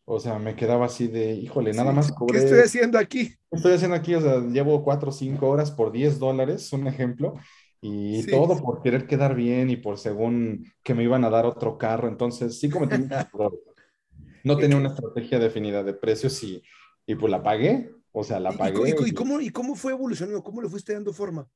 O 0.04 0.20
sea, 0.20 0.38
me 0.38 0.54
quedaba 0.54 0.84
así 0.84 1.06
de, 1.06 1.32
híjole, 1.32 1.72
nada 1.72 1.92
más 1.92 2.12
cobré. 2.12 2.38
¿Qué 2.38 2.44
estoy 2.44 2.60
haciendo 2.60 2.98
aquí? 2.98 3.28
¿Qué 3.28 3.56
estoy 3.56 3.72
haciendo 3.72 3.96
aquí? 3.96 4.14
O 4.14 4.20
sea, 4.20 4.40
llevo 4.40 4.84
cuatro 4.84 5.08
o 5.08 5.12
cinco 5.12 5.48
horas 5.48 5.70
por 5.70 5.90
10 5.90 6.18
dólares, 6.18 6.70
un 6.74 6.86
ejemplo, 6.86 7.36
y 7.86 8.22
sí. 8.22 8.30
todo 8.30 8.62
por 8.62 8.80
querer 8.80 9.06
quedar 9.06 9.34
bien 9.34 9.68
y 9.68 9.76
por 9.76 9.98
según 9.98 10.72
que 10.82 10.94
me 10.94 11.02
iban 11.02 11.22
a 11.22 11.28
dar 11.28 11.44
otro 11.44 11.76
carro. 11.76 12.08
Entonces, 12.08 12.58
sí 12.58 12.70
cometí 12.70 12.94
un 12.94 13.12
error. 13.12 13.60
No 14.42 14.56
tenía 14.56 14.78
una 14.78 14.88
estrategia 14.88 15.38
definida 15.38 15.82
de 15.84 15.92
precios 15.92 16.42
y, 16.42 16.62
y 17.04 17.14
pues 17.14 17.30
la 17.30 17.42
pagué. 17.42 17.90
O 18.10 18.24
sea, 18.24 18.40
la 18.40 18.52
pagué. 18.52 18.88
¿Y, 18.88 19.04
y, 19.04 19.08
y, 19.10 19.12
cómo, 19.12 19.38
¿Y 19.38 19.50
cómo 19.50 19.74
fue 19.74 19.92
evolucionando? 19.92 20.42
¿Cómo 20.42 20.62
le 20.62 20.70
fuiste 20.70 20.94
dando 20.94 21.12
forma? 21.12 21.46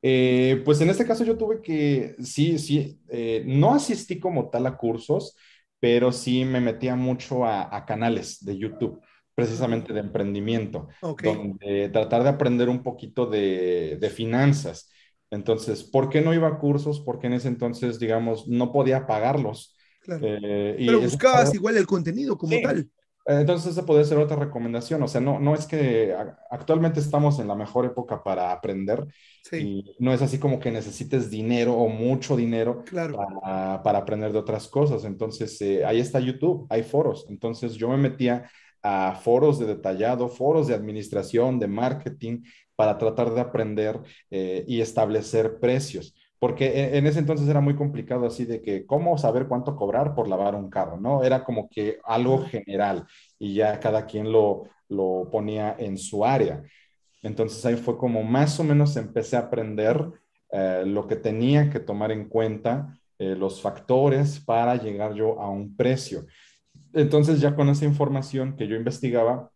Eh, 0.00 0.62
pues 0.64 0.80
en 0.80 0.88
este 0.88 1.04
caso 1.04 1.24
yo 1.24 1.36
tuve 1.36 1.60
que, 1.60 2.16
sí, 2.24 2.58
sí, 2.58 2.98
eh, 3.10 3.44
no 3.46 3.74
asistí 3.74 4.18
como 4.18 4.48
tal 4.48 4.66
a 4.66 4.78
cursos, 4.78 5.36
pero 5.78 6.10
sí 6.10 6.46
me 6.46 6.62
metía 6.62 6.96
mucho 6.96 7.44
a, 7.44 7.76
a 7.76 7.84
canales 7.84 8.42
de 8.42 8.56
YouTube 8.56 8.98
precisamente 9.34 9.92
de 9.92 10.00
emprendimiento, 10.00 10.88
okay. 11.00 11.34
donde 11.34 11.88
tratar 11.90 12.22
de 12.22 12.30
aprender 12.30 12.68
un 12.68 12.82
poquito 12.82 13.26
de, 13.26 13.98
de 14.00 14.10
finanzas. 14.10 14.90
Entonces, 15.32 15.82
¿por 15.82 16.10
qué 16.10 16.20
no 16.20 16.34
iba 16.34 16.46
a 16.46 16.58
cursos? 16.58 17.00
Porque 17.00 17.26
en 17.26 17.32
ese 17.32 17.48
entonces, 17.48 17.98
digamos, 17.98 18.46
no 18.46 18.70
podía 18.70 19.06
pagarlos. 19.06 19.74
Claro. 20.02 20.20
Eh, 20.26 20.76
Pero 20.78 21.00
buscabas 21.00 21.44
eso, 21.44 21.54
igual 21.54 21.78
el 21.78 21.86
contenido 21.86 22.36
como 22.36 22.52
sí. 22.52 22.62
tal. 22.62 22.90
Entonces, 23.24 23.72
esa 23.72 23.86
puede 23.86 24.04
ser 24.04 24.18
otra 24.18 24.36
recomendación. 24.36 25.02
O 25.02 25.08
sea, 25.08 25.22
no, 25.22 25.38
no 25.38 25.54
es 25.54 25.66
que 25.66 26.14
actualmente 26.50 27.00
estamos 27.00 27.38
en 27.38 27.48
la 27.48 27.54
mejor 27.54 27.86
época 27.86 28.22
para 28.22 28.52
aprender. 28.52 29.06
Sí. 29.42 29.56
Y 29.56 29.96
no 30.00 30.12
es 30.12 30.20
así 30.20 30.38
como 30.38 30.60
que 30.60 30.70
necesites 30.70 31.30
dinero 31.30 31.74
o 31.74 31.88
mucho 31.88 32.36
dinero 32.36 32.82
claro. 32.84 33.16
para, 33.16 33.82
para, 33.82 33.98
aprender 34.00 34.32
de 34.32 34.38
otras 34.38 34.68
cosas. 34.68 35.04
Entonces, 35.04 35.58
eh, 35.62 35.82
ahí 35.82 36.00
está 36.00 36.20
YouTube, 36.20 36.66
hay 36.68 36.82
foros. 36.82 37.24
Entonces, 37.30 37.74
yo 37.74 37.88
me 37.88 37.96
metía 37.96 38.50
a 38.82 39.14
foros 39.14 39.58
de 39.58 39.66
detallado, 39.66 40.28
foros 40.28 40.66
de 40.66 40.74
administración, 40.74 41.58
de 41.58 41.68
marketing, 41.68 42.42
para 42.82 42.98
tratar 42.98 43.32
de 43.32 43.40
aprender 43.40 44.00
eh, 44.28 44.64
y 44.66 44.80
establecer 44.80 45.60
precios. 45.60 46.16
Porque 46.40 46.96
en 46.96 47.06
ese 47.06 47.20
entonces 47.20 47.46
era 47.46 47.60
muy 47.60 47.76
complicado 47.76 48.26
así 48.26 48.44
de 48.44 48.60
que, 48.60 48.84
¿cómo 48.84 49.16
saber 49.18 49.46
cuánto 49.46 49.76
cobrar 49.76 50.16
por 50.16 50.26
lavar 50.26 50.56
un 50.56 50.68
carro? 50.68 50.98
¿No? 50.98 51.22
Era 51.22 51.44
como 51.44 51.68
que 51.68 52.00
algo 52.02 52.44
general 52.44 53.06
y 53.38 53.54
ya 53.54 53.78
cada 53.78 54.04
quien 54.04 54.32
lo, 54.32 54.64
lo 54.88 55.28
ponía 55.30 55.76
en 55.78 55.96
su 55.96 56.24
área. 56.24 56.64
Entonces 57.22 57.64
ahí 57.64 57.76
fue 57.76 57.96
como 57.96 58.24
más 58.24 58.58
o 58.58 58.64
menos 58.64 58.96
empecé 58.96 59.36
a 59.36 59.46
aprender 59.46 60.04
eh, 60.50 60.82
lo 60.84 61.06
que 61.06 61.14
tenía 61.14 61.70
que 61.70 61.78
tomar 61.78 62.10
en 62.10 62.28
cuenta, 62.28 62.98
eh, 63.16 63.36
los 63.36 63.62
factores 63.62 64.40
para 64.40 64.74
llegar 64.74 65.14
yo 65.14 65.40
a 65.40 65.48
un 65.48 65.76
precio. 65.76 66.26
Entonces 66.92 67.40
ya 67.40 67.54
con 67.54 67.68
esa 67.68 67.84
información 67.84 68.56
que 68.56 68.66
yo 68.66 68.74
investigaba, 68.74 69.51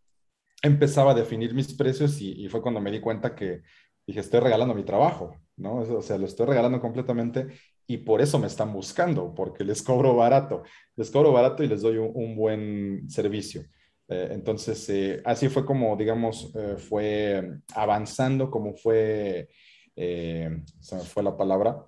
empezaba 0.61 1.11
a 1.11 1.15
definir 1.15 1.53
mis 1.53 1.73
precios 1.73 2.19
y, 2.21 2.31
y, 2.43 2.49
fue 2.49 2.61
cuando 2.61 2.81
me 2.81 2.91
di 2.91 2.99
cuenta 2.99 3.35
que 3.35 3.61
dije, 4.05 4.19
estoy 4.19 4.39
regalando 4.39 4.73
mi 4.73 4.83
trabajo, 4.83 5.35
¿no? 5.57 5.77
O 5.77 6.01
sea, 6.01 6.17
lo 6.17 6.25
estoy 6.25 6.45
regalando 6.45 6.79
completamente 6.79 7.47
y 7.85 7.97
por 7.97 8.21
eso 8.21 8.39
me 8.39 8.47
están 8.47 8.73
buscando, 8.73 9.33
porque 9.33 9.63
les 9.63 9.81
cobro 9.81 10.15
barato, 10.15 10.63
les 10.95 11.11
cobro 11.11 11.31
barato 11.31 11.63
y 11.63 11.67
les 11.67 11.81
doy 11.81 11.97
un, 11.97 12.11
un 12.13 12.35
buen 12.35 13.09
servicio. 13.09 13.65
Eh, 14.09 14.29
entonces, 14.31 14.87
eh, 14.89 15.21
así 15.25 15.49
fue 15.49 15.65
como, 15.65 15.95
digamos, 15.97 16.51
eh, 16.55 16.75
fue 16.77 17.59
avanzando, 17.75 18.49
como 18.49 18.73
fue, 18.73 19.49
se 19.95 20.95
me 20.95 21.01
fue 21.01 21.23
la 21.23 21.35
palabra, 21.35 21.83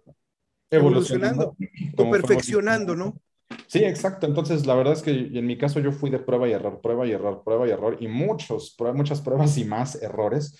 evolucionando, 0.69 1.55
evolucionando 1.57 1.95
o 1.97 2.11
perfeccionando, 2.11 2.95
¿no? 2.95 3.15
Sí, 3.67 3.83
exacto. 3.83 4.27
Entonces, 4.27 4.65
la 4.65 4.75
verdad 4.75 4.93
es 4.93 5.01
que 5.01 5.11
en 5.11 5.45
mi 5.45 5.57
caso 5.57 5.79
yo 5.79 5.91
fui 5.91 6.09
de 6.09 6.19
prueba 6.19 6.47
y 6.47 6.51
error, 6.51 6.81
prueba 6.81 7.05
y 7.05 7.11
error, 7.11 7.43
prueba 7.43 7.67
y 7.67 7.71
error, 7.71 7.97
y 7.99 8.07
muchos, 8.07 8.75
muchas 8.93 9.21
pruebas 9.21 9.57
y 9.57 9.65
más 9.65 10.01
errores. 10.01 10.57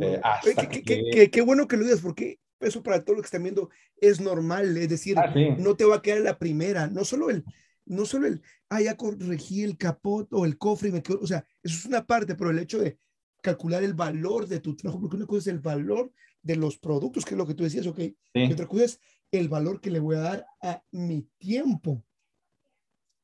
Eh, 0.00 0.20
hasta 0.22 0.68
¿Qué, 0.68 0.82
que... 0.82 1.04
qué, 1.10 1.30
qué, 1.30 1.40
bueno 1.42 1.68
que 1.68 1.76
lo 1.76 1.84
digas, 1.84 2.00
porque 2.00 2.40
eso 2.60 2.82
para 2.82 3.04
todo 3.04 3.16
lo 3.16 3.22
que 3.22 3.26
están 3.26 3.42
viendo 3.42 3.70
es 4.00 4.20
normal, 4.20 4.76
es 4.76 4.88
decir, 4.88 5.18
ah, 5.18 5.30
sí. 5.32 5.50
no 5.58 5.76
te 5.76 5.84
va 5.84 5.96
a 5.96 6.02
quedar 6.02 6.20
la 6.20 6.38
primera, 6.38 6.88
no 6.88 7.04
solo 7.04 7.30
el, 7.30 7.44
no 7.84 8.04
solo 8.04 8.26
el, 8.26 8.42
ah, 8.70 8.80
ya 8.80 8.96
corregí 8.96 9.62
el 9.62 9.76
capot 9.76 10.32
o 10.32 10.44
el 10.44 10.58
cofre 10.58 10.88
y 10.88 10.92
me 10.92 11.02
quedo, 11.02 11.20
o 11.20 11.26
sea, 11.26 11.44
eso 11.62 11.76
es 11.76 11.86
una 11.86 12.06
parte, 12.06 12.34
pero 12.34 12.50
el 12.50 12.58
hecho 12.58 12.78
de 12.78 12.98
calcular 13.42 13.84
el 13.84 13.94
valor 13.94 14.48
de 14.48 14.60
tu 14.60 14.74
trabajo, 14.74 15.00
porque 15.00 15.16
una 15.16 15.26
cosa 15.26 15.50
es 15.50 15.54
el 15.54 15.60
valor 15.60 16.10
de 16.42 16.56
los 16.56 16.78
productos, 16.78 17.24
que 17.24 17.34
es 17.34 17.38
lo 17.38 17.46
que 17.46 17.54
tú 17.54 17.64
decías, 17.64 17.86
ok, 17.86 17.98
sí. 17.98 18.16
y 18.34 18.52
otra 18.52 18.66
cosa 18.66 18.84
es 18.84 19.00
el 19.30 19.48
valor 19.48 19.80
que 19.80 19.90
le 19.90 20.00
voy 20.00 20.16
a 20.16 20.20
dar 20.20 20.46
a 20.62 20.82
mi 20.90 21.28
tiempo 21.38 22.02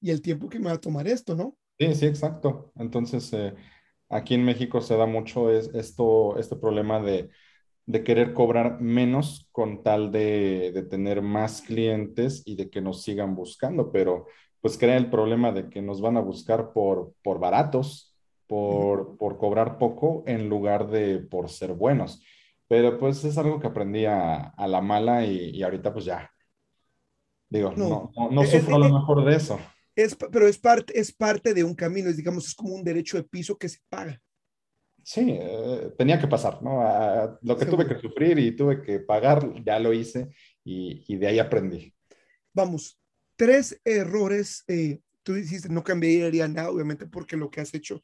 y 0.03 0.11
el 0.11 0.21
tiempo 0.21 0.49
que 0.49 0.59
me 0.59 0.67
va 0.67 0.73
a 0.73 0.81
tomar 0.81 1.07
esto, 1.07 1.35
¿no? 1.35 1.57
Sí, 1.79 1.95
sí, 1.95 2.07
exacto. 2.07 2.73
Entonces, 2.77 3.33
eh, 3.33 3.55
aquí 4.09 4.35
en 4.35 4.45
México 4.45 4.81
se 4.81 4.97
da 4.97 5.07
mucho 5.07 5.51
es, 5.51 5.71
esto, 5.75 6.37
este 6.39 6.57
problema 6.57 7.01
de, 7.01 7.31
de 7.87 8.05
querer 8.05 8.35
cobrar 8.35 8.81
menos 8.81 9.49
con 9.53 9.83
tal 9.83 10.13
de, 10.13 10.73
de, 10.75 10.83
tener 10.83 11.23
más 11.23 11.63
clientes 11.63 12.43
y 12.45 12.57
de 12.57 12.69
que 12.69 12.81
nos 12.81 13.03
sigan 13.03 13.35
buscando, 13.35 13.91
pero 13.91 14.27
pues 14.61 14.77
crea 14.77 14.97
el 14.97 15.11
problema 15.11 15.53
de 15.53 15.71
que 15.71 15.83
nos 15.83 16.01
van 16.01 16.17
a 16.17 16.21
buscar 16.21 16.73
por, 16.73 17.15
por 17.23 17.39
baratos, 17.39 18.15
por, 18.47 19.17
por 19.17 19.39
cobrar 19.39 19.79
poco 19.79 20.25
en 20.27 20.49
lugar 20.49 20.89
de 20.89 21.19
por 21.19 21.49
ser 21.49 21.73
buenos. 21.73 22.23
Pero 22.69 22.99
pues 22.99 23.25
es 23.25 23.39
algo 23.39 23.61
que 23.61 23.67
aprendí 23.67 24.05
a, 24.05 24.49
a 24.49 24.67
la 24.69 24.81
mala 24.81 25.25
y, 25.25 25.51
y, 25.51 25.63
ahorita 25.63 25.93
pues 25.93 26.05
ya. 26.05 26.31
Digo, 27.49 27.73
no, 27.77 28.11
no, 28.17 28.31
no, 28.31 28.45
sufro 28.45 28.79
lo 28.79 28.89
mejor 28.89 29.25
de 29.25 29.37
eso. 29.37 29.59
Es, 29.95 30.17
pero 30.17 30.49
es 30.49 30.59
parte, 30.59 30.99
es 30.99 31.13
parte 31.13 31.53
de 31.55 31.65
un 31.65 31.75
camino, 31.75 32.09
es, 32.09 32.17
digamos, 32.17 32.47
es 32.47 32.55
como 32.55 32.75
un 32.75 32.85
derecho 32.85 33.17
de 33.17 33.25
piso 33.25 33.57
que 33.59 33.69
se 33.69 33.79
paga. 33.89 34.21
Sí, 35.05 35.27
eh, 35.29 35.93
tenía 35.99 36.19
que 36.19 36.29
pasar, 36.29 36.63
¿no? 36.63 36.81
A, 36.81 37.39
lo 37.43 37.57
que 37.57 37.67
tuve 37.67 37.87
que 37.87 37.99
sufrir 37.99 38.39
y 38.39 38.55
tuve 38.55 38.83
que 38.83 39.01
pagar, 39.01 39.53
ya 39.65 39.79
lo 39.79 39.93
hice 39.93 40.29
y, 40.65 41.05
y 41.09 41.17
de 41.17 41.27
ahí 41.27 41.39
aprendí. 41.39 41.93
Vamos, 42.53 42.99
tres 43.37 43.81
errores. 43.85 44.65
Eh, 44.69 45.01
tú 45.23 45.35
dijiste, 45.35 45.69
no 45.69 45.83
cambiaría 45.83 46.47
nada, 46.49 46.71
obviamente, 46.71 47.07
porque 47.07 47.37
lo 47.37 47.51
que 47.51 47.61
has 47.61 47.75
hecho 47.75 48.01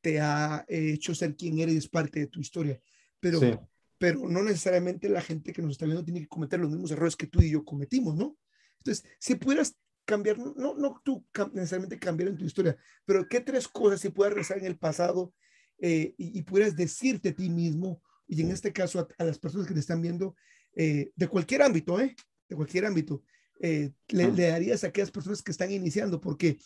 te 0.00 0.20
ha 0.20 0.64
hecho 0.68 1.14
ser 1.14 1.36
quien 1.36 1.58
eres, 1.58 1.76
es 1.76 1.88
parte 1.88 2.20
de 2.20 2.26
tu 2.26 2.40
historia. 2.40 2.80
Pero, 3.20 3.38
sí. 3.38 3.52
pero 3.98 4.28
no 4.28 4.42
necesariamente 4.42 5.08
la 5.08 5.20
gente 5.20 5.52
que 5.52 5.62
nos 5.62 5.72
está 5.72 5.84
viendo 5.84 6.04
tiene 6.04 6.20
que 6.20 6.28
cometer 6.28 6.58
los 6.58 6.70
mismos 6.70 6.90
errores 6.90 7.16
que 7.16 7.26
tú 7.26 7.42
y 7.42 7.50
yo 7.50 7.64
cometimos, 7.64 8.16
¿no? 8.16 8.36
Entonces, 8.78 9.04
si 9.18 9.34
pudieras 9.34 9.76
cambiar, 10.10 10.38
no, 10.38 10.74
no 10.74 11.00
tú 11.04 11.24
necesariamente 11.52 11.98
cambiar 11.98 12.30
en 12.30 12.36
tu 12.36 12.44
historia, 12.44 12.76
pero 13.04 13.28
qué 13.28 13.40
tres 13.40 13.68
cosas 13.68 14.00
si 14.00 14.08
puedas 14.08 14.32
regresar 14.32 14.58
en 14.58 14.66
el 14.66 14.76
pasado 14.76 15.32
eh, 15.78 16.14
y, 16.18 16.36
y, 16.36 16.42
pudieras 16.42 16.74
decirte 16.74 17.28
a 17.28 17.34
ti 17.34 17.48
mismo, 17.48 18.02
y 18.26 18.40
en 18.42 18.50
este 18.50 18.72
caso 18.72 18.98
a, 18.98 19.06
a 19.18 19.24
las 19.24 19.38
personas 19.38 19.68
que 19.68 19.74
te 19.74 19.78
están 19.80 20.02
viendo, 20.02 20.34
eh, 20.74 21.12
de 21.14 21.28
cualquier 21.28 21.62
ámbito, 21.62 22.00
¿eh? 22.00 22.16
De 22.48 22.56
cualquier 22.56 22.86
ámbito, 22.86 23.22
eh, 23.60 23.92
le, 24.08 24.32
le, 24.32 24.48
darías 24.48 24.82
a 24.82 24.88
aquellas 24.88 25.12
personas 25.12 25.42
que 25.42 25.52
están 25.52 25.70
iniciando, 25.70 26.20
porque 26.20 26.58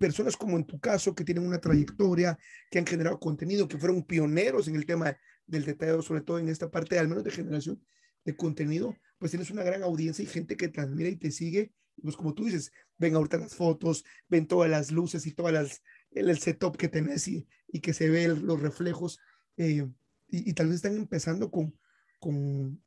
personas 0.00 0.36
como 0.36 0.56
en 0.56 0.64
tu 0.64 0.80
caso, 0.80 1.14
que 1.14 1.22
tienen 1.22 1.46
una 1.46 1.60
trayectoria, 1.60 2.36
que 2.68 2.80
han 2.80 2.86
generado 2.86 3.20
contenido, 3.20 3.68
que 3.68 3.78
fueron 3.78 4.02
pioneros 4.02 4.66
en 4.66 4.74
el 4.74 4.84
tema 4.84 5.16
del 5.46 5.64
detalle, 5.64 6.02
sobre 6.02 6.22
todo 6.22 6.40
en 6.40 6.48
esta 6.48 6.68
parte, 6.68 6.98
al 6.98 7.06
menos 7.06 7.22
de 7.22 7.30
generación 7.30 7.80
de 8.24 8.34
contenido, 8.34 8.96
pues 9.18 9.30
tienes 9.30 9.50
una 9.50 9.62
gran 9.62 9.84
audiencia 9.84 10.24
y 10.24 10.26
gente 10.26 10.56
que 10.56 10.66
te 10.66 10.80
admira 10.80 11.10
y 11.10 11.16
te 11.16 11.30
sigue. 11.30 11.70
Pues 12.02 12.16
como 12.16 12.34
tú 12.34 12.44
dices, 12.44 12.72
ven 12.96 13.14
ahorita 13.14 13.38
las 13.38 13.54
fotos, 13.54 14.04
ven 14.28 14.46
todas 14.46 14.70
las 14.70 14.90
luces 14.90 15.26
y 15.26 15.32
todas 15.32 15.52
las, 15.52 15.82
el, 16.10 16.30
el 16.30 16.38
setup 16.38 16.76
que 16.76 16.88
tenés 16.88 17.28
y, 17.28 17.46
y, 17.68 17.80
que 17.80 17.92
se 17.92 18.10
ve 18.10 18.28
los 18.28 18.60
reflejos. 18.60 19.18
Eh, 19.56 19.86
y, 20.28 20.50
y, 20.50 20.52
tal 20.52 20.66
vez 20.66 20.76
están 20.76 20.96
empezando 20.96 21.50
con, 21.50 21.76
con 22.18 22.82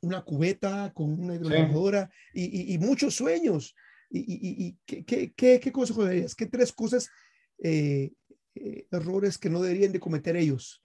una 0.00 0.22
cubeta, 0.22 0.92
con 0.94 1.18
una 1.18 1.34
hidrolavadora 1.34 2.10
sí. 2.32 2.50
y, 2.52 2.74
y, 2.74 2.78
muchos 2.78 3.14
sueños. 3.14 3.74
¿Y, 4.10 4.76
¿qué, 4.86 5.04
qué, 5.04 5.32
qué, 5.34 5.60
qué, 5.60 5.72
consejo 5.72 6.04
darías? 6.04 6.34
¿Qué 6.34 6.46
tres 6.46 6.72
cosas, 6.72 7.10
eh, 7.58 8.12
eh, 8.54 8.86
errores 8.90 9.36
que 9.38 9.50
no 9.50 9.60
deberían 9.60 9.92
de 9.92 10.00
cometer 10.00 10.36
ellos? 10.36 10.82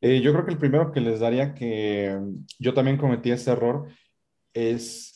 Eh, 0.00 0.20
yo 0.20 0.32
creo 0.32 0.44
que 0.44 0.52
el 0.52 0.58
primero 0.58 0.92
que 0.92 1.00
les 1.00 1.20
daría 1.20 1.54
que 1.54 2.18
yo 2.58 2.74
también 2.74 2.98
cometí 2.98 3.30
ese 3.30 3.50
error 3.50 3.88
es 4.52 5.13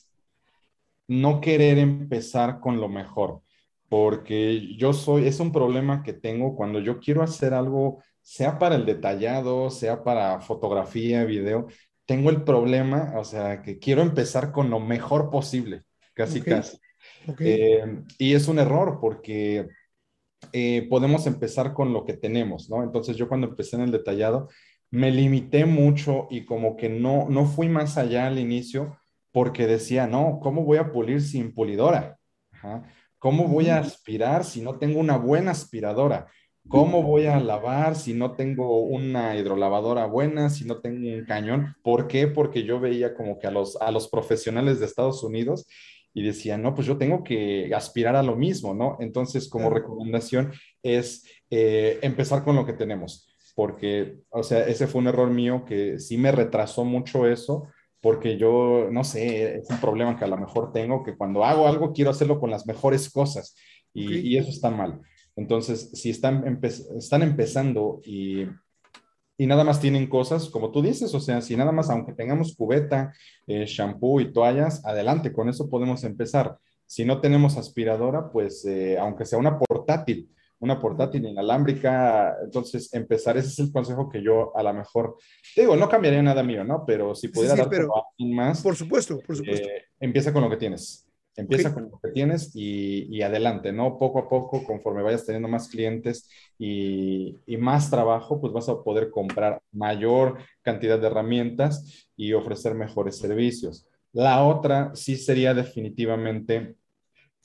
no 1.08 1.40
querer 1.40 1.78
empezar 1.78 2.60
con 2.60 2.80
lo 2.80 2.88
mejor, 2.88 3.42
porque 3.88 4.76
yo 4.76 4.92
soy, 4.92 5.26
es 5.26 5.40
un 5.40 5.52
problema 5.52 6.02
que 6.02 6.12
tengo 6.12 6.54
cuando 6.54 6.78
yo 6.80 7.00
quiero 7.00 7.22
hacer 7.22 7.54
algo, 7.54 8.02
sea 8.22 8.58
para 8.58 8.76
el 8.76 8.84
detallado, 8.84 9.70
sea 9.70 10.04
para 10.04 10.40
fotografía, 10.40 11.24
video, 11.24 11.66
tengo 12.04 12.30
el 12.30 12.44
problema, 12.44 13.14
o 13.16 13.24
sea, 13.24 13.62
que 13.62 13.78
quiero 13.78 14.02
empezar 14.02 14.52
con 14.52 14.70
lo 14.70 14.80
mejor 14.80 15.30
posible, 15.30 15.82
casi, 16.14 16.40
okay. 16.40 16.52
casi. 16.52 16.78
Okay. 17.26 17.52
Eh, 17.52 18.02
y 18.18 18.34
es 18.34 18.48
un 18.48 18.58
error 18.58 18.98
porque 19.00 19.66
eh, 20.52 20.86
podemos 20.88 21.26
empezar 21.26 21.72
con 21.72 21.92
lo 21.92 22.04
que 22.04 22.14
tenemos, 22.14 22.70
¿no? 22.70 22.82
Entonces 22.82 23.16
yo 23.16 23.28
cuando 23.28 23.48
empecé 23.48 23.76
en 23.76 23.82
el 23.82 23.90
detallado, 23.90 24.48
me 24.90 25.10
limité 25.10 25.66
mucho 25.66 26.26
y 26.30 26.44
como 26.44 26.76
que 26.76 26.88
no, 26.88 27.28
no 27.28 27.46
fui 27.46 27.68
más 27.68 27.98
allá 27.98 28.26
al 28.26 28.38
inicio 28.38 28.97
porque 29.38 29.68
decía, 29.68 30.08
no, 30.08 30.40
¿cómo 30.42 30.64
voy 30.64 30.78
a 30.78 30.90
pulir 30.90 31.22
sin 31.22 31.54
pulidora? 31.54 32.18
¿Cómo 33.20 33.46
voy 33.46 33.68
a 33.68 33.78
aspirar 33.78 34.44
si 34.44 34.60
no 34.60 34.80
tengo 34.80 34.98
una 34.98 35.16
buena 35.16 35.52
aspiradora? 35.52 36.26
¿Cómo 36.66 37.04
voy 37.04 37.26
a 37.26 37.38
lavar 37.38 37.94
si 37.94 38.14
no 38.14 38.32
tengo 38.32 38.80
una 38.80 39.36
hidrolavadora 39.36 40.06
buena, 40.06 40.50
si 40.50 40.64
no 40.64 40.80
tengo 40.80 41.08
un 41.16 41.24
cañón? 41.24 41.76
¿Por 41.84 42.08
qué? 42.08 42.26
Porque 42.26 42.64
yo 42.64 42.80
veía 42.80 43.14
como 43.14 43.38
que 43.38 43.46
a 43.46 43.52
los, 43.52 43.80
a 43.80 43.92
los 43.92 44.08
profesionales 44.08 44.80
de 44.80 44.86
Estados 44.86 45.22
Unidos 45.22 45.68
y 46.12 46.24
decía, 46.24 46.58
no, 46.58 46.74
pues 46.74 46.88
yo 46.88 46.98
tengo 46.98 47.22
que 47.22 47.70
aspirar 47.72 48.16
a 48.16 48.24
lo 48.24 48.34
mismo, 48.34 48.74
¿no? 48.74 48.96
Entonces, 48.98 49.48
como 49.48 49.70
recomendación 49.70 50.50
es 50.82 51.24
eh, 51.48 52.00
empezar 52.02 52.42
con 52.42 52.56
lo 52.56 52.66
que 52.66 52.72
tenemos, 52.72 53.28
porque, 53.54 54.16
o 54.30 54.42
sea, 54.42 54.66
ese 54.66 54.88
fue 54.88 55.00
un 55.00 55.06
error 55.06 55.30
mío 55.30 55.64
que 55.64 56.00
sí 56.00 56.18
me 56.18 56.32
retrasó 56.32 56.84
mucho 56.84 57.24
eso, 57.24 57.68
porque 58.00 58.36
yo, 58.36 58.88
no 58.90 59.04
sé, 59.04 59.58
es 59.58 59.70
un 59.70 59.80
problema 59.80 60.16
que 60.16 60.24
a 60.24 60.28
lo 60.28 60.36
mejor 60.36 60.72
tengo, 60.72 61.02
que 61.02 61.16
cuando 61.16 61.44
hago 61.44 61.66
algo 61.66 61.92
quiero 61.92 62.10
hacerlo 62.10 62.38
con 62.38 62.50
las 62.50 62.66
mejores 62.66 63.10
cosas 63.10 63.56
y, 63.92 64.06
okay. 64.06 64.26
y 64.26 64.36
eso 64.36 64.50
está 64.50 64.70
mal. 64.70 65.00
Entonces, 65.36 65.90
si 65.94 66.10
están, 66.10 66.46
empe 66.46 66.66
están 66.68 67.22
empezando 67.22 68.00
y, 68.04 68.42
y, 69.36 69.46
nada 69.46 69.62
más 69.62 69.80
tienen 69.80 70.08
cosas, 70.08 70.48
como 70.48 70.72
tú 70.72 70.82
dices, 70.82 71.14
o 71.14 71.20
sea, 71.20 71.40
si 71.40 71.56
nada 71.56 71.70
más, 71.70 71.90
aunque 71.90 72.12
tengamos 72.12 72.56
cubeta, 72.56 73.12
eh, 73.46 73.64
shampoo 73.64 74.20
y 74.20 74.32
toallas, 74.32 74.84
adelante, 74.84 75.32
con 75.32 75.48
eso 75.48 75.70
podemos 75.70 76.02
empezar. 76.04 76.58
Si 76.86 77.04
no 77.04 77.20
tenemos 77.20 77.56
aspiradora, 77.56 78.30
pues 78.32 78.64
eh, 78.64 78.98
aunque 78.98 79.24
sea 79.24 79.38
una 79.38 79.58
portátil, 79.58 80.28
una 80.60 80.80
portátil 80.80 81.24
inalámbrica, 81.26 82.36
entonces 82.42 82.92
empezar, 82.92 83.36
ese 83.36 83.48
es 83.48 83.58
el 83.60 83.72
consejo 83.72 84.08
que 84.08 84.22
yo 84.22 84.56
a 84.56 84.62
lo 84.62 84.74
mejor, 84.74 85.16
te 85.54 85.62
digo, 85.62 85.76
no 85.76 85.88
cambiaría 85.88 86.22
nada 86.22 86.42
mío, 86.42 86.64
¿no? 86.64 86.84
Pero 86.86 87.14
si 87.14 87.28
pudiera 87.28 87.54
sí, 87.54 87.62
sí, 87.62 87.68
dar 87.70 87.82
a 87.82 88.02
alguien 88.10 88.36
más. 88.36 88.62
Por 88.62 88.76
supuesto, 88.76 89.20
por 89.20 89.36
supuesto. 89.36 89.68
Eh, 89.68 89.84
empieza 90.00 90.32
con 90.32 90.42
lo 90.42 90.50
que 90.50 90.56
tienes. 90.56 91.04
Empieza 91.36 91.68
okay. 91.68 91.82
con 91.82 91.92
lo 91.92 92.00
que 92.00 92.10
tienes 92.10 92.50
y, 92.56 93.06
y, 93.16 93.22
adelante, 93.22 93.72
¿no? 93.72 93.96
Poco 93.96 94.18
a 94.18 94.28
poco, 94.28 94.64
conforme 94.64 95.02
vayas 95.02 95.24
teniendo 95.24 95.46
más 95.46 95.68
clientes 95.68 96.28
y, 96.58 97.36
y, 97.46 97.56
más 97.56 97.90
trabajo, 97.90 98.40
pues 98.40 98.52
vas 98.52 98.68
a 98.68 98.82
poder 98.82 99.10
comprar 99.10 99.62
mayor 99.70 100.38
cantidad 100.62 100.98
de 100.98 101.06
herramientas 101.06 102.08
y 102.16 102.32
ofrecer 102.32 102.74
mejores 102.74 103.18
servicios. 103.18 103.86
La 104.12 104.42
otra 104.42 104.90
sí 104.96 105.16
sería 105.16 105.54
definitivamente 105.54 106.74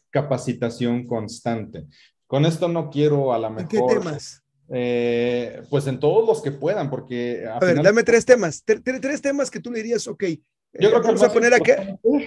capacitación 0.10 1.06
constante. 1.06 1.86
Con 2.28 2.46
esto 2.46 2.68
no 2.68 2.90
quiero 2.90 3.34
a 3.34 3.40
la 3.40 3.50
mejor... 3.50 3.62
¿En 3.62 3.68
qué 3.68 3.94
temas? 3.94 4.44
Eh, 4.70 5.62
pues 5.70 5.88
en 5.88 6.00
todos 6.00 6.28
los 6.28 6.42
que 6.42 6.52
puedan, 6.52 6.90
porque... 6.90 7.46
A, 7.46 7.58
a 7.58 7.60
ver, 7.60 7.82
dame 7.84 8.04
tres 8.04 8.26
temas, 8.26 8.64
tres, 8.64 8.82
tres 8.84 9.22
temas 9.22 9.52
que 9.52 9.60
tú 9.60 9.72
le 9.72 9.84
dirías, 9.84 10.08
ok, 10.08 10.24
yo 10.80 10.90
creo 10.90 11.02
que 11.02 11.08
vamos 11.08 11.24
a 11.24 11.32
poner 11.32 11.54
aquí. 11.54 11.72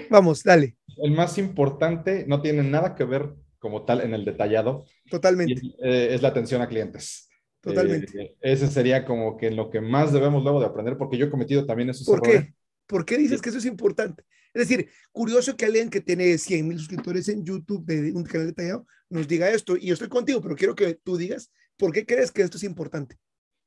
Vamos, 0.08 0.44
dale. 0.44 0.76
El 0.98 1.10
más 1.10 1.36
importante 1.38 2.24
no 2.28 2.40
tiene 2.40 2.62
nada 2.62 2.94
que 2.94 3.04
ver 3.04 3.34
como 3.58 3.84
tal 3.84 4.00
en 4.02 4.14
el 4.14 4.24
detallado. 4.24 4.84
Totalmente. 5.10 5.60
Eh, 5.82 6.10
es 6.12 6.22
la 6.22 6.28
atención 6.28 6.62
a 6.62 6.68
clientes. 6.68 7.28
Totalmente. 7.60 8.22
Eh, 8.22 8.36
ese 8.40 8.68
sería 8.68 9.04
como 9.04 9.36
que 9.36 9.48
en 9.48 9.56
lo 9.56 9.70
que 9.70 9.80
más 9.80 10.12
debemos 10.12 10.44
luego 10.44 10.60
de 10.60 10.66
aprender, 10.66 10.96
porque 10.96 11.16
yo 11.16 11.26
he 11.26 11.30
cometido 11.30 11.66
también 11.66 11.90
esos 11.90 12.06
¿Por 12.06 12.18
errores. 12.18 12.44
qué? 12.44 12.54
¿Por 12.86 13.04
qué 13.04 13.16
dices 13.18 13.40
que 13.40 13.48
eso 13.50 13.58
es 13.58 13.64
importante? 13.64 14.24
Es 14.54 14.68
decir, 14.68 14.88
curioso 15.12 15.56
que 15.56 15.66
alguien 15.66 15.90
que 15.90 16.00
tiene 16.00 16.38
100 16.38 16.66
mil 16.66 16.78
suscriptores 16.78 17.28
en 17.28 17.44
YouTube 17.44 17.84
de 17.84 18.12
un 18.12 18.24
canal 18.24 18.46
detallado 18.46 18.86
nos 19.10 19.28
diga 19.28 19.50
esto. 19.50 19.76
Y 19.76 19.86
yo 19.86 19.94
estoy 19.94 20.08
contigo, 20.08 20.40
pero 20.40 20.56
quiero 20.56 20.74
que 20.74 20.94
tú 20.94 21.16
digas 21.16 21.50
por 21.76 21.92
qué 21.92 22.06
crees 22.06 22.32
que 22.32 22.42
esto 22.42 22.56
es 22.56 22.64
importante. 22.64 23.16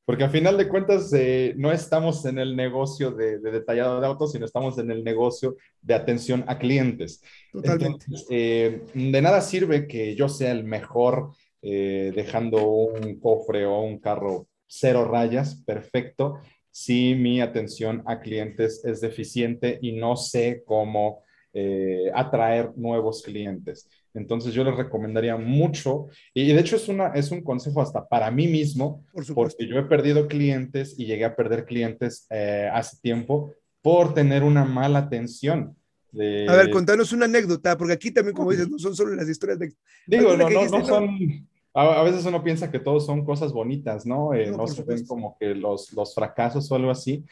Porque 0.06 0.24
a 0.24 0.30
final 0.30 0.58
de 0.58 0.68
cuentas 0.68 1.14
eh, 1.14 1.54
no 1.56 1.72
estamos 1.72 2.26
en 2.26 2.40
el 2.40 2.56
negocio 2.56 3.12
de, 3.12 3.38
de, 3.38 3.52
detallado 3.52 4.02
de 4.02 4.08
autos, 4.08 4.32
sino 4.32 4.46
estamos 4.46 4.80
en 4.80 4.90
el 4.90 5.04
negocio 5.04 5.56
de 5.82 5.94
atención 5.94 6.44
a 6.48 6.58
clientes. 6.58 7.22
Totalmente. 7.54 8.06
Entonces, 8.06 8.28
eh, 8.32 8.82
de 8.96 9.22
nada 9.22 9.42
sirve 9.42 9.88
que 9.88 10.16
yo 10.16 10.28
sea 10.28 10.52
el 10.52 10.64
mejor 10.64 11.30
eh, 11.62 12.12
dejando 12.16 12.66
un 12.66 13.20
cofre 13.20 13.66
o 13.66 13.82
un 13.82 14.00
carro 14.00 14.48
cero 14.66 15.06
rayas, 15.06 15.62
perfecto, 15.66 16.40
si 16.72 17.16
mi 17.16 17.42
atención 17.42 18.04
a 18.06 18.20
clientes 18.20 18.84
es 18.86 19.02
deficiente 19.02 19.80
y 19.82 19.94
no 19.94 20.16
sé 20.16 20.64
cómo 20.66 21.24
eh, 21.54 22.12
atraer 22.14 22.72
nuevos 22.76 23.24
clientes. 23.24 23.90
Entonces 24.14 24.54
yo 24.54 24.64
les 24.64 24.76
recomendaría 24.76 25.38
mucho, 25.38 26.08
y 26.34 26.52
de 26.52 26.60
hecho 26.60 26.76
es, 26.76 26.88
una, 26.88 27.08
es 27.10 27.32
un 27.32 27.42
consejo 27.42 27.82
hasta 27.82 28.08
para 28.08 28.32
mí 28.32 28.48
mismo, 28.48 29.06
por 29.14 29.34
porque 29.34 29.68
yo 29.68 29.78
he 29.78 29.84
perdido 29.84 30.28
clientes 30.28 30.96
y 30.98 31.06
llegué 31.06 31.26
a 31.26 31.36
perder 31.36 31.66
clientes 31.66 32.28
eh, 32.30 32.70
hace 32.72 32.98
tiempo 33.02 33.54
por 33.82 34.14
tener 34.14 34.44
una 34.44 34.66
mala 34.66 35.00
atención. 35.00 35.76
De... 36.12 36.48
A 36.50 36.56
ver, 36.56 36.70
contanos 36.72 37.14
una 37.14 37.26
anécdota, 37.26 37.78
porque 37.78 37.94
aquí 37.94 38.12
también, 38.12 38.36
como 38.36 38.52
dices, 38.52 38.70
no 38.70 38.80
son 38.80 38.96
solo 38.96 39.16
las 39.16 39.30
historias 39.30 39.60
de... 39.60 39.74
Digo, 40.08 40.36
no, 40.36 40.50
no, 40.50 40.66
no 40.66 40.86
son... 40.86 41.48
A, 41.74 42.00
a, 42.00 42.04
veces 42.04 42.26
uno 42.26 42.44
piensa 42.44 42.72
que 42.72 42.80
todos 42.80 43.06
son 43.06 43.24
cosas 43.24 43.54
bonitas, 43.54 44.06
¿no? 44.06 44.34
Eh, 44.34 44.50
no, 44.52 44.58
no 44.58 44.68
se 44.68 44.84
ven 44.84 45.06
como 45.06 45.38
que 45.40 45.54
los, 45.56 45.94
los 45.94 46.16
fracasos 46.16 46.72
o 46.72 46.76
algo 46.76 46.92
así, 46.92 47.24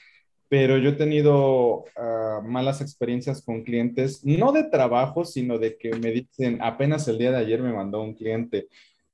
pero 0.50 0.78
yo 0.78 0.92
he 0.92 0.94
tenido 0.94 1.80
uh, 1.80 2.42
malas 2.44 2.82
experiencias 2.82 3.42
con 3.42 3.64
clientes, 3.64 4.24
no 4.24 4.52
de 4.52 4.64
trabajo, 4.64 5.26
sino 5.26 5.58
de 5.58 5.78
que 5.78 5.94
me 5.96 6.12
dicen, 6.12 6.60
apenas 6.62 7.08
el 7.08 7.18
día 7.18 7.32
de 7.32 7.38
ayer 7.38 7.62
me 7.62 7.74
mandó 7.74 8.02
un 8.02 8.14
cliente, 8.14 8.68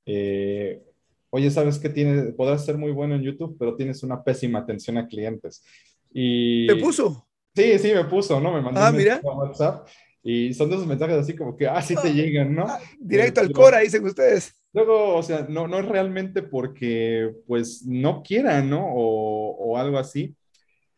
eh, 0.06 0.82
oye, 1.30 1.50
¿sabes 1.50 1.80
qué 1.80 1.90
tienes? 1.90 2.34
Podrás 2.36 2.66
ser 2.66 2.78
muy 2.78 2.92
bueno 2.92 3.16
en 3.16 3.24
YouTube, 3.24 3.56
pero 3.58 3.76
tienes 3.76 4.04
una 4.04 4.24
pésima 4.24 4.60
atención 4.60 4.98
a 4.98 5.08
clientes. 5.08 5.64
Y... 6.12 6.68
¿Te 6.68 6.76
puso? 6.76 7.28
Sí, 7.56 7.80
sí, 7.80 7.94
me 7.94 8.06
puso, 8.06 8.40
¿no? 8.40 8.52
Me 8.52 8.62
mandó 8.62 8.82
ah, 8.82 8.90
un 8.90 8.98
mira. 8.98 9.20
WhatsApp 9.24 9.88
y 10.24 10.54
son 10.54 10.70
de 10.70 10.76
esos 10.76 10.88
mensajes 10.88 11.18
así 11.18 11.36
como 11.36 11.58
que, 11.58 11.68
ah, 11.68 11.82
sí 11.82 11.96
te 12.02 12.14
llegan, 12.14 12.56
¿no? 12.56 12.66
Ah, 12.68 12.80
directo 13.00 13.42
al 13.42 13.52
Cora, 13.52 13.80
dicen 13.80 14.06
ustedes. 14.06 14.56
Luego, 14.74 15.16
o 15.16 15.24
sea, 15.24 15.46
no, 15.50 15.68
no 15.68 15.80
es 15.80 15.86
realmente 15.86 16.42
porque, 16.44 17.32
pues, 17.48 17.86
no 17.86 18.24
quieran, 18.24 18.70
¿no? 18.70 18.86
O, 18.94 19.56
o 19.58 19.78
algo 19.78 19.98
así, 20.00 20.36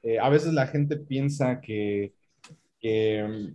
eh, 0.03 0.19
a 0.19 0.29
veces 0.29 0.53
la 0.53 0.67
gente 0.67 0.97
piensa 0.97 1.61
que, 1.61 2.13
mm, 2.83 3.47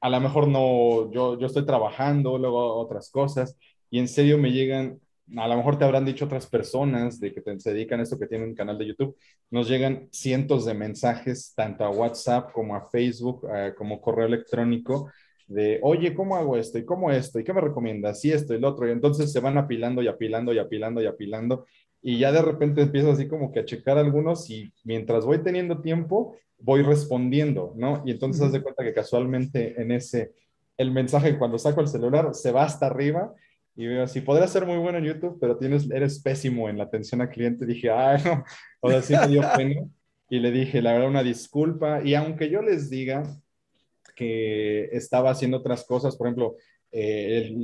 a 0.00 0.10
lo 0.10 0.20
mejor 0.20 0.48
no, 0.48 1.10
yo, 1.12 1.38
yo 1.38 1.46
estoy 1.46 1.66
trabajando, 1.66 2.38
luego 2.38 2.76
otras 2.76 3.10
cosas, 3.10 3.56
y 3.90 3.98
en 3.98 4.08
serio 4.08 4.38
me 4.38 4.52
llegan, 4.52 5.00
a 5.36 5.48
lo 5.48 5.56
mejor 5.56 5.78
te 5.78 5.84
habrán 5.84 6.04
dicho 6.04 6.24
otras 6.24 6.46
personas 6.46 7.20
de 7.20 7.34
que 7.34 7.42
se 7.58 7.72
dedican 7.72 8.00
a 8.00 8.04
esto, 8.04 8.18
que 8.18 8.26
tienen 8.26 8.50
un 8.50 8.54
canal 8.54 8.78
de 8.78 8.86
YouTube, 8.86 9.16
nos 9.50 9.68
llegan 9.68 10.08
cientos 10.12 10.64
de 10.64 10.74
mensajes, 10.74 11.52
tanto 11.54 11.84
a 11.84 11.90
WhatsApp 11.90 12.52
como 12.52 12.74
a 12.76 12.88
Facebook, 12.88 13.46
eh, 13.54 13.74
como 13.76 14.00
correo 14.00 14.26
electrónico, 14.26 15.10
de, 15.48 15.80
oye, 15.82 16.14
¿cómo 16.14 16.36
hago 16.36 16.56
esto? 16.56 16.78
¿Y 16.78 16.84
cómo 16.84 17.10
esto? 17.10 17.40
¿Y 17.40 17.44
qué 17.44 17.52
me 17.52 17.60
recomiendas? 17.60 18.24
Y 18.24 18.30
esto 18.30 18.54
y 18.54 18.60
lo 18.60 18.68
otro. 18.68 18.86
Y 18.86 18.92
entonces 18.92 19.32
se 19.32 19.40
van 19.40 19.58
apilando 19.58 20.02
y 20.02 20.08
apilando 20.08 20.52
y 20.52 20.58
apilando 20.58 21.02
y 21.02 21.06
apilando 21.06 21.66
y 22.00 22.18
ya 22.18 22.32
de 22.32 22.42
repente 22.42 22.82
empiezo 22.82 23.10
así 23.10 23.26
como 23.26 23.52
que 23.52 23.60
a 23.60 23.64
checar 23.64 23.98
algunos 23.98 24.48
y 24.50 24.72
mientras 24.84 25.24
voy 25.24 25.42
teniendo 25.42 25.80
tiempo, 25.80 26.36
voy 26.58 26.82
respondiendo, 26.82 27.72
¿no? 27.76 28.02
Y 28.06 28.12
entonces 28.12 28.42
haz 28.42 28.52
de 28.52 28.62
cuenta 28.62 28.84
que 28.84 28.94
casualmente 28.94 29.80
en 29.80 29.92
ese, 29.92 30.32
el 30.76 30.92
mensaje 30.92 31.38
cuando 31.38 31.58
saco 31.58 31.80
el 31.80 31.88
celular 31.88 32.34
se 32.34 32.52
va 32.52 32.64
hasta 32.64 32.86
arriba 32.86 33.34
y 33.74 33.86
veo 33.86 34.02
así, 34.02 34.20
podría 34.20 34.46
ser 34.48 34.66
muy 34.66 34.76
bueno 34.78 34.98
en 34.98 35.04
YouTube, 35.04 35.38
pero 35.40 35.56
tienes, 35.56 35.88
eres 35.90 36.20
pésimo 36.20 36.68
en 36.68 36.78
la 36.78 36.84
atención 36.84 37.20
al 37.20 37.30
cliente. 37.30 37.64
Dije, 37.64 37.90
ay, 37.90 38.20
no, 38.24 38.44
o 38.80 38.90
sea, 38.90 39.02
sí 39.02 39.14
me 39.14 39.28
dio 39.28 39.42
pena. 39.56 39.86
Y 40.28 40.40
le 40.40 40.50
dije, 40.50 40.82
la 40.82 40.92
verdad, 40.92 41.08
una 41.08 41.22
disculpa. 41.22 42.02
Y 42.02 42.14
aunque 42.14 42.50
yo 42.50 42.60
les 42.60 42.90
diga 42.90 43.22
que 44.18 44.86
estaba 44.86 45.30
haciendo 45.30 45.58
otras 45.58 45.84
cosas, 45.84 46.16
por 46.16 46.26
ejemplo, 46.26 46.56
eh, 46.90 47.54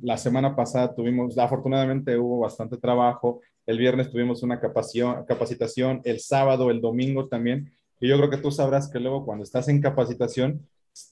la 0.00 0.16
semana 0.16 0.56
pasada 0.56 0.94
tuvimos, 0.94 1.36
afortunadamente 1.36 2.16
hubo 2.16 2.40
bastante 2.40 2.78
trabajo, 2.78 3.42
el 3.66 3.76
viernes 3.76 4.10
tuvimos 4.10 4.42
una 4.42 4.58
capacitación, 4.58 6.00
el 6.04 6.20
sábado, 6.20 6.70
el 6.70 6.80
domingo 6.80 7.28
también. 7.28 7.70
Y 8.00 8.08
yo 8.08 8.16
creo 8.16 8.30
que 8.30 8.38
tú 8.38 8.50
sabrás 8.50 8.90
que 8.90 9.00
luego 9.00 9.26
cuando 9.26 9.44
estás 9.44 9.68
en 9.68 9.82
capacitación, 9.82 10.66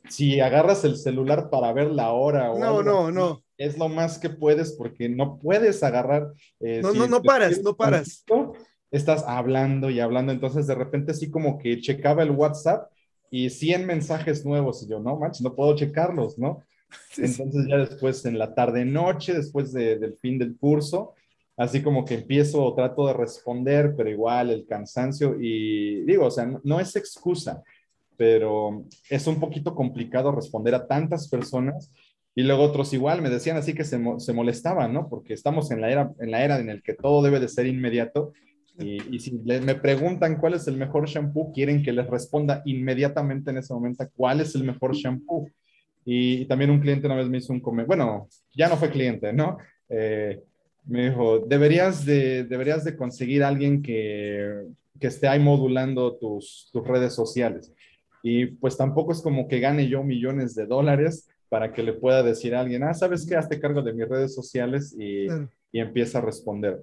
si 0.09 0.41
agarras 0.41 0.83
el 0.85 0.97
celular 0.97 1.51
para 1.51 1.75
ver 1.75 1.91
la 1.91 2.13
hora 2.13 2.51
o 2.51 2.59
no, 2.59 2.83
no, 2.83 3.11
no. 3.11 3.43
es 3.59 3.77
lo 3.77 3.91
más 3.91 4.19
que 4.19 4.31
puedes 4.31 4.73
porque 4.73 5.11
no 5.11 5.39
puedes 5.39 5.83
agarrar. 5.83 6.33
Eh, 6.61 6.81
no, 6.83 6.95
no, 6.95 7.07
no 7.07 7.23
paras, 7.23 7.61
no 7.63 7.77
paras. 7.77 8.25
Estás 8.91 9.25
hablando 9.27 9.91
y 9.91 10.01
hablando, 10.01 10.33
entonces 10.33 10.67
de 10.67 10.75
repente 10.75 11.13
así 11.13 11.31
como 11.31 11.59
que 11.59 11.81
checaba 11.81 12.23
el 12.23 12.31
WhatsApp 12.31 12.91
y 13.31 13.51
100 13.51 13.87
mensajes 13.87 14.45
nuevos 14.45 14.83
y 14.83 14.89
yo, 14.89 15.01
no 15.01 15.17
manches, 15.17 15.43
no 15.43 15.55
puedo 15.55 15.77
checarlos, 15.77 16.39
¿no? 16.39 16.63
Entonces 17.17 17.67
ya 17.69 17.79
después 17.79 18.25
en 18.25 18.39
la 18.39 18.55
tarde 18.55 18.85
noche, 18.85 19.35
después 19.35 19.73
del 19.73 20.15
fin 20.19 20.39
del 20.39 20.57
curso, 20.57 21.15
así 21.57 21.83
como 21.83 22.05
que 22.05 22.15
empiezo 22.15 22.63
o 22.63 22.75
trato 22.75 23.07
de 23.07 23.15
responder, 23.15 23.95
pero 23.97 24.11
igual 24.11 24.51
el 24.51 24.67
cansancio 24.67 25.37
y 25.41 26.03
digo, 26.05 26.27
o 26.27 26.31
sea, 26.31 26.47
no, 26.63 26.81
es 26.81 26.95
excusa, 26.97 27.63
pero 28.17 28.85
es 29.11 29.27
un 29.27 29.41
poquito 29.41 29.75
complicado 29.75 30.33
responder 30.33 30.75
a 30.75 30.87
tantas 30.87 31.29
personas 31.29 31.91
y 32.35 32.43
luego 32.43 32.63
otros 32.63 32.93
igual 32.93 33.23
me 33.23 33.31
decían 33.31 33.57
así 33.57 33.73
que 33.73 33.85
se, 33.85 33.99
se 34.19 34.33
molestaban, 34.35 34.93
¿no? 34.93 35.09
Porque 35.09 35.33
estamos 35.33 35.71
en 35.71 35.81
la 35.81 35.91
era 35.91 36.13
en 36.21 36.31
la 36.31 36.45
era 36.45 36.59
en 36.59 36.69
el 36.69 36.83
que 36.83 36.95
todo 36.95 37.23
debe 37.23 37.41
de 37.41 37.49
ser 37.49 37.67
inmediato 37.67 38.33
y, 38.79 39.19
si 39.21 39.33
me 39.33 39.75
preguntan 39.75 40.37
cuál 40.37 40.55
es 40.55 40.67
el 40.69 40.77
mejor 40.77 41.09
shampoo, 41.09 41.53
quieren 41.53 41.83
que 41.83 41.93
les 41.93 42.07
responda 42.07 42.63
inmediatamente 42.67 43.51
en 43.51 43.59
ese 43.59 43.73
momento 43.73 44.07
cuál 44.15 44.41
es 44.41 44.55
el 44.55 44.65
mejor 44.65 44.95
shampoo. 44.95 45.49
Y, 46.05 46.45
también 46.47 46.71
un 46.71 46.81
cliente 46.81 47.07
una 47.07 47.17
vez 47.17 47.29
me 47.29 47.39
hizo 47.39 47.53
un 47.53 47.61
comentario, 47.61 47.87
bueno, 47.87 48.29
ya 48.55 48.69
no 48.69 48.77
fue 48.77 48.91
cliente, 48.91 49.33
¿no? 49.33 49.59
Eh, 49.89 50.41
me 50.85 51.09
dijo, 51.09 51.41
deberías 51.41 52.05
de, 52.05 52.45
deberías 52.45 52.85
de 52.85 52.97
conseguir 52.97 53.43
a 53.43 53.49
alguien 53.49 53.83
que, 53.83 54.67
que 55.01 55.07
esté 55.07 55.27
ahí 55.27 55.41
modulando 55.41 56.17
tus, 56.17 56.69
tus 56.73 56.87
redes 56.87 57.15
sociales. 57.15 57.73
Y 58.23 58.47
pues 58.47 58.77
tampoco 58.77 59.13
es 59.13 59.23
como 59.23 59.49
que 59.49 59.61
gane 59.61 59.89
yo 59.89 60.03
millones 60.03 60.55
de 60.55 60.67
dólares 60.67 61.29
para 61.49 61.73
que 61.73 61.83
le 61.83 61.93
pueda 61.93 62.23
decir 62.23 62.55
a 62.55 62.61
alguien, 62.61 62.83
ah, 62.83 62.95
¿sabes 62.95 63.27
qué? 63.27 63.37
Hazte 63.37 63.61
cargo 63.61 63.83
de 63.83 63.93
mis 63.93 64.09
redes 64.09 64.35
sociales 64.35 64.95
y, 64.99 65.27
y 65.73 65.81
empieza 65.81 66.19
a 66.19 66.23
responder. 66.23 66.81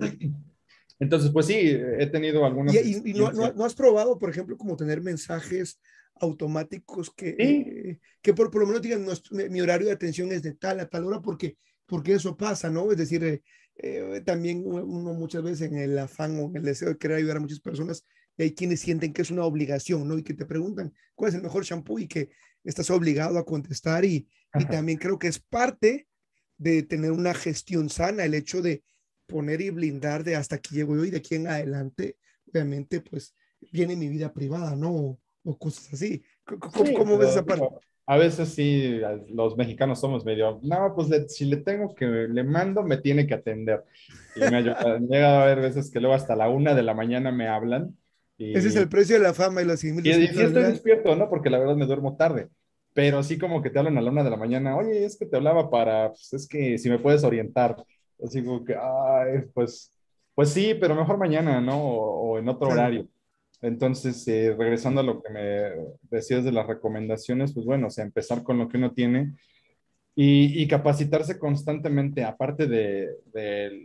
Entonces, 1.04 1.32
pues 1.32 1.48
sí, 1.48 1.58
he 1.58 2.08
tenido 2.08 2.46
algunas... 2.46 2.74
¿Y, 2.74 3.02
y 3.04 3.14
no, 3.14 3.32
no, 3.32 3.66
has 3.66 3.76
probado, 3.76 4.18
por 4.18 4.30
ejemplo, 4.30 4.58
como 4.58 4.78
tener 4.78 5.02
mensajes 5.02 5.80
automáticos 6.16 7.12
que, 7.14 8.00
que 8.22 8.34
por, 8.34 8.50
por, 8.50 8.62
lo 8.62 8.68
menos 8.68 8.82
digan, 8.82 9.06
mi 9.50 9.62
horario 9.62 9.88
de 9.88 9.94
atención 9.94 10.32
es 10.32 10.42
de 10.42 10.54
tal 10.54 10.80
a 10.80 10.88
tal 10.88 11.06
hora, 11.06 11.22
porque, 11.22 11.58
porque 11.86 12.14
eso 12.14 12.38
pasa, 12.38 12.70
¿no? 12.70 12.90
Es 12.92 12.98
decir, 12.98 13.24
eh, 13.24 13.42
eh, 13.76 14.22
también 14.26 14.64
uno 14.66 15.14
muchas 15.14 15.44
veces 15.44 15.70
en 15.70 15.78
el 15.78 16.00
afán 16.00 16.40
o 16.40 16.46
en 16.46 16.58
el 16.58 16.64
deseo 16.64 16.90
de 16.90 16.98
querer 16.98 17.18
ayudar 17.18 17.38
a 17.38 17.42
muchas 17.42 17.60
personas, 17.60 18.06
hay 18.38 18.54
quienes 18.54 18.80
sienten 18.80 19.12
que 19.12 19.24
es 19.24 19.32
una 19.32 19.44
obligación, 19.44 20.08
¿no? 20.08 20.18
Y 20.18 20.24
que 20.24 20.34
te 20.34 20.46
preguntan 20.46 20.94
cuál 21.16 21.30
es 21.30 21.36
el 21.36 21.44
mejor 21.44 21.66
shampoo 21.66 22.00
y 22.00 22.08
que 22.08 22.30
estás 22.64 22.90
obligado 22.90 23.38
a 23.38 23.46
contestar 23.46 24.06
y, 24.06 24.28
y 24.58 24.66
también 24.66 24.98
creo 24.98 25.20
que 25.20 25.28
es 25.28 25.40
parte 25.40 26.08
de 26.58 26.84
tener 26.84 27.12
una 27.12 27.34
gestión 27.34 27.90
sana, 27.90 28.24
el 28.24 28.34
hecho 28.34 28.62
de 28.62 28.84
poner 29.26 29.62
y 29.62 29.70
blindar 29.70 30.24
de 30.24 30.36
hasta 30.36 30.56
aquí 30.56 30.76
llego 30.76 30.96
yo 30.96 31.06
y 31.06 31.12
de 31.12 31.18
aquí 31.18 31.36
en 31.36 31.48
adelante, 31.48 32.18
obviamente, 32.50 33.02
pues 33.02 33.34
viene 33.72 33.96
mi 33.96 34.08
vida 34.08 34.34
privada, 34.34 34.76
¿no? 34.76 35.18
O, 35.44 35.58
cosas 35.58 35.94
así. 35.94 36.24
¿Cómo, 36.46 37.18
ves 37.18 37.32
esa 37.32 37.46
parte? 37.46 37.66
a 38.06 38.18
veces 38.18 38.50
sí, 38.50 39.00
los 39.30 39.56
mexicanos 39.56 40.00
somos 40.00 40.26
medio, 40.26 40.60
no, 40.62 40.94
pues 40.96 41.10
si 41.34 41.46
le 41.46 41.58
tengo 41.58 41.96
que, 41.96 42.06
le 42.06 42.44
mando, 42.44 42.84
me 42.84 42.98
tiene 42.98 43.26
que 43.26 43.34
atender. 43.34 43.84
Y 44.36 44.40
me 44.52 44.58
ha 44.58 45.00
llegado 45.00 45.42
a 45.42 45.46
ver 45.46 45.62
veces 45.62 45.90
que 45.90 46.00
luego 46.00 46.16
hasta 46.16 46.36
la 46.36 46.50
una 46.50 46.76
de 46.76 46.84
la 46.84 46.94
mañana 46.94 47.32
me 47.32 47.48
hablan. 47.48 47.98
Y, 48.38 48.58
Ese 48.58 48.70
es 48.70 48.76
el 48.76 48.90
precio 48.90 49.16
de 49.16 49.24
la 49.24 49.34
fama 49.34 49.62
y 49.62 49.66
los 49.66 49.84
Y, 49.84 49.90
y, 49.90 50.02
y 50.02 50.26
estoy 50.26 50.64
despierto, 50.64 51.16
¿no? 51.16 51.30
Porque 51.30 51.50
la 51.50 51.60
verdad 51.60 51.76
me 51.76 51.86
duermo 51.86 52.18
tarde. 52.18 52.50
Pero 52.94 53.20
así 53.20 53.38
como 53.38 53.62
que 53.62 53.70
te 53.70 53.80
hablan 53.80 53.98
a 53.98 54.02
la 54.02 54.12
una 54.12 54.24
de 54.24 54.30
la 54.30 54.38
mañana, 54.38 54.76
oye, 54.76 55.04
es 55.04 55.18
que 55.18 55.26
te 55.26 55.38
hablaba 55.38 55.70
para, 55.70 56.10
pues 56.10 56.34
es 56.34 56.48
que 56.48 56.78
si 56.78 56.90
me 56.90 57.00
puedes 57.00 57.24
orientar. 57.24 57.76
Así 58.22 58.44
como 58.44 58.64
que, 58.64 58.76
ay, 58.76 59.50
pues, 59.54 59.92
pues 60.36 60.50
sí, 60.50 60.76
pero 60.80 60.96
mejor 60.96 61.18
mañana, 61.18 61.62
¿no? 61.62 61.82
O, 61.82 62.38
en 62.40 62.50
otro 62.50 62.70
horario. 62.70 63.08
Entonces, 63.62 64.28
eh, 64.28 64.56
regresando 64.58 65.02
a 65.02 65.04
lo 65.04 65.22
que 65.22 65.32
me 65.32 65.72
decías 66.02 66.44
de 66.44 66.52
las 66.52 66.68
recomendaciones, 66.68 67.54
pues 67.54 67.66
bueno, 67.66 67.88
o 67.88 67.90
sea, 67.90 68.04
empezar 68.04 68.44
con 68.44 68.58
lo 68.58 68.68
que 68.68 68.78
uno 68.78 68.92
tiene 68.94 69.34
y, 70.16 70.68
capacitarse 70.68 71.40
constantemente, 71.40 72.24
aparte 72.24 72.68
de, 72.68 73.10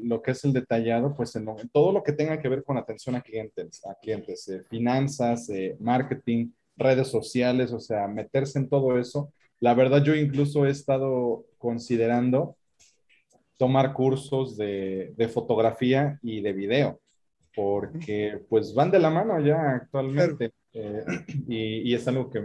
lo 0.03 0.20
que 0.20 0.33
es 0.33 0.45
el 0.45 0.53
detallado, 0.53 1.14
pues 1.14 1.35
en, 1.37 1.47
todo 1.72 1.93
lo 1.93 2.03
que 2.03 2.12
tenga 2.12 2.39
que 2.41 2.49
ver 2.49 2.64
con 2.64 2.76
atención 2.76 3.14
a 3.14 3.22
clientes, 3.22 3.85
a 3.87 3.95
clientes, 3.95 4.47
eh, 4.49 4.62
finanzas, 4.68 5.49
eh, 5.49 5.76
marketing, 5.81 6.51
redes 6.76 7.09
sociales, 7.09 7.72
o 7.72 7.81
sea, 7.81 8.07
meterse 8.09 8.59
en 8.59 8.68
todo 8.68 8.99
eso. 8.99 9.33
La 9.61 9.74
verdad, 9.74 10.05
yo 10.05 10.14
incluso 10.14 10.66
he 10.66 10.70
estado 10.70 11.47
considerando 11.57 12.57
tomar 13.59 13.92
cursos 13.92 14.56
de, 14.56 15.12
de 15.16 15.28
fotografía 15.28 16.18
y 16.22 16.40
de 16.40 16.52
video 16.54 17.00
porque 17.59 18.40
pues 18.48 18.72
van 18.72 18.92
de 18.92 19.00
la 19.00 19.11
mano 19.11 19.40
ya 19.40 19.72
actualmente. 19.72 20.52
Eh, 20.72 21.04
y, 21.48 21.92
es 21.92 22.06
algo 22.06 22.30
que, 22.30 22.40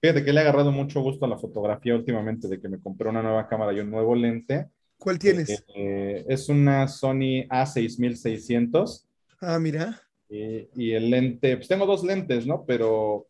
fíjate 0.00 0.24
que 0.24 0.32
le 0.32 0.40
he 0.40 0.42
agarrado 0.42 0.72
mucho 0.72 1.02
gusto 1.02 1.24
a 1.24 1.28
la 1.28 1.38
fotografía 1.38 1.94
últimamente, 1.94 2.48
de 2.48 2.60
que 2.60 2.68
me 2.68 2.80
compré 2.80 3.08
una 3.08 3.22
nueva 3.22 3.46
cámara 3.46 3.72
y 3.72 3.78
un 3.78 3.92
nuevo 3.92 4.16
lente. 4.16 4.66
¿Cuál 4.98 5.20
tienes? 5.20 5.64
Eh, 5.76 6.24
es 6.28 6.48
una 6.48 6.88
Sony 6.88 7.46
A6600. 7.48 9.06
Ah, 9.40 9.60
mira. 9.60 10.02
Y, 10.28 10.68
y, 10.74 10.92
el 10.94 11.10
lente, 11.10 11.56
pues 11.56 11.68
tengo 11.68 11.86
dos 11.86 12.02
lentes, 12.02 12.44
¿no? 12.44 12.64
Pero 12.66 13.28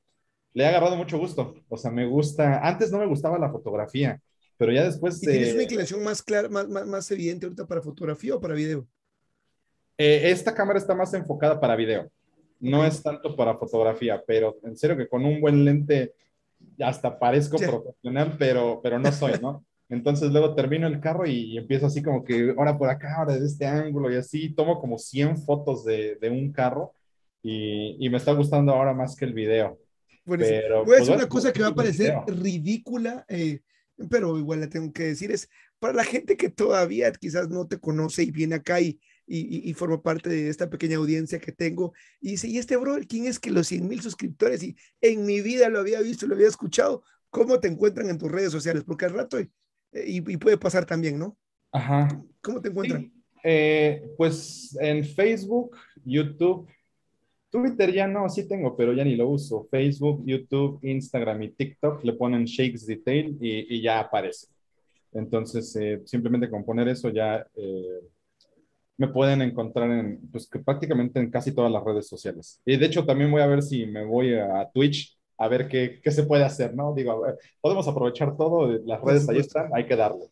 le 0.54 0.64
he 0.64 0.66
agarrado 0.68 0.96
mucho 0.96 1.18
gusto. 1.18 1.54
O 1.68 1.76
sea, 1.76 1.90
me 1.90 2.06
gusta, 2.06 2.66
antes 2.66 2.90
no 2.90 2.98
me 2.98 3.06
gustaba 3.06 3.38
la 3.38 3.50
fotografía, 3.50 4.18
pero 4.61 4.72
ya 4.72 4.84
después... 4.84 5.22
¿Y 5.22 5.26
tienes 5.26 5.54
una 5.54 5.62
inclinación 5.62 6.04
más 6.04 6.22
clara, 6.22 6.46
más, 6.50 6.68
más, 6.68 6.86
más 6.86 7.11
evidente 7.11 7.46
ahorita 7.46 7.66
para 7.66 7.80
fotografía 7.80 8.34
o 8.34 8.40
para 8.42 8.52
video? 8.52 8.86
Eh, 9.96 10.30
esta 10.30 10.54
cámara 10.54 10.78
está 10.78 10.94
más 10.94 11.14
enfocada 11.14 11.58
para 11.58 11.74
video, 11.76 12.11
no 12.58 12.84
es 12.84 13.02
tanto 13.02 13.34
para 13.34 13.56
fotografía, 13.56 14.22
pero 14.26 14.58
en 14.62 14.76
serio 14.76 14.98
que 14.98 15.08
con 15.08 15.24
un 15.24 15.40
buen 15.40 15.64
lente 15.64 16.12
hasta 16.78 17.18
parezco 17.18 17.56
profesional, 17.56 18.36
pero, 18.38 18.80
pero 18.82 18.98
no 18.98 19.11
soy, 19.11 19.32
¿no? 19.40 19.64
Entonces 19.88 20.30
luego 20.30 20.54
termino 20.54 20.86
el 20.86 21.00
carro 21.00 21.26
y, 21.26 21.56
empiezo 21.56 21.86
así 21.86 22.02
como 22.02 22.22
que 22.22 22.54
ahora 22.58 22.76
por 22.76 22.90
acá, 22.90 23.16
ahora 23.16 23.38
de 23.38 23.46
este 23.46 23.64
ángulo 23.64 24.12
y 24.12 24.16
así, 24.16 24.50
tomo 24.50 24.78
como 24.78 24.98
100 24.98 25.38
fotos 25.38 25.86
de, 25.86 26.16
de 26.16 26.28
un 26.28 26.52
carro 26.52 26.92
y, 27.42 27.96
y, 27.98 28.11
me 28.11 28.18
está 28.18 28.32
gustando 28.32 28.74
ahora 28.74 28.92
más 28.92 29.16
que 29.16 29.24
el 29.24 29.32
video. 29.32 29.78
Voy 30.26 30.34
a 30.34 30.38
decir 30.38 30.62
pues, 30.84 31.08
una 31.08 31.26
cosa 31.26 31.50
que 31.50 31.62
va 31.62 31.68
a 31.68 31.74
parecer 31.74 32.14
ridícula, 32.26 33.24
eh, 33.26 33.61
pero 34.09 34.38
igual 34.38 34.61
la 34.61 34.68
tengo 34.68 34.92
que 34.92 35.05
decir, 35.05 35.30
es 35.30 35.48
para 35.78 35.94
la 35.94 36.05
gente 36.05 36.36
que 36.36 36.48
todavía 36.48 37.12
quizás 37.12 37.48
no 37.48 37.66
te 37.66 37.78
conoce 37.78 38.22
y 38.22 38.30
viene 38.30 38.57
acá 38.57 38.80
y, 38.80 39.01
y, 39.26 39.72
forma 39.74 40.03
parte 40.03 40.28
de 40.28 40.48
esta 40.48 40.68
pequeña 40.68 40.96
audiencia 40.96 41.38
que 41.38 41.53
tengo 41.53 41.92
y 42.20 42.32
dice, 42.32 42.48
¿y 42.48 42.59
este 42.59 42.76
bro, 42.76 42.98
quién 43.09 43.26
es 43.26 43.38
que 43.38 43.51
los 43.51 43.68
100 43.68 43.88
mil 43.88 44.03
suscriptores? 44.03 44.62
Y 44.62 44.76
en 45.01 45.24
mi 45.24 45.40
vida 45.40 45.68
lo 45.68 45.78
había 45.78 46.01
visto, 46.01 46.26
lo 46.26 46.34
había 46.34 46.48
escuchado. 46.48 47.05
¿Cómo 47.30 47.61
te 47.61 47.68
encuentran 47.68 48.11
en 48.11 48.18
tus 48.18 48.30
redes 48.30 48.51
sociales? 48.51 48.82
Porque 48.84 49.05
al 49.05 49.14
rato, 49.14 49.38
eh, 49.38 49.48
y, 49.92 50.20
puede 50.36 50.59
pasar 50.59 50.84
también, 50.84 51.18
¿no? 51.18 51.38
Ajá. 51.70 52.09
¿Cómo 52.40 52.61
te 52.61 52.70
encuentran? 52.70 53.12
Eh, 53.44 54.03
pues 54.16 54.76
en 54.80 55.05
Facebook, 55.05 55.76
YouTube, 56.05 56.68
Twitter 57.51 57.92
ya 57.92 58.07
no, 58.07 58.28
sí 58.28 58.46
tengo, 58.46 58.76
pero 58.76 58.92
ya 58.92 59.05
ni 59.05 59.16
lo 59.16 59.28
uso. 59.28 59.66
Facebook, 59.70 60.22
YouTube, 60.24 60.78
Instagram 60.82 61.42
y 61.42 61.51
TikTok 61.51 62.05
le 62.05 62.12
ponen 62.12 62.44
Shakes 62.44 62.86
Detail 62.86 63.36
y, 63.40 63.82
ya 63.82 64.01
aparece. 64.01 64.46
Entonces, 65.12 65.74
eh, 65.76 66.01
simplemente 66.05 66.48
con 66.48 66.64
poner 66.64 66.88
eso 66.88 67.09
ya 67.09 67.44
eh, 67.57 68.01
me 68.96 69.09
pueden 69.09 69.42
encontrar 69.42 69.90
en, 69.90 70.20
pues 70.30 70.48
prácticamente 70.64 71.18
en 71.18 71.30
casi 71.30 71.53
todas 71.53 71.72
las 71.72 71.82
redes 71.82 72.07
sociales. 72.07 72.61
Y 72.64 72.76
de 72.76 72.86
hecho 72.86 73.05
también 73.05 73.30
voy 73.30 73.42
a 73.42 73.46
ver 73.46 73.62
si 73.62 73.86
me 73.86 74.05
voy 74.05 74.34
a 74.34 74.70
Twitch 74.72 75.18
a 75.38 75.48
ver 75.48 75.68
qué, 75.68 76.01
qué 76.05 76.11
se 76.11 76.24
puede 76.24 76.44
hacer, 76.44 76.74
¿no? 76.74 76.94
Digo, 76.94 77.24
podemos 77.62 77.88
aprovechar 77.88 78.36
todo, 78.36 78.78
las 78.84 79.01
redes 79.01 79.26
ahí 79.26 79.38
están, 79.38 79.70
hay 79.74 79.86
que 79.86 79.96
darle. 79.96 80.26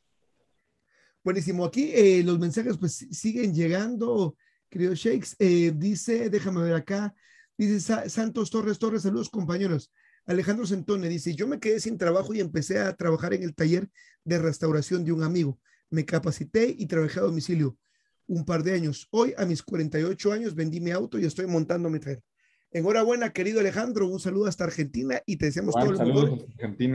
Buenísimo. 1.24 1.64
Aquí 1.64 1.90
eh, 1.94 2.22
los 2.22 2.38
mensajes 2.38 2.76
pues 2.76 3.06
siguen 3.10 3.54
llegando, 3.54 4.36
querido 4.68 4.94
Shakes. 4.94 5.36
Eh, 5.38 5.72
dice, 5.74 6.30
déjame 6.30 6.62
ver 6.62 6.74
acá, 6.74 7.14
dice 7.56 7.80
Santos 8.08 8.50
Torres 8.50 8.78
Torres, 8.78 9.02
saludos 9.02 9.30
compañeros. 9.30 9.92
Alejandro 10.26 10.66
Centone 10.66 11.08
dice, 11.08 11.34
yo 11.34 11.46
me 11.46 11.58
quedé 11.58 11.80
sin 11.80 11.96
trabajo 11.96 12.34
y 12.34 12.40
empecé 12.40 12.78
a 12.78 12.94
trabajar 12.94 13.32
en 13.32 13.42
el 13.42 13.54
taller 13.54 13.88
de 14.24 14.38
restauración 14.38 15.04
de 15.04 15.12
un 15.12 15.22
amigo. 15.22 15.58
Me 15.90 16.04
capacité 16.04 16.74
y 16.76 16.86
trabajé 16.86 17.20
a 17.20 17.22
domicilio 17.22 17.78
un 18.26 18.44
par 18.44 18.62
de 18.62 18.74
años. 18.74 19.08
Hoy, 19.10 19.34
a 19.38 19.46
mis 19.46 19.62
48 19.62 20.32
años, 20.32 20.54
vendí 20.54 20.80
mi 20.80 20.90
auto 20.90 21.18
y 21.18 21.24
estoy 21.24 21.46
montando 21.46 21.88
mi 21.88 21.98
trailer. 21.98 22.22
Enhorabuena, 22.70 23.32
querido 23.32 23.60
Alejandro. 23.60 24.06
Un 24.06 24.20
saludo 24.20 24.46
hasta 24.46 24.64
Argentina 24.64 25.22
y 25.24 25.36
te 25.36 25.46
deseamos 25.46 25.74
todo 25.74 25.90
el 25.90 25.98
mejor. 25.98 26.46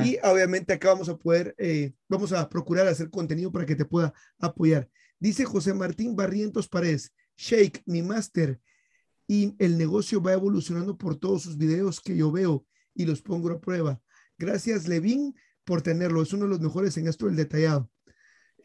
Y 0.05 0.19
obviamente 0.23 0.73
acá 0.73 0.89
vamos 0.89 1.09
a 1.09 1.17
poder, 1.17 1.55
eh, 1.57 1.93
vamos 2.07 2.31
a 2.31 2.47
procurar 2.47 2.87
hacer 2.87 3.09
contenido 3.09 3.51
para 3.51 3.65
que 3.65 3.75
te 3.75 3.85
pueda 3.85 4.13
apoyar. 4.39 4.87
Dice 5.19 5.45
José 5.45 5.73
Martín 5.73 6.15
Barrientos 6.15 6.67
Paredes, 6.67 7.11
Shake, 7.35 7.83
mi 7.85 8.01
máster, 8.01 8.59
y 9.27 9.55
el 9.59 9.77
negocio 9.77 10.21
va 10.21 10.33
evolucionando 10.33 10.97
por 10.97 11.15
todos 11.15 11.43
sus 11.43 11.57
videos 11.57 12.01
que 12.01 12.15
yo 12.15 12.31
veo 12.31 12.65
y 12.93 13.05
los 13.05 13.21
pongo 13.21 13.49
a 13.51 13.59
prueba. 13.59 14.01
Gracias, 14.37 14.87
Levin, 14.87 15.33
por 15.63 15.81
tenerlo. 15.81 16.21
Es 16.21 16.33
uno 16.33 16.43
de 16.43 16.49
los 16.49 16.59
mejores 16.59 16.97
en 16.97 17.07
esto 17.07 17.25
del 17.25 17.35
detallado. 17.35 17.89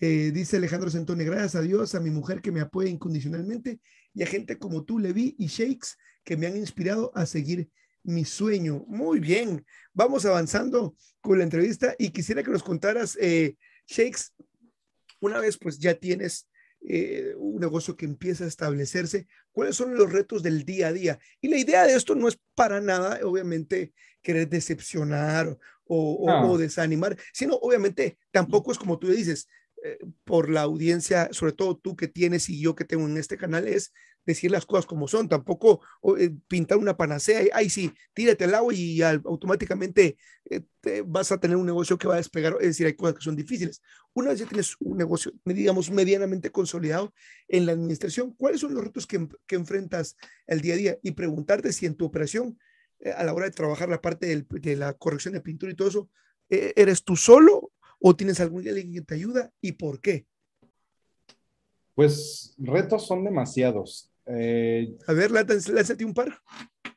Eh, 0.01 0.31
dice 0.33 0.57
Alejandro 0.57 0.91
Santone, 0.91 1.25
gracias 1.25 1.57
a 1.57 1.63
Dios, 1.63 1.95
a 1.95 2.01
mi 2.01 2.11
mujer 2.11 2.41
que 2.41 2.53
me 2.53 2.61
apoya 2.61 2.89
incondicionalmente 2.89 3.81
y 4.15 4.23
a 4.23 4.27
gente 4.27 4.59
como 4.59 4.85
tú, 4.85 4.99
Levi 4.99 5.35
y 5.39 5.47
Shakes, 5.47 5.97
que 6.25 6.37
me 6.37 6.47
han 6.47 6.57
inspirado 6.57 7.11
a 7.15 7.27
seguir 7.27 7.71
mi 8.05 8.25
sueño. 8.25 8.85
Muy 8.87 9.19
bien, 9.19 9.65
vamos 9.93 10.25
avanzando 10.25 10.97
con 11.21 11.39
la 11.39 11.45
entrevista 11.45 11.95
y 11.99 12.11
quisiera 12.11 12.43
que 12.43 12.51
nos 12.51 12.63
contaras, 12.63 13.19
eh, 13.21 13.57
Shakes, 13.87 14.35
una 15.21 15.41
vez 15.41 15.59
pues 15.59 15.79
ya 15.79 15.95
tienes 15.95 16.49
eh, 16.81 17.35
un 17.37 17.61
negocio 17.61 17.97
que 17.97 18.07
empieza 18.07 18.45
a 18.45 18.49
establecerse, 18.49 19.27
¿cuáles 19.53 19.77
son 19.77 19.97
los 19.97 20.13
retos 20.13 20.43
del 20.43 20.65
día 20.65 20.89
a 20.89 20.93
día? 20.93 21.19
Y 21.41 21.49
la 21.49 21.59
idea 21.59 21.87
de 21.87 21.95
esto 21.95 22.15
no 22.15 22.29
es 22.29 22.39
para 22.55 22.81
nada, 22.81 23.21
obviamente, 23.25 23.93
querer 24.23 24.49
decepcionar 24.49 25.59
o 25.91 26.59
desanimar, 26.59 27.17
sino 27.33 27.55
obviamente 27.55 28.19
tampoco 28.31 28.73
es 28.73 28.79
como 28.79 28.99
tú 28.99 29.09
dices, 29.09 29.49
eh, 29.85 29.99
por 30.25 30.51
la 30.51 30.63
audiencia, 30.63 31.29
sobre 31.31 31.53
todo 31.53 31.77
tú 31.77 31.95
que 31.95 32.09
tienes 32.09 32.49
y 32.49 32.61
yo 32.61 32.75
que 32.75 32.85
tengo 32.85 33.07
en 33.07 33.17
este 33.17 33.37
canal, 33.37 33.69
es 33.69 33.93
decir 34.29 34.51
las 34.51 34.67
cosas 34.67 34.85
como 34.85 35.09
son, 35.09 35.27
tampoco 35.27 35.81
eh, 36.19 36.31
pintar 36.49 36.77
una 36.77 36.99
panacea, 36.99 37.41
ay 37.55 37.71
sí, 37.71 37.93
tírate 38.13 38.45
al 38.45 38.55
agua 38.55 38.75
y 38.75 39.01
automáticamente 39.01 40.19
eh, 40.51 40.63
vas 41.07 41.33
a 41.33 41.41
tener 41.41 41.57
un 41.57 41.65
negocio 41.65 41.97
que 41.97 42.07
va 42.07 42.15
a 42.15 42.19
despegar, 42.19 42.57
es 42.61 42.69
decir, 42.69 42.87
hay 42.87 42.93
cosas 42.93 43.17
que 43.17 43.25
son 43.25 43.37
difíciles. 43.37 43.81
Una 44.13 44.31
vez 44.31 44.41
ya 44.41 44.47
tienes 44.47 44.77
un 44.81 44.99
negocio, 44.99 45.33
digamos, 45.47 45.91
medianamente 45.91 46.51
consolidado 46.51 47.15
en 47.49 47.65
la 47.65 47.73
administración, 47.73 48.35
¿cuáles 48.35 48.61
son 48.61 48.75
los 48.75 48.85
retos 48.85 49.07
que, 49.07 49.27
que 49.47 49.57
enfrentas 49.57 50.17
el 50.47 50.61
día 50.61 50.75
a 50.75 50.77
día? 50.77 50.99
Y 51.03 51.13
preguntarte 51.13 51.73
si 51.73 51.87
en 51.87 51.95
tu 51.95 52.05
operación, 52.05 52.59
a 53.17 53.25
la 53.25 53.33
hora 53.33 53.47
de 53.47 53.53
trabajar 53.53 53.89
la 53.89 54.03
parte 54.03 54.45
de 54.47 54.77
la 54.77 54.93
corrección 54.93 55.33
de 55.33 55.41
pintura 55.41 55.73
y 55.73 55.77
todo 55.77 55.89
eso, 55.89 56.11
¿eres 56.51 57.03
tú 57.03 57.17
solo 57.17 57.73
o 57.99 58.15
tienes 58.15 58.41
algún 58.41 58.69
alguien 58.69 58.93
que 58.93 59.03
te 59.03 59.15
ayuda 59.15 59.51
y 59.63 59.73
por 59.73 60.01
qué? 60.01 60.27
Pues 61.99 62.55
retos 62.59 63.09
son 63.09 63.25
demasiados. 63.25 64.09
Eh, 64.29 64.97
a 65.07 65.13
ver, 65.13 65.31
lánzate 65.31 66.05
un 66.05 66.15
par. 66.15 66.39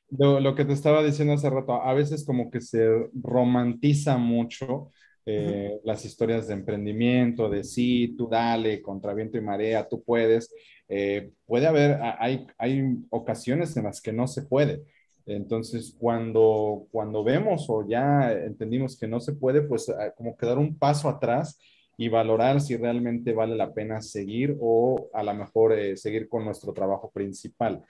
Lo, 0.09 0.53
que 0.55 0.65
te 0.65 0.73
estaba 0.73 1.01
diciendo 1.01 1.33
hace 1.33 1.49
rato, 1.49 1.81
a 1.81 1.93
veces 1.93 2.25
como 2.25 2.51
que 2.51 2.59
se 2.59 3.09
romantiza 3.13 4.17
mucho 4.17 4.91
eh, 5.25 5.79
las 5.85 6.03
historias 6.03 6.47
de 6.47 6.53
emprendimiento, 6.53 7.49
de 7.49 7.63
sí, 7.63 8.15
tú 8.17 8.27
dale, 8.27 8.81
contra 8.81 9.13
viento 9.13 9.37
y 9.37 9.41
marea, 9.41 9.87
tú 9.87 10.03
puedes. 10.03 10.53
Eh, 10.89 11.31
puede 11.45 11.67
haber, 11.67 11.99
hay, 12.19 12.45
hay 12.57 12.83
ocasiones 13.09 13.77
en 13.77 13.85
las 13.85 14.01
que 14.01 14.11
no 14.11 14.27
se 14.27 14.41
puede. 14.41 14.83
Entonces, 15.25 15.95
cuando, 15.97 16.87
cuando 16.91 17.23
vemos 17.23 17.67
o 17.69 17.87
ya 17.87 18.33
entendimos 18.33 18.99
que 18.99 19.07
no 19.07 19.21
se 19.21 19.33
puede, 19.33 19.61
pues 19.61 19.87
como 20.17 20.35
que 20.35 20.45
dar 20.45 20.57
un 20.57 20.77
paso 20.77 21.07
atrás 21.07 21.57
y 22.01 22.09
valorar 22.09 22.59
si 22.61 22.75
realmente 22.77 23.31
vale 23.31 23.55
la 23.55 23.75
pena 23.75 24.01
seguir 24.01 24.57
o 24.59 25.11
a 25.13 25.21
lo 25.21 25.35
mejor 25.35 25.73
eh, 25.73 25.95
seguir 25.95 26.27
con 26.27 26.43
nuestro 26.43 26.73
trabajo 26.73 27.11
principal. 27.11 27.83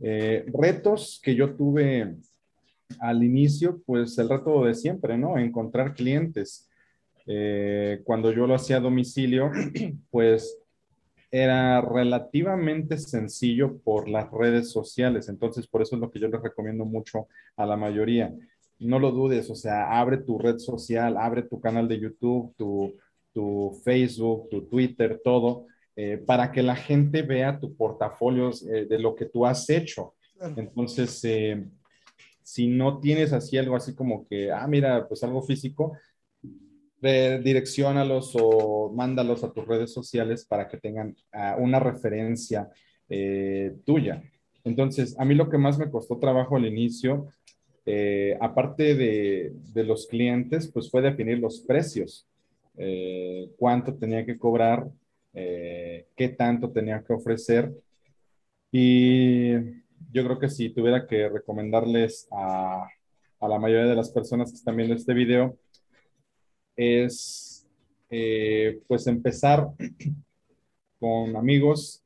Eh, 0.00 0.46
retos 0.54 1.20
que 1.20 1.34
yo 1.34 1.56
tuve 1.56 2.14
al 3.00 3.24
inicio, 3.24 3.82
pues 3.84 4.16
el 4.18 4.28
reto 4.28 4.64
de 4.64 4.76
siempre, 4.76 5.18
¿no? 5.18 5.36
Encontrar 5.38 5.94
clientes. 5.94 6.68
Eh, 7.26 8.00
cuando 8.04 8.30
yo 8.30 8.46
lo 8.46 8.54
hacía 8.54 8.76
a 8.76 8.80
domicilio, 8.80 9.50
pues 10.12 10.56
era 11.28 11.80
relativamente 11.80 12.96
sencillo 12.96 13.78
por 13.78 14.08
las 14.08 14.30
redes 14.30 14.70
sociales. 14.70 15.28
Entonces, 15.28 15.66
por 15.66 15.82
eso 15.82 15.96
es 15.96 16.00
lo 16.00 16.12
que 16.12 16.20
yo 16.20 16.28
les 16.28 16.40
recomiendo 16.40 16.84
mucho 16.84 17.26
a 17.56 17.66
la 17.66 17.76
mayoría. 17.76 18.32
No 18.78 19.00
lo 19.00 19.10
dudes, 19.10 19.50
o 19.50 19.56
sea, 19.56 19.98
abre 19.98 20.18
tu 20.18 20.38
red 20.38 20.58
social, 20.58 21.16
abre 21.16 21.42
tu 21.42 21.60
canal 21.60 21.88
de 21.88 21.98
YouTube, 21.98 22.54
tu, 22.56 22.94
Facebook, 23.84 24.48
tu 24.50 24.62
Twitter, 24.68 25.20
todo, 25.22 25.66
eh, 25.96 26.18
para 26.18 26.52
que 26.52 26.62
la 26.62 26.76
gente 26.76 27.22
vea 27.22 27.58
tu 27.58 27.74
portafolio 27.74 28.50
eh, 28.70 28.86
de 28.86 28.98
lo 28.98 29.14
que 29.14 29.26
tú 29.26 29.46
has 29.46 29.68
hecho. 29.70 30.14
Entonces, 30.56 31.24
eh, 31.24 31.64
si 32.42 32.68
no 32.68 33.00
tienes 33.00 33.32
así 33.32 33.58
algo 33.58 33.76
así 33.76 33.94
como 33.94 34.26
que, 34.26 34.52
ah, 34.52 34.66
mira, 34.66 35.06
pues 35.08 35.22
algo 35.24 35.42
físico, 35.42 35.96
redireccionalos 37.00 38.32
o 38.34 38.92
mándalos 38.92 39.44
a 39.44 39.52
tus 39.52 39.66
redes 39.66 39.92
sociales 39.92 40.44
para 40.44 40.68
que 40.68 40.78
tengan 40.78 41.16
ah, 41.32 41.56
una 41.58 41.80
referencia 41.80 42.68
tuya. 43.86 44.22
Entonces, 44.64 45.18
a 45.18 45.24
mí 45.24 45.34
lo 45.34 45.48
que 45.48 45.56
más 45.56 45.78
me 45.78 45.90
costó 45.90 46.18
trabajo 46.18 46.56
al 46.56 46.66
inicio, 46.66 47.32
eh, 47.90 48.36
aparte 48.42 48.94
de, 48.94 49.82
los 49.82 50.06
clientes, 50.08 50.70
pues 50.70 50.90
fue 50.90 51.00
definir 51.00 51.38
los 51.38 51.60
precios, 51.60 52.28
eh, 52.78 53.50
cuánto 53.58 53.94
tenía 53.96 54.24
que 54.24 54.38
cobrar, 54.38 54.88
qué 55.32 56.34
tanto 56.36 56.72
tenía 56.72 57.04
que 57.04 57.12
ofrecer. 57.12 57.72
Y 58.72 59.52
yo 60.10 60.24
creo 60.24 60.38
que 60.38 60.48
si 60.48 60.70
tuviera 60.70 61.06
que 61.06 61.28
recomendarles 61.28 62.26
a, 62.32 62.88
a 63.40 63.48
la 63.48 63.58
mayoría 63.58 63.86
de 63.86 63.96
las 63.96 64.10
personas 64.10 64.50
que 64.50 64.56
están 64.56 64.76
viendo 64.76 64.94
este 64.94 65.14
video, 65.14 65.56
es 66.76 67.66
eh, 68.10 68.80
pues 68.86 69.06
empezar 69.06 69.68
con 70.98 71.36
amigos, 71.36 72.02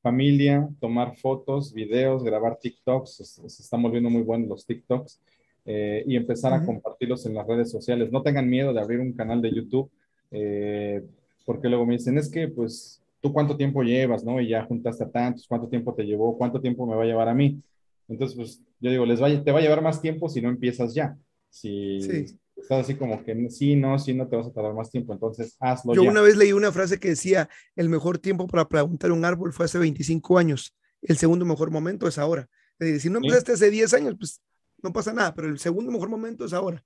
familia, 0.00 0.68
tomar 0.80 1.16
fotos, 1.16 1.72
videos, 1.72 2.22
grabar 2.22 2.58
TikToks, 2.58 3.16
se, 3.16 3.46
están 3.46 3.82
volviendo 3.82 4.10
muy 4.10 4.22
buenos 4.22 4.48
los 4.48 4.66
TikToks, 4.66 5.20
eh, 5.64 6.04
y 6.06 6.16
empezar 6.16 6.52
a 6.52 6.64
compartirlos 6.64 7.24
en 7.26 7.34
las 7.34 7.46
redes 7.46 7.70
sociales. 7.70 8.10
No 8.12 8.22
tengan 8.22 8.48
miedo 8.48 8.72
de 8.72 8.80
abrir 8.80 9.00
un 9.00 9.12
canal 9.12 9.40
de 9.40 9.54
YouTube, 9.54 9.90
eh, 10.30 11.02
porque 11.44 11.68
luego 11.68 11.86
me 11.86 11.94
dicen, 11.94 12.18
es 12.18 12.30
que 12.30 12.48
pues 12.48 13.02
tú 13.20 13.32
cuánto 13.32 13.56
tiempo 13.56 13.82
llevas, 13.82 14.24
¿no? 14.24 14.40
Y 14.40 14.48
ya 14.48 14.64
juntaste 14.64 15.04
a 15.04 15.10
tantos, 15.10 15.46
cuánto 15.48 15.68
tiempo 15.68 15.94
te 15.94 16.04
llevó, 16.04 16.36
cuánto 16.36 16.60
tiempo 16.60 16.86
me 16.86 16.96
va 16.96 17.02
a 17.02 17.06
llevar 17.06 17.28
a 17.28 17.34
mí. 17.34 17.60
Entonces, 18.08 18.36
pues 18.36 18.62
yo 18.80 18.90
digo, 18.90 19.06
les 19.06 19.22
va, 19.22 19.28
te 19.42 19.52
va 19.52 19.58
a 19.58 19.62
llevar 19.62 19.82
más 19.82 20.00
tiempo 20.00 20.28
si 20.28 20.42
no 20.42 20.48
empiezas 20.50 20.94
ya. 20.94 21.16
Si, 21.48 22.00
sí 22.00 22.38
estás 22.56 22.84
así 22.84 22.94
como 22.94 23.22
que 23.24 23.50
sí, 23.50 23.76
no, 23.76 23.98
sí, 23.98 24.14
no 24.14 24.28
te 24.28 24.36
vas 24.36 24.46
a 24.46 24.52
tardar 24.52 24.74
más 24.74 24.90
tiempo, 24.90 25.12
entonces 25.12 25.56
hazlo. 25.60 25.94
Yo 25.94 26.02
una 26.02 26.20
vez 26.20 26.36
leí 26.36 26.52
una 26.52 26.72
frase 26.72 26.98
que 26.98 27.08
decía, 27.08 27.48
el 27.76 27.88
mejor 27.88 28.18
tiempo 28.18 28.46
para 28.46 28.68
preguntar 28.68 29.12
un 29.12 29.24
árbol 29.24 29.52
fue 29.52 29.66
hace 29.66 29.78
25 29.78 30.38
años, 30.38 30.74
el 31.02 31.16
segundo 31.16 31.44
mejor 31.44 31.70
momento 31.70 32.08
es 32.08 32.18
ahora. 32.18 32.48
Es 32.78 32.86
decir, 32.88 33.00
si 33.02 33.10
no 33.10 33.18
empezaste 33.18 33.52
hace 33.52 33.70
10 33.70 33.94
años, 33.94 34.14
pues 34.18 34.40
no 34.84 34.92
pasa 34.92 35.12
nada, 35.12 35.34
pero 35.34 35.48
el 35.48 35.58
segundo 35.58 35.90
mejor 35.90 36.10
momento 36.10 36.44
es 36.44 36.52
ahora. 36.52 36.84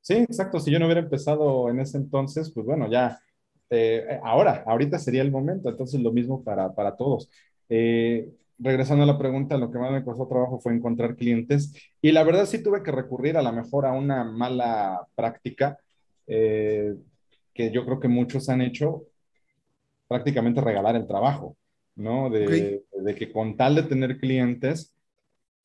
Sí, 0.00 0.14
exacto. 0.14 0.60
Si 0.60 0.70
yo 0.70 0.78
no 0.78 0.86
hubiera 0.86 1.00
empezado 1.00 1.70
en 1.70 1.80
ese 1.80 1.96
entonces, 1.96 2.50
pues 2.52 2.66
bueno, 2.66 2.90
ya 2.90 3.18
eh, 3.70 4.20
ahora, 4.22 4.64
ahorita 4.66 4.98
sería 4.98 5.22
el 5.22 5.30
momento. 5.30 5.70
Entonces, 5.70 6.00
lo 6.00 6.12
mismo 6.12 6.44
para, 6.44 6.74
para 6.74 6.96
todos. 6.96 7.30
Eh, 7.68 8.28
regresando 8.58 9.04
a 9.04 9.06
la 9.06 9.18
pregunta, 9.18 9.56
lo 9.56 9.70
que 9.70 9.78
más 9.78 9.92
me 9.92 10.04
costó 10.04 10.26
trabajo 10.26 10.58
fue 10.58 10.74
encontrar 10.74 11.16
clientes 11.16 11.72
y 12.00 12.12
la 12.12 12.24
verdad 12.24 12.46
sí 12.46 12.62
tuve 12.62 12.82
que 12.82 12.90
recurrir 12.90 13.36
a 13.36 13.42
lo 13.42 13.52
mejor 13.52 13.86
a 13.86 13.92
una 13.92 14.24
mala 14.24 15.06
práctica 15.14 15.78
eh, 16.26 16.94
que 17.52 17.70
yo 17.70 17.84
creo 17.84 18.00
que 18.00 18.08
muchos 18.08 18.48
han 18.48 18.60
hecho, 18.62 19.04
prácticamente 20.08 20.60
regalar 20.60 20.96
el 20.96 21.06
trabajo, 21.06 21.56
¿no? 21.96 22.30
De, 22.30 22.82
de 22.92 23.14
que 23.14 23.32
con 23.32 23.56
tal 23.56 23.74
de 23.74 23.82
tener 23.84 24.18
clientes, 24.18 24.94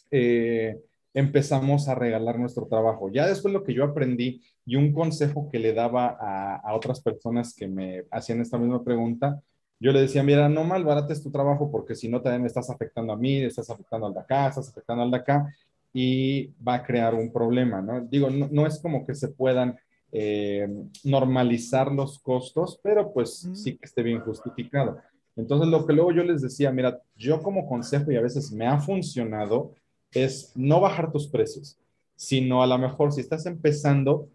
eh, 0.10 0.78
empezamos 1.14 1.88
a 1.88 1.95
regalar 1.95 2.39
nuestro 2.39 2.68
trabajo. 2.68 3.09
Ya 3.09 3.28
después 3.28 3.53
lo 3.53 3.64
que 3.64 3.74
yo 3.74 3.84
aprendí 3.84 4.41
y 4.66 4.76
un 4.76 4.93
consejo 4.93 5.49
que 5.51 5.59
le 5.59 5.74
daba 5.74 6.18
a, 6.20 6.55
a 6.57 6.74
otras 6.76 7.01
personas 7.01 7.53
que 7.55 7.68
me 7.68 8.03
hacían 8.12 8.41
esta 8.41 8.57
misma 8.57 8.84
pregunta, 8.84 9.41
yo 9.80 9.91
le 9.91 10.01
decía, 10.01 10.22
mira, 10.22 10.47
no 10.47 10.64
malbarates 10.64 11.24
tu 11.24 11.32
trabajo 11.32 11.72
porque 11.72 11.95
si 11.95 12.07
no 12.07 12.22
también 12.22 12.43
me 12.43 12.47
estás 12.47 12.70
afectando 12.70 13.14
a 13.14 13.18
mí, 13.18 13.41
estás 13.41 13.70
afectando 13.70 14.05
al 14.07 14.14
de 14.14 14.20
acá, 14.20 14.47
estás 14.47 14.70
afectando 14.70 15.03
al 15.03 15.12
de 15.12 15.18
acá 15.18 15.53
y 15.93 16.47
va 16.66 16.76
a 16.76 16.84
crear 16.84 17.16
un 17.16 17.32
problema, 17.32 17.82
¿no? 17.82 18.01
Digo, 18.01 18.30
no, 18.30 18.47
no 18.51 18.68
es 18.68 18.80
como 18.80 19.05
que 19.05 19.16
se 19.16 19.30
puedan 19.30 19.78
eh, 20.12 20.68
normalizar 21.03 21.91
los 21.91 22.20
costos, 22.20 22.80
pero 22.84 23.14
pues 23.14 23.49
sí 23.53 23.78
que 23.78 23.86
esté 23.86 24.03
bien 24.03 24.20
justificado. 24.20 24.99
Entonces, 25.38 25.70
lo 25.70 25.86
que 25.86 25.93
luego 25.93 26.12
yo 26.12 26.24
les 26.24 26.41
decía, 26.41 26.72
mira, 26.72 26.99
yo 27.16 27.41
como 27.41 27.66
consejo 27.66 28.12
y 28.12 28.18
a 28.18 28.22
veces 28.22 28.51
me 28.51 28.68
ha 28.68 28.78
funcionado 28.80 29.74
es 30.14 30.51
no 30.55 30.80
bajar 30.80 31.12
tus 31.12 31.28
precios, 31.28 31.78
sino 32.16 32.62
a 32.62 32.68
lo 32.68 32.78
mejor 32.78 33.12
si 33.12 33.22
estás 33.22 33.45
empezando, 33.45 34.30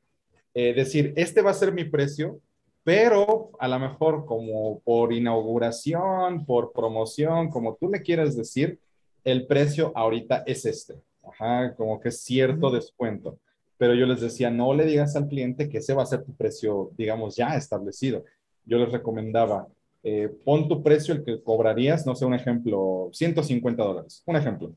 eh, 0.55 0.75
decir, 0.75 1.13
este 1.17 1.43
va 1.43 1.51
a 1.51 1.55
ser 1.55 1.73
mi 1.73 1.85
precio, 1.85 2.41
pero 2.83 3.51
a 3.59 3.67
lo 3.69 3.79
mejor 3.79 4.27
como 4.27 4.81
por 4.81 5.13
inauguración, 5.13 6.47
por 6.47 6.73
promoción, 6.73 7.51
como 7.51 7.75
tú 7.75 7.89
le 7.89 8.03
quieras 8.03 8.37
decir, 8.37 8.79
el 9.25 9.47
precio 9.47 9.93
ahorita 9.97 10.45
es 10.47 10.65
este. 10.67 10.95
Ajá, 11.23 11.75
como 11.75 11.99
que 11.99 12.11
es 12.11 12.21
cierto 12.21 12.71
descuento. 12.71 13.39
Pero 13.77 13.95
yo 13.95 14.07
les 14.07 14.21
decía, 14.21 14.51
no 14.51 14.73
le 14.73 14.87
digas 14.87 15.17
al 15.17 15.27
cliente 15.27 15.69
que 15.69 15.79
ese 15.79 15.95
va 15.95 16.05
a 16.05 16.07
ser 16.07 16.23
tu 16.23 16.35
precio, 16.35 16.93
digamos, 16.97 17.35
ya 17.35 17.57
establecido. 17.57 18.25
Yo 18.65 18.79
les 18.79 18.93
recomendaba, 18.93 19.67
eh, 20.09 20.29
pon 20.45 20.69
tu 20.69 20.85
precio, 20.85 21.13
el 21.13 21.25
que 21.25 21.43
cobrarías, 21.43 22.07
no 22.07 22.15
sé, 22.15 22.25
un 22.25 22.35
ejemplo, 22.35 23.11
150 23.13 23.83
dólares, 23.83 24.23
un 24.25 24.37
ejemplo. 24.37 24.73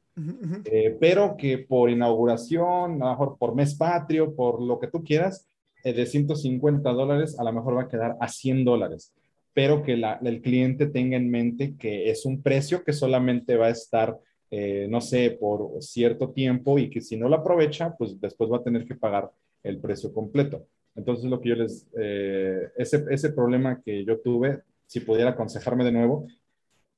Eh, 0.65 0.97
pero 0.99 1.37
que 1.37 1.59
por 1.59 1.91
inauguración, 1.91 3.03
a 3.03 3.05
lo 3.05 3.11
mejor 3.11 3.37
por 3.37 3.53
mes 3.53 3.75
patrio, 3.75 4.33
por 4.33 4.59
lo 4.59 4.79
que 4.79 4.87
tú 4.87 5.03
quieras, 5.03 5.47
eh, 5.83 5.93
de 5.93 6.07
150 6.07 6.89
dólares 6.89 7.37
a 7.37 7.43
lo 7.43 7.53
mejor 7.53 7.77
va 7.77 7.83
a 7.83 7.87
quedar 7.87 8.17
a 8.19 8.27
100 8.27 8.65
dólares, 8.65 9.13
pero 9.53 9.83
que 9.83 9.93
el 9.93 10.41
cliente 10.41 10.87
tenga 10.87 11.15
en 11.15 11.29
mente 11.29 11.75
que 11.77 12.09
es 12.09 12.25
un 12.25 12.41
precio 12.41 12.83
que 12.83 12.91
solamente 12.91 13.55
va 13.55 13.67
a 13.67 13.71
estar, 13.71 14.17
eh, 14.49 14.87
no 14.89 14.99
sé, 14.99 15.37
por 15.39 15.79
cierto 15.83 16.31
tiempo 16.31 16.79
y 16.79 16.89
que 16.89 17.01
si 17.01 17.17
no 17.17 17.29
lo 17.29 17.35
aprovecha, 17.35 17.95
pues 17.99 18.19
después 18.19 18.51
va 18.51 18.57
a 18.57 18.63
tener 18.63 18.83
que 18.85 18.95
pagar 18.95 19.29
el 19.61 19.77
precio 19.79 20.11
completo. 20.11 20.65
Entonces, 20.95 21.25
lo 21.25 21.39
que 21.39 21.49
yo 21.49 21.55
les, 21.55 21.87
eh, 21.99 22.69
ese, 22.75 23.05
ese 23.11 23.29
problema 23.29 23.79
que 23.79 24.03
yo 24.03 24.19
tuve, 24.21 24.63
si 24.89 25.01
pudiera 25.01 25.31
aconsejarme 25.31 25.83
de 25.83 25.91
nuevo, 25.91 26.25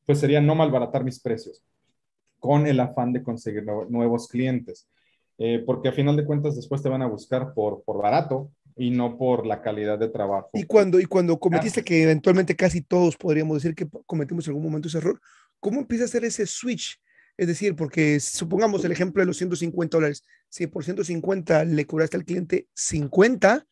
pues 0.05 0.19
sería 0.19 0.39
no 0.39 0.55
malbaratar 0.55 1.03
mis 1.03 1.19
precios 1.19 1.61
con 2.39 2.65
el 2.65 2.79
afán 2.79 3.11
de 3.11 3.21
conseguir 3.21 3.65
nuevos 3.89 4.29
clientes. 4.29 4.87
porque 5.65 5.89
a 5.89 5.91
final 5.91 6.15
de 6.15 6.23
cuentas 6.23 6.55
después 6.55 6.81
te 6.81 6.87
van 6.87 7.01
a 7.01 7.07
buscar 7.07 7.53
por, 7.53 7.83
por 7.83 7.97
barato 8.01 8.49
y 8.77 8.91
no 8.91 9.17
por 9.17 9.45
la 9.45 9.61
calidad 9.61 9.99
de 9.99 10.07
trabajo. 10.07 10.49
Y 10.53 10.63
cuando, 10.63 11.01
y 11.01 11.05
cuando 11.05 11.37
cometiste 11.37 11.83
que 11.83 12.03
eventualmente 12.03 12.55
casi 12.55 12.81
todos 12.81 13.17
podríamos 13.17 13.61
decir 13.61 13.75
que 13.75 13.89
cometimos 14.05 14.47
en 14.47 14.51
algún 14.51 14.63
momento 14.63 14.87
ese 14.87 14.99
error, 14.99 15.19
¿cómo 15.59 15.81
empieza 15.81 16.05
a 16.05 16.07
hacer 16.07 16.23
ese 16.23 16.45
switch? 16.45 16.97
Es 17.35 17.47
decir, 17.47 17.75
porque 17.75 18.21
supongamos 18.21 18.85
el 18.85 18.93
ejemplo 18.93 19.21
de 19.21 19.27
los 19.27 19.37
150 19.37 19.97
dólares, 19.97 20.23
si 20.47 20.67
por 20.67 20.85
150 20.85 21.65
le 21.65 21.85
cobraste 21.85 22.15
al 22.15 22.23
cliente 22.23 22.67
50 22.73 23.65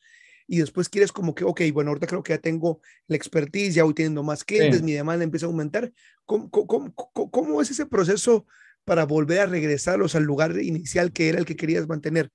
y 0.51 0.57
después 0.57 0.89
quieres 0.89 1.11
como 1.11 1.35
que, 1.35 1.43
ok, 1.43 1.61
bueno, 1.71 1.91
ahorita 1.91 2.07
creo 2.07 2.23
que 2.23 2.33
ya 2.33 2.39
tengo 2.39 2.81
la 3.07 3.15
expertise, 3.15 3.75
ya 3.75 3.83
voy 3.83 3.93
teniendo 3.93 4.23
más 4.23 4.43
clientes, 4.43 4.81
mi 4.81 4.93
demanda 4.93 5.23
empieza 5.23 5.45
a 5.45 5.49
aumentar. 5.49 5.93
¿Cómo, 6.25 6.49
cómo, 6.49 6.91
cómo, 6.95 7.61
es 7.61 7.69
ese 7.69 7.85
proceso 7.85 8.47
para 8.83 9.05
volver 9.05 9.41
a 9.41 9.45
regresarlos 9.45 10.15
al 10.15 10.23
lugar 10.23 10.59
inicial 10.59 11.11
que 11.11 11.29
era 11.29 11.37
el 11.37 11.45
que 11.45 11.55
querías 11.55 11.87
mantener? 11.87 12.31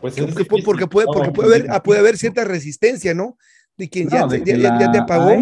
Pues 0.00 0.16
porque, 0.16 0.62
porque, 0.64 0.86
puede, 0.86 1.06
porque 1.06 1.30
puede, 1.30 1.56
haber, 1.56 1.70
ah, 1.70 1.82
puede 1.82 2.00
haber 2.00 2.16
cierta 2.16 2.42
resistencia, 2.44 3.12
¿no? 3.12 3.36
De 3.76 3.90
quien 3.90 4.08
ya, 4.08 4.26
te, 4.26 4.42
ya, 4.42 4.90
te 4.90 4.98
apagó. 4.98 5.36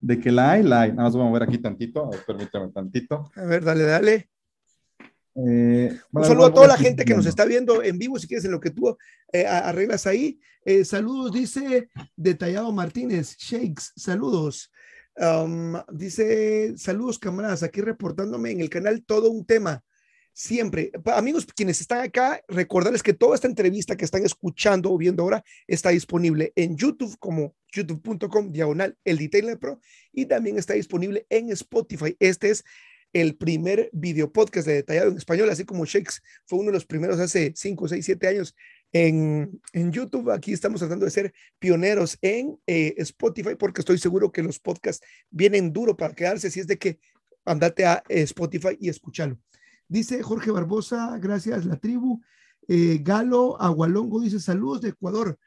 de 0.00 0.20
que 0.20 0.30
la 0.30 0.52
hay, 0.52 0.62
la 0.62 0.82
hay. 0.82 0.90
Nada 0.90 1.02
más 1.02 1.16
vamos 1.16 1.30
a 1.30 1.32
ver 1.40 1.48
aquí 1.48 1.58
tantito, 1.58 2.10
permítame 2.24 2.68
tantito. 2.70 3.28
A 3.34 3.44
ver, 3.44 3.64
dale, 3.64 3.82
dale. 3.82 4.30
Eh, 5.34 5.98
Un 6.12 6.24
saludo 6.24 6.46
a 6.46 6.54
toda 6.54 6.66
la 6.66 6.76
gente 6.76 7.04
que 7.04 7.14
nos 7.14 7.26
está 7.26 7.44
viendo 7.44 7.82
en 7.82 7.98
vivo, 7.98 8.18
si 8.18 8.26
quieres, 8.26 8.44
en 8.44 8.52
lo 8.52 8.60
que 8.60 8.70
tú 8.70 8.96
eh, 9.32 9.46
arreglas 9.46 10.06
ahí. 10.06 10.38
Eh, 10.64 10.84
saludos, 10.84 11.32
dice 11.32 11.88
Detallado 12.16 12.70
Martínez, 12.72 13.36
Shakes, 13.38 13.92
saludos. 13.96 14.70
Um, 15.16 15.74
dice, 15.92 16.76
saludos 16.78 17.18
camaradas, 17.18 17.62
aquí 17.62 17.80
reportándome 17.80 18.50
en 18.50 18.60
el 18.60 18.70
canal 18.70 19.04
todo 19.04 19.30
un 19.30 19.44
tema 19.44 19.82
siempre. 20.32 20.90
Amigos, 21.06 21.46
quienes 21.54 21.80
están 21.80 22.00
acá, 22.00 22.42
recordarles 22.48 23.02
que 23.02 23.12
toda 23.12 23.34
esta 23.34 23.46
entrevista 23.46 23.96
que 23.96 24.04
están 24.04 24.24
escuchando 24.24 24.90
o 24.90 24.98
viendo 24.98 25.22
ahora 25.22 25.44
está 25.66 25.90
disponible 25.90 26.52
en 26.56 26.76
YouTube 26.76 27.16
como 27.18 27.54
youtube.com 27.72 28.52
diagonal 28.52 28.96
el 29.04 29.18
Detailer 29.18 29.58
Pro 29.58 29.80
y 30.12 30.26
también 30.26 30.58
está 30.58 30.74
disponible 30.74 31.26
en 31.28 31.50
Spotify. 31.50 32.16
Este 32.18 32.50
es 32.50 32.64
el 33.12 33.36
primer 33.36 33.90
video 33.92 34.32
podcast 34.32 34.66
de 34.66 34.74
detallado 34.74 35.10
en 35.10 35.18
español, 35.18 35.50
así 35.50 35.64
como 35.64 35.84
Shakes 35.84 36.20
fue 36.46 36.58
uno 36.58 36.68
de 36.68 36.74
los 36.74 36.86
primeros 36.86 37.18
hace 37.18 37.52
5, 37.54 37.88
6, 37.88 38.04
7 38.04 38.28
años 38.28 38.54
en, 38.92 39.60
en, 39.72 39.92
YouTube. 39.92 40.30
Aquí 40.30 40.52
estamos 40.52 40.80
tratando 40.80 41.04
de 41.04 41.10
ser 41.10 41.34
pioneros 41.58 42.18
en 42.22 42.58
eh, 42.66 42.94
Spotify 42.98 43.54
porque 43.58 43.80
estoy 43.80 43.98
seguro 43.98 44.32
que 44.32 44.42
los 44.42 44.58
podcasts 44.58 45.06
vienen 45.30 45.72
duro 45.72 45.96
para 45.96 46.14
quedarse. 46.14 46.50
Si 46.50 46.60
es 46.60 46.66
de 46.66 46.78
que 46.78 46.98
andate 47.44 47.84
a 47.84 48.02
Spotify 48.08 48.76
y 48.80 48.88
escúchalo. 48.88 49.38
Dice 49.88 50.22
Jorge 50.22 50.50
Barbosa, 50.50 51.18
gracias 51.18 51.66
la 51.66 51.76
tribu. 51.76 52.22
Eh, 52.68 53.00
Galo 53.02 53.60
Agualongo 53.60 54.20
dice, 54.20 54.40
saludos 54.40 54.80
de 54.80 54.90
Ecuador. 54.90 55.38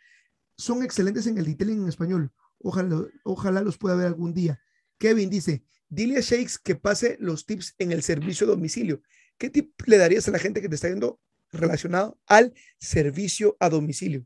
Son 0.57 0.83
excelentes 0.83 1.25
en 1.27 1.37
el 1.37 1.45
detailing 1.45 1.81
en 1.81 1.89
español. 1.89 2.31
Ojalá, 2.59 3.05
ojalá 3.23 3.61
los 3.61 3.77
pueda 3.77 3.95
ver 3.95 4.07
algún 4.07 4.33
día. 4.33 4.59
Kevin 4.97 5.29
dice, 5.29 5.63
dile 5.89 6.17
a 6.17 6.21
Shakes 6.21 6.57
que 6.63 6.75
pase 6.75 7.17
los 7.19 7.45
tips 7.45 7.75
en 7.77 7.91
el 7.91 8.01
servicio 8.01 8.47
a 8.47 8.51
domicilio. 8.51 9.01
¿Qué 9.37 9.49
tip 9.49 9.73
le 9.85 9.97
darías 9.97 10.27
a 10.27 10.31
la 10.31 10.39
gente 10.39 10.61
que 10.61 10.69
te 10.69 10.75
está 10.75 10.87
viendo 10.87 11.19
relacionado 11.51 12.17
al 12.25 12.53
servicio 12.79 13.55
a 13.59 13.69
domicilio? 13.69 14.25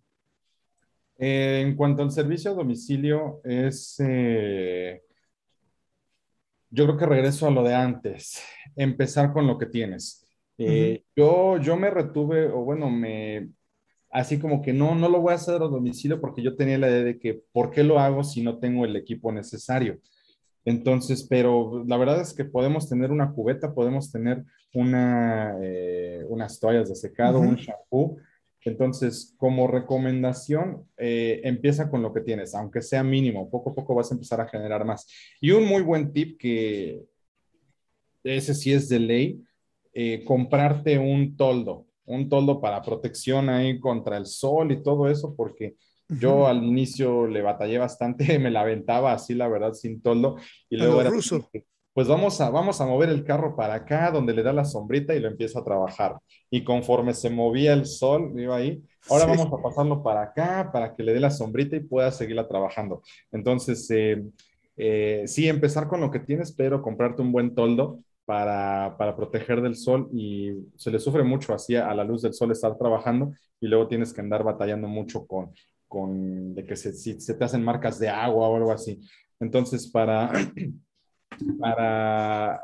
Eh, 1.18 1.62
en 1.66 1.76
cuanto 1.76 2.04
al 2.04 2.12
servicio 2.12 2.52
a 2.52 2.54
domicilio, 2.54 3.42
es 3.44 3.96
eh, 4.00 5.02
yo 6.70 6.86
creo 6.86 6.98
que 6.98 7.06
regreso 7.06 7.48
a 7.48 7.52
lo 7.52 7.64
de 7.64 7.74
antes, 7.74 8.42
empezar 8.76 9.34
con 9.34 9.48
lo 9.48 9.58
que 9.58 9.66
tienes. 9.66 10.26
Eh, 10.58 11.04
yo, 11.16 11.58
yo 11.58 11.78
me 11.78 11.90
retuve, 11.90 12.48
o 12.48 12.64
bueno, 12.64 12.90
me, 12.90 13.50
así 14.12 14.40
como 14.40 14.62
que 14.62 14.74
no, 14.74 14.94
no 14.96 15.10
lo 15.10 15.22
voy 15.22 15.32
a 15.32 15.36
hacer 15.36 15.56
a 15.56 15.68
domicilio 15.68 16.20
porque 16.20 16.42
yo 16.42 16.56
tenía 16.56 16.78
la 16.78 16.90
idea 16.90 17.04
de 17.04 17.20
que, 17.20 17.42
¿por 17.52 17.72
qué 17.72 17.84
lo 17.84 18.00
hago 18.00 18.24
si 18.24 18.42
no 18.42 18.60
tengo 18.60 18.86
el 18.86 18.96
equipo 18.96 19.32
necesario? 19.32 20.00
Entonces, 20.66 21.26
pero 21.30 21.84
la 21.88 21.98
verdad 21.98 22.22
es 22.22 22.34
que 22.34 22.46
podemos 22.46 22.90
tener 22.90 23.12
una 23.12 23.32
cubeta, 23.32 23.74
podemos 23.74 24.12
tener 24.12 24.44
una, 24.74 25.58
eh, 25.62 26.24
unas 26.28 26.60
toallas 26.60 26.90
de 26.90 26.96
secado, 26.96 27.40
un 27.40 27.56
shampoo, 27.56 28.18
entonces, 28.66 29.34
como 29.38 29.68
recomendación, 29.68 30.86
eh, 30.98 31.42
empieza 31.44 31.90
con 31.90 32.02
lo 32.02 32.14
que 32.14 32.22
tienes, 32.22 32.54
aunque 32.54 32.82
sea 32.82 33.04
mínimo, 33.04 33.50
poco 33.50 33.70
a 33.70 33.76
poco 33.76 33.96
vas 33.96 34.12
a 34.12 34.16
empezar 34.16 34.42
a 34.42 34.48
generar 34.48 34.84
más. 34.86 35.08
Y 35.40 35.52
un 35.52 35.66
muy 35.66 35.82
buen 35.82 36.12
tip 36.12 36.38
que 36.38 37.06
ese 38.24 38.54
sí 38.54 38.74
es 38.74 38.90
de 38.90 39.00
ley, 39.00 39.44
eh, 39.94 40.24
comprarte 40.26 41.00
un 41.00 41.38
toldo, 41.38 41.88
un 42.06 42.28
toldo 42.28 42.60
para 42.60 42.82
protección 42.82 43.50
ahí 43.50 43.80
contra 43.80 44.18
el 44.18 44.26
sol 44.26 44.72
y 44.72 44.84
todo 44.84 45.10
eso, 45.10 45.34
porque 45.36 45.76
yo 46.10 46.48
al 46.48 46.64
inicio 46.64 47.28
le 47.28 47.42
batallé 47.42 47.78
bastante, 47.78 48.24
me 48.40 48.52
la 48.52 48.62
aventaba 48.62 49.14
así, 49.14 49.34
la 49.34 49.48
verdad, 49.48 49.74
sin 49.74 50.02
toldo, 50.02 50.38
y 50.70 50.78
luego 50.78 51.02
era, 51.02 51.10
ruso 51.10 51.50
pues 52.00 52.08
vamos 52.08 52.40
a, 52.40 52.50
vamos 52.50 52.80
a 52.80 52.86
mover 52.86 53.10
el 53.10 53.26
carro 53.26 53.58
para 53.58 53.74
acá, 53.74 54.10
donde 54.10 54.34
le 54.34 54.42
da 54.42 54.54
la 54.54 54.64
sombrita 54.64 55.14
y 55.16 55.20
lo 55.20 55.28
empiezo 55.28 55.60
a 55.60 55.66
trabajar. 55.66 56.18
Y 56.50 56.64
conforme 56.64 57.14
se 57.14 57.30
movía 57.30 57.74
el 57.74 57.86
sol, 57.86 58.32
iba 58.40 58.56
ahí, 58.56 58.82
ahora 59.10 59.26
vamos 59.26 59.48
a 59.48 59.62
pasarlo 59.62 60.02
para 60.02 60.22
acá, 60.22 60.70
para 60.72 60.96
que 60.96 61.04
le 61.04 61.14
dé 61.14 61.20
la 61.20 61.30
sombrita 61.30 61.76
y 61.76 61.82
pueda 61.82 62.10
seguirla 62.12 62.48
trabajando. 62.48 63.02
Entonces, 63.34 63.90
eh, 63.92 64.24
eh, 64.78 65.24
sí, 65.26 65.50
empezar 65.50 65.90
con 65.90 66.00
lo 66.00 66.10
que 66.10 66.20
tienes, 66.20 66.54
pero 66.54 66.82
comprarte 66.82 67.22
un 67.22 67.34
buen 67.34 67.54
toldo 67.54 68.00
para, 68.24 68.96
para, 68.98 69.16
proteger 69.16 69.60
del 69.62 69.76
sol 69.76 70.08
y 70.14 70.52
se 70.78 70.92
le 70.92 71.00
sufre 71.00 71.24
mucho 71.24 71.54
así 71.54 71.76
a 71.76 71.94
la 71.94 72.06
luz 72.06 72.22
del 72.22 72.34
sol 72.34 72.52
estar 72.52 72.78
trabajando 72.78 73.34
y 73.60 73.68
luego 73.68 73.88
tienes 73.88 74.14
que 74.14 74.22
andar 74.22 74.44
batallando 74.44 74.88
mucho 74.88 75.26
con, 75.28 75.52
con 75.90 76.56
de 76.56 76.66
que 76.66 76.78
se, 76.78 76.94
si 76.94 77.20
se 77.20 77.34
te 77.34 77.44
hacen 77.44 77.64
marcas 77.64 78.00
de 78.00 78.08
agua 78.08 78.48
o 78.48 78.56
algo 78.56 78.72
así. 78.72 79.02
Entonces, 79.42 79.88
para, 79.88 80.32
para 81.60 82.62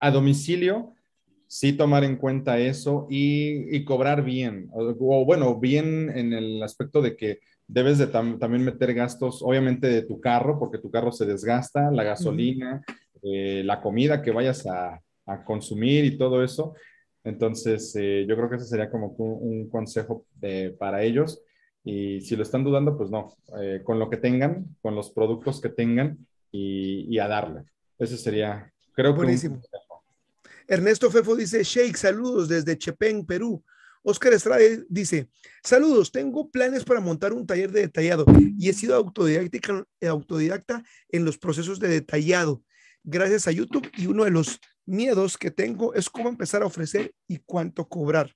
a 0.00 0.10
domicilio, 0.10 0.94
sí 1.46 1.72
tomar 1.72 2.04
en 2.04 2.16
cuenta 2.16 2.58
eso 2.58 3.06
y, 3.10 3.76
y 3.76 3.84
cobrar 3.84 4.24
bien, 4.24 4.68
o, 4.72 5.24
bueno, 5.24 5.58
bien 5.58 6.10
en 6.14 6.32
el 6.32 6.62
aspecto 6.62 7.00
de 7.02 7.16
que 7.16 7.38
debes 7.66 7.98
de 7.98 8.06
también 8.08 8.64
meter 8.64 8.92
gastos, 8.94 9.42
obviamente, 9.42 9.86
de 9.86 10.02
tu 10.02 10.20
carro, 10.20 10.58
porque 10.58 10.78
tu 10.78 10.90
carro 10.90 11.12
se 11.12 11.26
desgasta, 11.26 11.90
la 11.90 12.04
gasolina, 12.04 12.84
eh, 13.22 13.62
la 13.64 13.80
comida 13.80 14.20
que 14.20 14.30
vayas 14.30 14.66
a, 14.66 15.00
a, 15.26 15.44
consumir 15.44 16.04
y 16.04 16.18
todo 16.18 16.44
eso. 16.44 16.74
Entonces, 17.22 17.96
eh, 17.96 18.26
yo 18.28 18.36
creo 18.36 18.50
que 18.50 18.56
ese 18.56 18.66
sería 18.66 18.90
como 18.90 19.08
un, 19.16 19.70
consejo 19.70 20.26
de, 20.34 20.76
para 20.78 21.02
ellos. 21.02 21.42
Y 21.84 22.20
si 22.22 22.34
lo 22.34 22.42
están 22.42 22.64
dudando, 22.64 22.96
pues 22.96 23.10
no, 23.10 23.36
eh, 23.60 23.82
con 23.84 23.98
lo 23.98 24.08
que 24.08 24.16
tengan, 24.16 24.76
con 24.80 24.94
los 24.94 25.10
productos 25.10 25.60
que 25.60 25.68
tengan 25.68 26.26
y, 26.50 27.06
y 27.14 27.18
a 27.18 27.28
darle. 27.28 27.64
Ese 27.98 28.16
sería, 28.16 28.72
creo 28.94 29.12
que... 29.12 29.18
Buenísimo. 29.18 29.60
Ernesto 30.66 31.10
Fefo 31.10 31.36
dice, 31.36 31.62
Shake, 31.62 31.96
saludos 31.96 32.48
desde 32.48 32.78
Chepén, 32.78 33.26
Perú. 33.26 33.62
Oscar 34.02 34.32
Estrada 34.32 34.62
dice, 34.88 35.28
saludos, 35.62 36.10
tengo 36.10 36.50
planes 36.50 36.84
para 36.84 37.00
montar 37.00 37.32
un 37.32 37.46
taller 37.46 37.70
de 37.70 37.82
detallado 37.82 38.24
y 38.58 38.68
he 38.68 38.72
sido 38.72 38.96
autodidacta 38.96 40.84
en 41.08 41.24
los 41.24 41.38
procesos 41.38 41.80
de 41.80 41.88
detallado 41.88 42.62
gracias 43.04 43.46
a 43.46 43.52
YouTube 43.52 43.90
y 43.96 44.06
uno 44.06 44.24
de 44.24 44.30
los 44.30 44.58
miedos 44.86 45.38
que 45.38 45.50
tengo 45.50 45.94
es 45.94 46.10
cómo 46.10 46.28
empezar 46.28 46.62
a 46.62 46.66
ofrecer 46.66 47.14
y 47.28 47.38
cuánto 47.38 47.86
cobrar. 47.86 48.34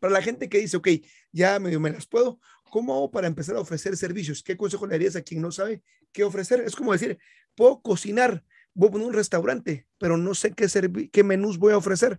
Para 0.00 0.14
la 0.14 0.22
gente 0.22 0.48
que 0.48 0.58
dice, 0.58 0.78
ok, 0.78 0.88
ya 1.30 1.60
medio 1.60 1.78
me 1.78 1.90
las 1.90 2.06
puedo, 2.06 2.40
¿cómo 2.70 2.94
hago 2.94 3.10
para 3.10 3.26
empezar 3.26 3.54
a 3.56 3.60
ofrecer 3.60 3.96
servicios? 3.96 4.42
¿Qué 4.42 4.56
consejo 4.56 4.86
le 4.86 4.94
darías 4.94 5.14
a 5.14 5.22
quien 5.22 5.42
no 5.42 5.52
sabe 5.52 5.82
qué 6.12 6.24
ofrecer? 6.24 6.60
Es 6.60 6.74
como 6.74 6.92
decir, 6.92 7.18
puedo 7.54 7.80
cocinar, 7.82 8.42
voy 8.74 8.88
a 8.88 8.92
poner 8.92 9.06
un 9.06 9.12
restaurante, 9.12 9.86
pero 9.98 10.16
no 10.16 10.34
sé 10.34 10.52
qué, 10.52 11.10
qué 11.12 11.22
menús 11.22 11.58
voy 11.58 11.74
a 11.74 11.76
ofrecer. 11.76 12.18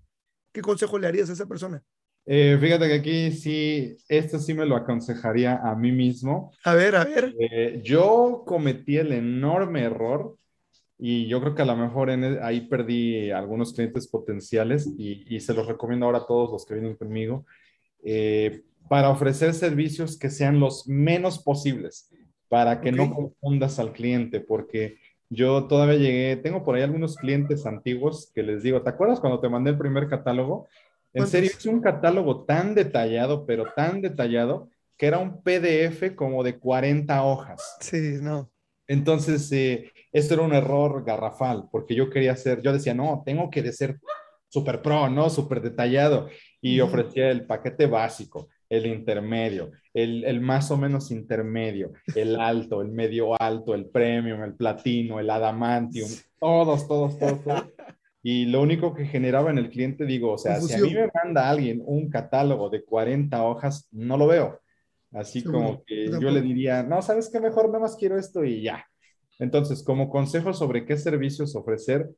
¿Qué 0.53 0.61
consejo 0.61 0.99
le 0.99 1.07
harías 1.07 1.29
a 1.29 1.33
esa 1.33 1.47
persona? 1.47 1.83
Eh, 2.25 2.57
fíjate 2.61 2.87
que 2.87 2.93
aquí 2.93 3.31
sí, 3.31 3.97
esto 4.07 4.37
sí 4.37 4.53
me 4.53 4.65
lo 4.65 4.75
aconsejaría 4.75 5.57
a 5.57 5.75
mí 5.75 5.91
mismo. 5.91 6.51
A 6.63 6.75
ver, 6.75 6.95
a 6.95 7.03
ver. 7.03 7.33
Eh, 7.39 7.81
yo 7.83 8.43
cometí 8.45 8.97
el 8.97 9.11
enorme 9.11 9.81
error 9.83 10.37
y 10.99 11.27
yo 11.27 11.41
creo 11.41 11.55
que 11.55 11.63
a 11.63 11.65
lo 11.65 11.75
mejor 11.75 12.11
en, 12.11 12.23
e, 12.23 12.39
ahí 12.43 12.61
perdí 12.67 13.31
algunos 13.31 13.73
clientes 13.73 14.07
potenciales 14.07 14.87
y, 14.99 15.25
y, 15.35 15.39
se 15.39 15.55
los 15.55 15.65
recomiendo 15.65 16.05
ahora 16.05 16.19
a 16.19 16.25
todos 16.27 16.51
los 16.51 16.63
que 16.63 16.75
vienen 16.75 16.95
conmigo 16.95 17.45
eh, 18.03 18.63
para 18.89 19.09
ofrecer 19.09 19.53
servicios 19.53 20.17
que 20.17 20.29
sean 20.29 20.59
los 20.59 20.87
menos 20.87 21.39
posibles, 21.39 22.09
para 22.49 22.81
que 22.81 22.89
okay. 22.89 22.99
no 22.99 23.13
confundas 23.13 23.79
al 23.79 23.93
cliente, 23.93 24.39
porque 24.39 24.97
yo 25.29 25.65
todavía 25.67 25.95
llegué, 25.95 26.35
tengo 26.35 26.63
por 26.63 26.75
ahí 26.75 26.81
algunos 26.81 27.15
clientes 27.15 27.65
antiguos 27.65 28.31
que 28.35 28.43
les 28.43 28.63
digo, 28.63 28.81
¿te 28.81 28.89
acuerdas 28.89 29.21
cuando 29.21 29.39
te 29.39 29.47
mandé 29.47 29.71
el 29.71 29.77
primer 29.77 30.09
catálogo? 30.09 30.67
En 31.13 31.27
serio, 31.27 31.49
es 31.57 31.65
un 31.65 31.81
catálogo 31.81 32.43
tan 32.43 32.75
detallado, 32.75 33.45
pero 33.45 33.65
tan 33.75 34.01
detallado, 34.01 34.69
que 34.97 35.07
era 35.07 35.19
un 35.19 35.41
PDF 35.41 36.15
como 36.15 36.43
de 36.43 36.57
40 36.57 37.23
hojas. 37.23 37.77
Sí, 37.79 38.17
no. 38.21 38.49
Entonces, 38.87 39.49
eh, 39.53 39.91
esto 40.11 40.33
era 40.33 40.43
un 40.43 40.53
error 40.53 41.03
garrafal, 41.05 41.69
porque 41.71 41.95
yo 41.95 42.09
quería 42.09 42.33
hacer, 42.33 42.61
yo 42.61 42.73
decía, 42.73 42.93
no, 42.93 43.23
tengo 43.25 43.49
que 43.49 43.61
de 43.61 43.71
ser 43.71 43.99
súper 44.49 44.81
pro, 44.81 45.09
¿no? 45.09 45.29
Súper 45.29 45.61
detallado. 45.61 46.27
Y 46.61 46.79
ofrecía 46.79 47.31
el 47.31 47.45
paquete 47.45 47.87
básico, 47.87 48.49
el 48.69 48.85
intermedio, 48.85 49.71
el, 49.93 50.23
el, 50.23 50.41
más 50.41 50.69
o 50.71 50.77
menos 50.77 51.11
intermedio, 51.11 51.91
el 52.15 52.39
alto, 52.39 52.81
el 52.81 52.89
medio 52.89 53.41
alto, 53.41 53.73
el 53.73 53.87
premium, 53.87 54.43
el 54.43 54.53
platino, 54.53 55.19
el 55.19 55.29
adamantium, 55.29 56.09
todos, 56.39 56.87
todos, 56.87 57.17
todos, 57.17 57.43
todos. 57.43 57.65
Y 58.23 58.45
lo 58.45 58.61
único 58.61 58.93
que 58.93 59.05
generaba 59.05 59.49
en 59.49 59.57
el 59.57 59.69
cliente, 59.69 60.05
digo, 60.05 60.33
o 60.33 60.37
sea, 60.37 60.61
si 60.61 60.73
a 60.73 60.77
mí 60.77 60.93
me 60.93 61.09
manda 61.13 61.49
alguien 61.49 61.81
un 61.83 62.09
catálogo 62.09 62.69
de 62.69 62.83
40 62.83 63.43
hojas, 63.43 63.87
no 63.91 64.15
lo 64.15 64.27
veo. 64.27 64.61
Así 65.11 65.43
como 65.43 65.83
que 65.83 66.05
yo 66.05 66.29
le 66.29 66.41
diría, 66.41 66.83
no, 66.83 67.01
¿sabes 67.01 67.29
qué? 67.29 67.39
Mejor 67.39 67.67
nada 67.67 67.79
más 67.79 67.97
quiero 67.97 68.17
esto 68.17 68.45
y 68.45 68.61
ya. 68.61 68.85
Entonces, 69.39 69.83
como 69.83 70.09
consejo 70.09 70.53
sobre 70.53 70.85
qué 70.85 70.97
servicios 70.97 71.55
ofrecer, 71.55 72.09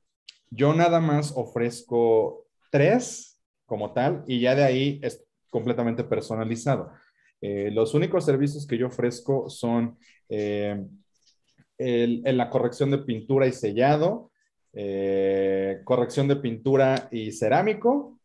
yo 0.52 0.74
nada 0.74 1.00
más 1.00 1.34
ofrezco 1.36 2.46
tres 2.70 3.33
como 3.74 3.92
tal 3.92 4.24
y 4.28 4.40
ya 4.40 4.54
de 4.54 4.64
ahí 4.64 5.00
es 5.02 5.26
completamente 5.50 6.04
personalizado. 6.04 6.92
Eh, 7.42 7.72
los 7.74 7.96
únicos 7.96 8.24
servicios 8.24 8.68
que 8.68 8.78
yo 8.78 8.86
ofrezco 8.86 9.50
son 9.50 9.98
eh, 10.30 10.80
en 11.80 12.38
la 12.38 12.52
corrección 12.52 12.92
de 12.92 13.00
pintura 13.00 13.48
y 13.48 13.52
sellado, 13.52 14.30
eh, 14.74 15.82
corrección 15.86 16.28
de 16.28 16.36
pintura 16.36 17.08
y 17.12 17.32
cerámico 17.32 18.20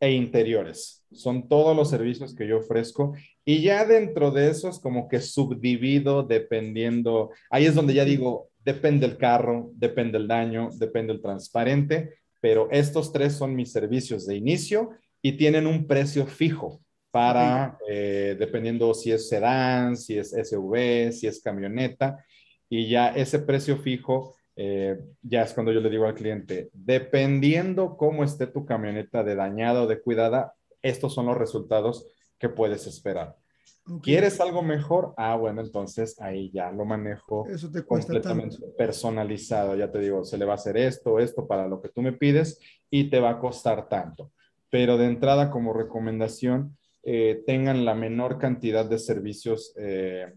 e 0.00 0.10
interiores. 0.10 1.06
Son 1.12 1.48
todos 1.48 1.76
los 1.76 1.88
servicios 1.88 2.34
que 2.34 2.48
yo 2.48 2.58
ofrezco 2.58 3.14
y 3.44 3.62
ya 3.62 3.84
dentro 3.84 4.32
de 4.32 4.50
esos 4.50 4.80
como 4.80 5.08
que 5.08 5.20
subdivido 5.20 6.24
dependiendo, 6.24 7.30
ahí 7.50 7.66
es 7.66 7.76
donde 7.76 7.94
ya 7.94 8.04
digo, 8.04 8.50
depende 8.64 9.06
el 9.06 9.16
carro, 9.16 9.70
depende 9.74 10.18
el 10.18 10.26
daño, 10.26 10.70
depende 10.74 11.12
el 11.12 11.22
transparente, 11.22 12.17
pero 12.40 12.68
estos 12.70 13.12
tres 13.12 13.34
son 13.34 13.54
mis 13.54 13.72
servicios 13.72 14.26
de 14.26 14.36
inicio 14.36 14.90
y 15.22 15.32
tienen 15.32 15.66
un 15.66 15.86
precio 15.86 16.26
fijo 16.26 16.80
para, 17.10 17.78
eh, 17.88 18.36
dependiendo 18.38 18.94
si 18.94 19.12
es 19.12 19.28
sedán, 19.28 19.96
si 19.96 20.18
es 20.18 20.32
SUV, 20.32 21.12
si 21.12 21.26
es 21.26 21.40
camioneta, 21.40 22.24
y 22.68 22.88
ya 22.88 23.08
ese 23.08 23.38
precio 23.38 23.78
fijo 23.78 24.34
eh, 24.60 24.98
ya 25.22 25.42
es 25.42 25.52
cuando 25.52 25.70
yo 25.70 25.80
le 25.80 25.88
digo 25.88 26.06
al 26.06 26.16
cliente, 26.16 26.68
dependiendo 26.72 27.96
cómo 27.96 28.24
esté 28.24 28.48
tu 28.48 28.66
camioneta 28.66 29.22
de 29.22 29.36
dañada 29.36 29.84
o 29.84 29.86
de 29.86 30.00
cuidada, 30.00 30.52
estos 30.82 31.14
son 31.14 31.26
los 31.26 31.38
resultados 31.38 32.08
que 32.40 32.48
puedes 32.48 32.88
esperar. 32.88 33.36
Okay. 33.84 34.00
¿Quieres 34.00 34.40
algo 34.40 34.62
mejor? 34.62 35.14
Ah, 35.16 35.36
bueno, 35.36 35.60
entonces 35.60 36.20
ahí 36.20 36.50
ya 36.52 36.70
lo 36.70 36.84
manejo 36.84 37.46
Eso 37.48 37.70
te 37.70 37.84
completamente 37.84 38.58
tanto. 38.58 38.76
personalizado. 38.76 39.76
Ya 39.76 39.90
te 39.90 39.98
digo, 39.98 40.24
se 40.24 40.36
le 40.38 40.44
va 40.44 40.52
a 40.52 40.56
hacer 40.56 40.76
esto, 40.76 41.18
esto 41.18 41.46
para 41.46 41.66
lo 41.66 41.80
que 41.80 41.88
tú 41.88 42.02
me 42.02 42.12
pides 42.12 42.60
y 42.90 43.10
te 43.10 43.20
va 43.20 43.30
a 43.30 43.38
costar 43.38 43.88
tanto. 43.88 44.32
Pero 44.70 44.98
de 44.98 45.06
entrada, 45.06 45.50
como 45.50 45.72
recomendación, 45.72 46.76
eh, 47.02 47.42
tengan 47.46 47.84
la 47.84 47.94
menor 47.94 48.38
cantidad 48.38 48.84
de 48.84 48.98
servicios 48.98 49.72
eh, 49.76 50.34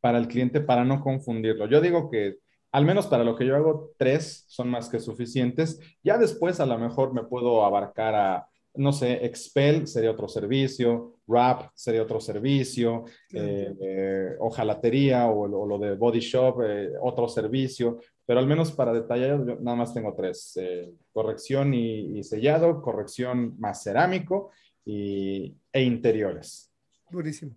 para 0.00 0.18
el 0.18 0.26
cliente 0.26 0.60
para 0.60 0.84
no 0.84 1.00
confundirlo. 1.00 1.66
Yo 1.68 1.80
digo 1.80 2.10
que 2.10 2.38
al 2.72 2.84
menos 2.84 3.06
para 3.06 3.22
lo 3.22 3.36
que 3.36 3.46
yo 3.46 3.54
hago, 3.54 3.92
tres 3.96 4.44
son 4.48 4.68
más 4.68 4.88
que 4.88 4.98
suficientes. 4.98 5.78
Ya 6.02 6.18
después 6.18 6.58
a 6.58 6.66
lo 6.66 6.76
mejor 6.76 7.14
me 7.14 7.22
puedo 7.22 7.64
abarcar 7.64 8.14
a 8.16 8.48
no 8.74 8.92
sé, 8.92 9.24
Expel 9.24 9.86
sería 9.86 10.10
otro 10.10 10.28
servicio, 10.28 11.13
Wrap 11.26 11.70
sería 11.74 12.02
otro 12.02 12.20
servicio, 12.20 13.04
eh, 13.32 13.74
eh, 13.80 14.36
ojalatería 14.40 15.26
o, 15.26 15.42
o, 15.42 15.66
lo 15.66 15.78
de 15.78 15.94
Body 15.94 16.20
Shop, 16.20 16.62
eh, 16.62 16.92
otro 17.00 17.28
servicio, 17.28 17.98
pero 18.26 18.40
al 18.40 18.46
menos 18.46 18.72
para 18.72 18.92
detallar, 18.92 19.44
yo 19.46 19.56
nada 19.60 19.76
más 19.76 19.92
tengo 19.92 20.14
tres, 20.14 20.56
eh, 20.60 20.92
corrección 21.12 21.74
y, 21.74 22.18
y, 22.18 22.22
sellado, 22.22 22.80
corrección 22.80 23.58
más 23.58 23.82
cerámico 23.82 24.50
y, 24.84 25.54
e 25.72 25.82
interiores. 25.82 26.70
Buenísimo. 27.10 27.54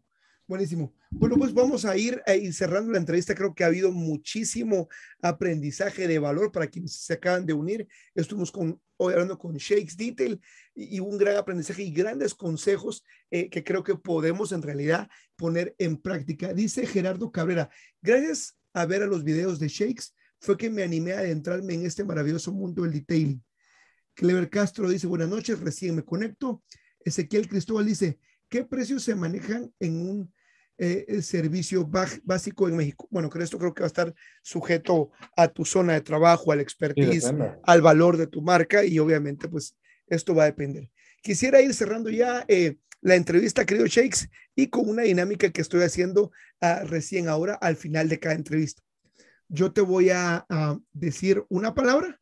Buenísimo. 0.48 0.94
Bueno, 1.12 1.36
pues 1.36 1.54
vamos 1.54 1.84
a 1.84 1.98
ir, 1.98 2.22
ir, 2.26 2.54
cerrando 2.54 2.94
la 2.94 3.00
entrevista. 3.00 3.36
Creo 3.36 3.54
que 3.54 3.66
ha 3.66 3.68
habido 3.68 3.92
muchísimo 3.92 4.88
aprendizaje 5.22 6.08
de 6.08 6.20
valor 6.20 6.54
para 6.54 6.68
quienes 6.68 6.94
se 6.94 7.14
acaban 7.14 7.46
de 7.46 7.52
unir. 7.52 7.86
Estuvimos 8.16 8.54
hoy 8.96 9.14
hablando 9.14 9.38
con 9.38 9.58
Shakes 9.58 9.98
Detail 9.98 10.40
y, 10.74 10.96
y, 10.96 11.00
un 11.02 11.18
gran 11.18 11.36
aprendizaje 11.36 11.84
y 11.84 11.92
grandes 11.92 12.34
consejos 12.34 13.04
eh, 13.30 13.50
que 13.50 13.62
creo 13.62 13.84
que 13.84 13.96
podemos 13.96 14.54
en 14.54 14.62
realidad 14.62 15.10
poner 15.36 15.76
en 15.80 15.98
práctica. 15.98 16.54
Dice 16.54 16.88
Gerardo 16.88 17.30
Cabrera, 17.30 17.70
gracias 18.02 18.58
a 18.74 18.86
ver 18.86 19.04
a 19.04 19.08
los 19.08 19.26
videos 19.26 19.60
de 19.60 19.68
Shakes 19.68 20.14
fue 20.40 20.56
que 20.56 20.70
me 20.70 20.84
animé 20.84 21.12
a 21.12 21.20
adentrarme 21.20 21.74
en 21.74 21.86
este 21.86 22.06
maravilloso 22.06 22.54
mundo 22.54 22.84
del 22.84 22.94
detailing. 22.94 23.44
Clever 24.14 24.50
Castro 24.50 24.90
dice, 24.90 25.08
buenas 25.08 25.28
noches, 25.28 25.60
recién 25.60 25.96
me 25.96 26.06
conecto. 26.06 26.64
Ezequiel 27.04 27.50
Cristóbal 27.50 27.86
dice, 27.86 28.20
¿qué 28.48 28.64
precios 28.64 29.04
se 29.04 29.14
manejan 29.14 29.74
en 29.80 30.10
un 30.10 30.34
eh, 30.78 31.22
servicio 31.22 31.90
básico 32.24 32.68
en 32.68 32.78
México. 32.78 33.08
Bueno, 33.10 33.30
que 33.30 33.42
esto 33.42 33.58
creo 33.58 33.74
que 33.74 33.82
va 33.82 33.86
a 33.86 33.88
estar 33.88 34.14
sujeto 34.42 35.12
a 35.36 35.48
tu 35.48 35.66
zona 35.66 35.94
de 35.94 36.02
trabajo, 36.02 36.52
al 36.52 36.60
expertise, 36.60 37.28
sí, 37.28 37.36
al 37.64 37.82
valor 37.82 38.18
de 38.18 38.28
tu 38.28 38.42
marca 38.42 38.84
y 38.86 39.00
obviamente 39.00 39.48
pues 39.48 39.76
esto 40.08 40.36
va 40.36 40.44
a 40.44 40.48
depender. 40.48 40.90
Quisiera 41.22 41.62
ir 41.62 41.74
cerrando 41.74 42.10
ya 42.10 42.46
eh, 42.48 42.78
la 43.02 43.16
entrevista, 43.16 43.66
querido 43.66 43.88
Shakes, 43.88 44.30
y 44.56 44.68
con 44.68 44.90
una 44.90 45.04
dinámica 45.04 45.52
que 45.52 45.62
estoy 45.62 45.84
haciendo 45.84 46.32
uh, 46.62 46.86
recién 46.86 47.28
ahora 47.28 47.56
al 47.56 47.76
final 47.76 48.10
de 48.10 48.20
cada 48.20 48.36
entrevista. 48.36 48.82
Yo 49.50 49.72
te 49.72 49.82
voy 49.82 50.10
a, 50.10 50.46
a 50.50 50.80
decir 50.94 51.44
una 51.50 51.74
palabra 51.74 52.20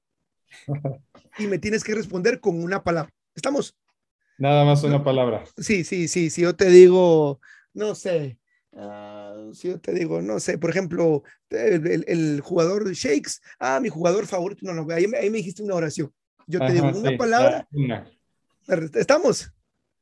y 1.39 1.47
me 1.47 1.59
tienes 1.59 1.83
que 1.83 1.95
responder 1.95 2.39
con 2.39 2.61
una 2.61 2.83
palabra. 2.83 3.11
¿Estamos? 3.35 3.77
Nada 4.37 4.65
más 4.65 4.83
una 4.83 5.03
palabra. 5.03 5.43
Sí, 5.57 5.83
sí, 5.83 6.07
sí. 6.07 6.29
Si 6.29 6.41
yo 6.41 6.55
te 6.55 6.69
digo, 6.69 7.39
no 7.73 7.95
sé, 7.95 8.37
uh, 8.75 9.53
si 9.53 9.69
yo 9.69 9.79
te 9.79 9.93
digo, 9.93 10.21
no 10.21 10.39
sé, 10.39 10.57
por 10.57 10.69
ejemplo, 10.69 11.23
el, 11.49 11.87
el, 11.87 12.05
el, 12.07 12.41
jugador 12.41 12.91
Shakes, 12.91 13.41
ah, 13.59 13.79
mi 13.79 13.89
jugador 13.89 14.27
favorito, 14.27 14.61
no, 14.65 14.73
no, 14.73 14.93
ahí, 14.93 15.05
ahí 15.19 15.29
me 15.29 15.37
dijiste 15.37 15.63
una 15.63 15.75
oración. 15.75 16.13
Yo 16.47 16.59
te 16.59 16.73
digo 16.73 16.87
una 16.89 17.09
sí, 17.09 17.17
palabra. 17.17 17.67
Una. 17.71 18.07
¿Estamos? 18.93 19.51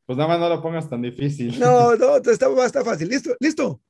Pues 0.06 0.18
nada 0.18 0.28
más 0.28 0.40
no 0.40 0.50
lo 0.50 0.62
pongas 0.62 0.90
tan 0.90 1.02
difícil. 1.02 1.58
No, 1.60 1.96
no, 1.98 2.18
está, 2.18 2.32
estar 2.32 2.84
fácil. 2.84 3.08
¿Listo? 3.08 3.36
¿Listo? 3.40 3.82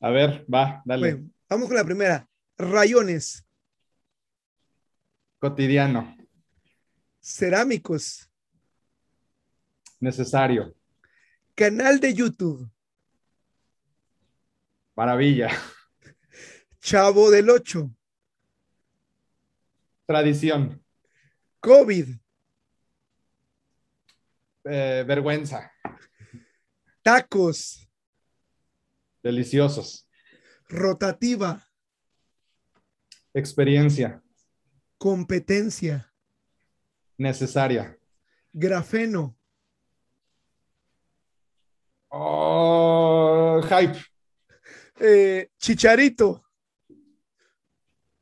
A 0.00 0.10
ver, 0.10 0.46
va, 0.52 0.82
dale. 0.84 1.14
Bueno, 1.14 1.30
vamos 1.48 1.68
con 1.68 1.76
la 1.76 1.84
primera. 1.84 2.28
Rayones. 2.56 3.44
Cotidiano. 5.38 6.16
Cerámicos. 7.20 8.30
Necesario. 9.98 10.74
Canal 11.54 12.00
de 12.00 12.14
YouTube. 12.14 12.70
Maravilla. 14.96 15.50
Chavo 16.80 17.30
del 17.30 17.50
Ocho. 17.50 17.90
Tradición. 20.06 20.82
COVID. 21.60 22.08
Eh, 24.64 25.04
vergüenza. 25.06 25.72
Tacos. 27.02 27.88
Deliciosos. 29.22 30.08
Rotativa. 30.68 31.66
Experiencia. 33.32 34.22
Competencia. 34.98 36.12
Necesaria. 37.16 37.98
Grafeno. 38.52 39.36
Oh, 42.08 43.60
hype. 43.62 44.09
Eh, 45.00 45.48
chicharito. 45.58 46.44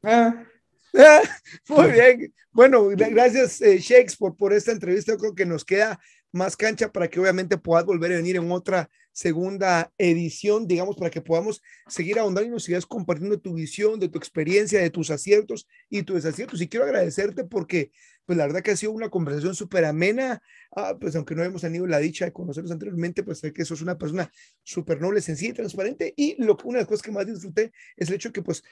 Ah. 0.02 0.44
Ah, 0.94 1.20
muy 1.68 1.90
bien. 1.92 2.34
Bueno, 2.50 2.88
gracias, 2.88 3.60
eh, 3.60 3.78
Shakes, 3.78 4.16
por, 4.16 4.34
por 4.36 4.54
esta 4.54 4.72
entrevista. 4.72 5.12
Yo 5.12 5.18
creo 5.18 5.34
que 5.34 5.44
nos 5.44 5.64
queda 5.64 6.00
más 6.32 6.56
cancha 6.56 6.90
para 6.90 7.08
que 7.08 7.20
obviamente 7.20 7.58
puedas 7.58 7.84
volver 7.84 8.12
a 8.12 8.16
venir 8.16 8.36
en 8.36 8.50
otra 8.50 8.88
segunda 9.12 9.92
edición, 9.98 10.66
digamos, 10.66 10.96
para 10.96 11.10
que 11.10 11.20
podamos 11.20 11.60
seguir 11.88 12.18
ahondando 12.18 12.48
y 12.48 12.50
nos 12.50 12.64
sigas 12.64 12.86
compartiendo 12.86 13.38
tu 13.38 13.54
visión, 13.54 14.00
de 14.00 14.08
tu 14.08 14.18
experiencia, 14.18 14.80
de 14.80 14.90
tus 14.90 15.10
aciertos 15.10 15.68
y 15.90 16.02
tus 16.02 16.16
desaciertos. 16.16 16.60
Y 16.62 16.68
quiero 16.68 16.86
agradecerte 16.86 17.44
porque 17.44 17.92
pues 18.28 18.36
la 18.36 18.46
verdad 18.46 18.60
que 18.60 18.72
ha 18.72 18.76
sido 18.76 18.92
una 18.92 19.08
conversación 19.08 19.54
súper 19.54 19.86
amena, 19.86 20.42
ah, 20.76 20.98
pues 21.00 21.16
aunque 21.16 21.34
no 21.34 21.42
hemos 21.42 21.62
tenido 21.62 21.86
la 21.86 21.98
dicha 21.98 22.26
de 22.26 22.32
conocerlos 22.34 22.70
anteriormente, 22.70 23.22
pues 23.22 23.38
sé 23.38 23.54
que 23.54 23.64
sos 23.64 23.80
una 23.80 23.96
persona 23.96 24.30
súper 24.62 25.00
noble, 25.00 25.22
sencilla 25.22 25.52
y 25.52 25.54
transparente, 25.54 26.12
y 26.14 26.36
lo, 26.44 26.58
una 26.64 26.76
de 26.76 26.82
las 26.82 26.88
cosas 26.88 27.00
que 27.00 27.10
más 27.10 27.26
disfruté 27.26 27.72
es 27.96 28.10
el 28.10 28.16
hecho 28.16 28.30
que 28.30 28.42
pues 28.42 28.62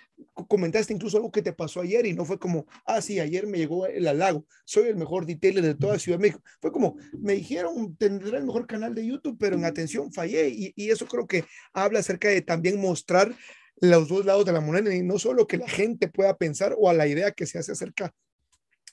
comentaste 0.47 0.93
incluso 0.93 1.17
algo 1.17 1.33
que 1.33 1.41
te 1.41 1.55
pasó 1.55 1.81
ayer 1.81 2.05
y 2.05 2.13
no 2.13 2.27
fue 2.27 2.39
como, 2.39 2.67
ah, 2.85 3.01
sí, 3.01 3.19
ayer 3.19 3.47
me 3.47 3.57
llegó 3.57 3.87
el 3.87 4.07
halago, 4.07 4.45
soy 4.67 4.89
el 4.89 4.97
mejor 4.97 5.25
detailer 5.25 5.65
de 5.65 5.75
toda 5.75 5.99
Ciudad 5.99 6.19
de 6.19 6.25
México, 6.25 6.43
fue 6.61 6.71
como, 6.71 6.99
me 7.19 7.33
dijeron, 7.33 7.97
tendré 7.97 8.37
el 8.37 8.45
mejor 8.45 8.67
canal 8.67 8.95
de 8.95 9.07
YouTube, 9.07 9.39
pero 9.41 9.57
en 9.57 9.65
atención 9.65 10.13
fallé, 10.13 10.51
y, 10.51 10.75
y 10.77 10.91
eso 10.91 11.07
creo 11.07 11.27
que 11.27 11.47
habla 11.73 12.01
acerca 12.01 12.29
de 12.29 12.43
también 12.43 12.79
mostrar 12.79 13.35
los 13.81 14.07
dos 14.09 14.27
lados 14.27 14.45
de 14.45 14.53
la 14.53 14.61
moneda 14.61 14.95
y 14.95 15.03
no 15.03 15.19
solo 15.19 15.47
que 15.47 15.57
la 15.57 15.69
gente 15.69 16.09
pueda 16.09 16.37
pensar 16.37 16.75
o 16.79 16.91
a 16.91 16.93
la 16.93 17.07
idea 17.07 17.33
que 17.33 17.47
se 17.47 17.59
hace 17.59 17.73
acerca 17.73 18.13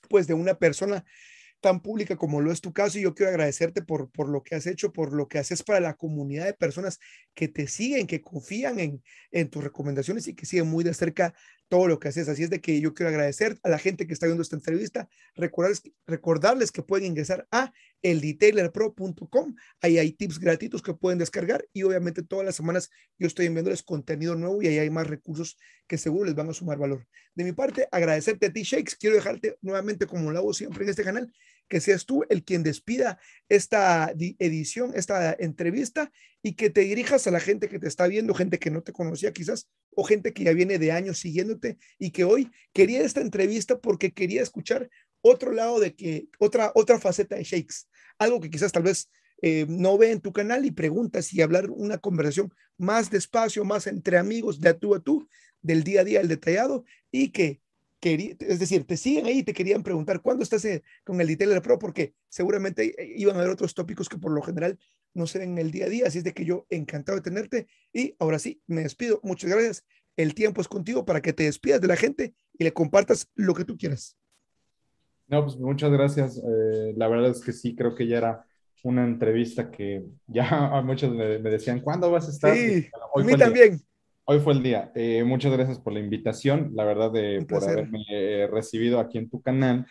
pues 0.09 0.27
de 0.27 0.33
una 0.33 0.55
persona 0.55 1.03
tan 1.63 1.81
pública 1.81 2.17
como 2.17 2.41
lo 2.41 2.51
es 2.51 2.59
tu 2.59 2.73
caso 2.73 2.99
y 2.99 3.03
yo 3.03 3.15
quiero 3.15 3.31
agradecerte 3.31 3.81
por, 3.81 4.11
por 4.11 4.27
lo 4.27 4.43
que 4.43 4.55
has 4.55 4.67
hecho, 4.67 4.91
por 4.91 5.13
lo 5.13 5.29
que 5.29 5.39
haces 5.39 5.63
para 5.63 5.79
la 5.79 5.93
comunidad 5.95 6.45
de 6.45 6.53
personas 6.53 6.99
que 7.33 7.47
te 7.47 7.67
siguen, 7.67 8.05
que 8.05 8.21
confían 8.21 8.79
en, 8.79 9.01
en 9.31 9.49
tus 9.49 9.63
recomendaciones 9.63 10.27
y 10.27 10.35
que 10.35 10.45
siguen 10.45 10.67
muy 10.67 10.83
de 10.83 10.93
cerca 10.93 11.33
todo 11.73 11.87
lo 11.87 11.99
que 11.99 12.07
haces. 12.09 12.29
Así 12.29 12.43
es 12.43 12.51
de 12.51 12.61
que 12.61 12.79
yo 12.79 12.93
quiero 12.93 13.09
agradecer 13.09 13.57
a 13.63 13.69
la 13.69 13.79
gente 13.79 14.05
que 14.05 14.13
está 14.13 14.27
viendo 14.27 14.43
esta 14.43 14.55
entrevista, 14.55 15.09
recordarles, 15.33 15.81
recordarles 16.05 16.71
que 16.71 16.83
pueden 16.83 17.07
ingresar 17.07 17.47
a 17.49 17.73
eldetailerpro.com. 18.03 19.55
Ahí 19.81 19.97
hay 19.97 20.11
tips 20.11 20.37
gratuitos 20.37 20.83
que 20.83 20.93
pueden 20.93 21.17
descargar 21.17 21.65
y 21.73 21.81
obviamente 21.81 22.21
todas 22.21 22.45
las 22.45 22.55
semanas 22.55 22.91
yo 23.17 23.25
estoy 23.25 23.47
enviándoles 23.47 23.81
contenido 23.81 24.35
nuevo 24.35 24.61
y 24.61 24.67
ahí 24.67 24.77
hay 24.77 24.91
más 24.91 25.07
recursos 25.07 25.57
que 25.87 25.97
seguro 25.97 26.25
les 26.25 26.35
van 26.35 26.47
a 26.47 26.53
sumar 26.53 26.77
valor. 26.77 27.07
De 27.33 27.43
mi 27.43 27.53
parte, 27.53 27.87
agradecerte 27.91 28.45
a 28.45 28.53
ti, 28.53 28.61
Shakes. 28.61 28.95
Quiero 28.95 29.15
dejarte 29.15 29.57
nuevamente, 29.61 30.05
como 30.05 30.31
lo 30.31 30.37
hago 30.37 30.53
siempre 30.53 30.83
en 30.83 30.91
este 30.91 31.03
canal, 31.03 31.33
que 31.73 31.81
seas 31.81 32.05
tú 32.05 32.23
el 32.29 32.43
quien 32.43 32.61
despida 32.61 33.17
esta 33.49 34.13
edición, 34.37 34.91
esta 34.93 35.35
entrevista 35.39 36.11
y 36.43 36.53
que 36.53 36.69
te 36.69 36.81
dirijas 36.81 37.25
a 37.25 37.31
la 37.31 37.39
gente 37.39 37.67
que 37.67 37.79
te 37.79 37.87
está 37.87 38.05
viendo, 38.05 38.35
gente 38.35 38.59
que 38.59 38.69
no 38.69 38.83
te 38.83 38.93
conocía 38.93 39.33
quizás 39.33 39.71
o 39.95 40.03
gente 40.03 40.33
que 40.33 40.43
ya 40.43 40.53
viene 40.53 40.77
de 40.77 40.91
años 40.91 41.17
siguiéndote 41.17 41.79
y 41.97 42.11
que 42.11 42.25
hoy 42.25 42.51
quería 42.73 43.01
esta 43.01 43.21
entrevista 43.21 43.79
porque 43.79 44.13
quería 44.13 44.43
escuchar 44.43 44.87
otro 45.21 45.51
lado 45.51 45.79
de 45.79 45.95
que, 45.95 46.27
otra, 46.37 46.71
otra 46.75 46.99
faceta 46.99 47.37
de 47.37 47.43
Shakes, 47.43 47.87
algo 48.19 48.39
que 48.39 48.51
quizás 48.51 48.71
tal 48.71 48.83
vez 48.83 49.09
eh, 49.41 49.65
no 49.67 49.97
ve 49.97 50.11
en 50.11 50.21
tu 50.21 50.31
canal 50.31 50.65
y 50.65 50.69
preguntas 50.69 51.33
y 51.33 51.41
hablar 51.41 51.71
una 51.71 51.97
conversación 51.97 52.53
más 52.77 53.09
despacio, 53.09 53.65
más 53.65 53.87
entre 53.87 54.19
amigos, 54.19 54.59
de 54.59 54.69
a 54.69 54.77
tú 54.77 54.93
a 54.93 54.99
tú, 54.99 55.27
del 55.63 55.83
día 55.83 56.01
a 56.01 56.03
día, 56.03 56.21
el 56.21 56.27
detallado 56.27 56.85
y 57.09 57.29
que 57.29 57.62
es 58.05 58.59
decir, 58.59 58.85
te 58.85 58.97
siguen 58.97 59.25
ahí 59.25 59.39
y 59.39 59.43
te 59.43 59.53
querían 59.53 59.83
preguntar 59.83 60.21
cuándo 60.21 60.43
estás 60.43 60.65
eh, 60.65 60.83
con 61.03 61.19
el 61.21 61.27
Detailer 61.27 61.61
Pro, 61.61 61.79
porque 61.79 62.13
seguramente 62.27 62.93
eh, 63.01 63.13
iban 63.15 63.35
a 63.35 63.39
haber 63.39 63.51
otros 63.51 63.73
tópicos 63.73 64.09
que 64.09 64.17
por 64.17 64.31
lo 64.31 64.41
general 64.41 64.77
no 65.13 65.27
se 65.27 65.39
ven 65.39 65.51
en 65.51 65.57
el 65.59 65.71
día 65.71 65.85
a 65.85 65.89
día. 65.89 66.07
Así 66.07 66.17
es 66.17 66.23
de 66.23 66.33
que 66.33 66.45
yo 66.45 66.65
encantado 66.69 67.17
de 67.17 67.21
tenerte 67.21 67.67
y 67.93 68.15
ahora 68.19 68.39
sí, 68.39 68.61
me 68.67 68.83
despido. 68.83 69.19
Muchas 69.23 69.49
gracias. 69.49 69.85
El 70.15 70.35
tiempo 70.35 70.61
es 70.61 70.67
contigo 70.67 71.05
para 71.05 71.21
que 71.21 71.33
te 71.33 71.43
despidas 71.43 71.81
de 71.81 71.87
la 71.87 71.95
gente 71.95 72.33
y 72.57 72.63
le 72.63 72.73
compartas 72.73 73.29
lo 73.35 73.53
que 73.53 73.65
tú 73.65 73.77
quieras. 73.77 74.17
No, 75.27 75.43
pues 75.43 75.57
muchas 75.57 75.91
gracias. 75.91 76.37
Eh, 76.37 76.93
la 76.95 77.07
verdad 77.07 77.31
es 77.31 77.41
que 77.41 77.53
sí, 77.53 77.75
creo 77.75 77.95
que 77.95 78.07
ya 78.07 78.17
era 78.17 78.45
una 78.83 79.05
entrevista 79.05 79.71
que 79.71 80.03
ya 80.27 80.81
muchos 80.83 81.13
me, 81.13 81.39
me 81.39 81.49
decían, 81.49 81.79
¿cuándo 81.79 82.11
vas 82.11 82.27
a 82.27 82.31
estar? 82.31 82.55
Sí, 82.55 82.89
a 83.15 83.23
mí 83.23 83.37
también. 83.37 83.81
Hoy 84.25 84.39
fue 84.39 84.53
el 84.53 84.63
día. 84.63 84.91
Eh, 84.95 85.23
muchas 85.25 85.51
gracias 85.51 85.79
por 85.79 85.91
la 85.91 85.99
invitación, 85.99 86.71
la 86.73 86.85
verdad, 86.85 87.11
de, 87.11 87.45
por 87.47 87.63
haberme 87.63 88.05
eh, 88.09 88.47
recibido 88.47 88.99
aquí 88.99 89.17
en 89.17 89.29
tu 89.29 89.41
canal. 89.41 89.85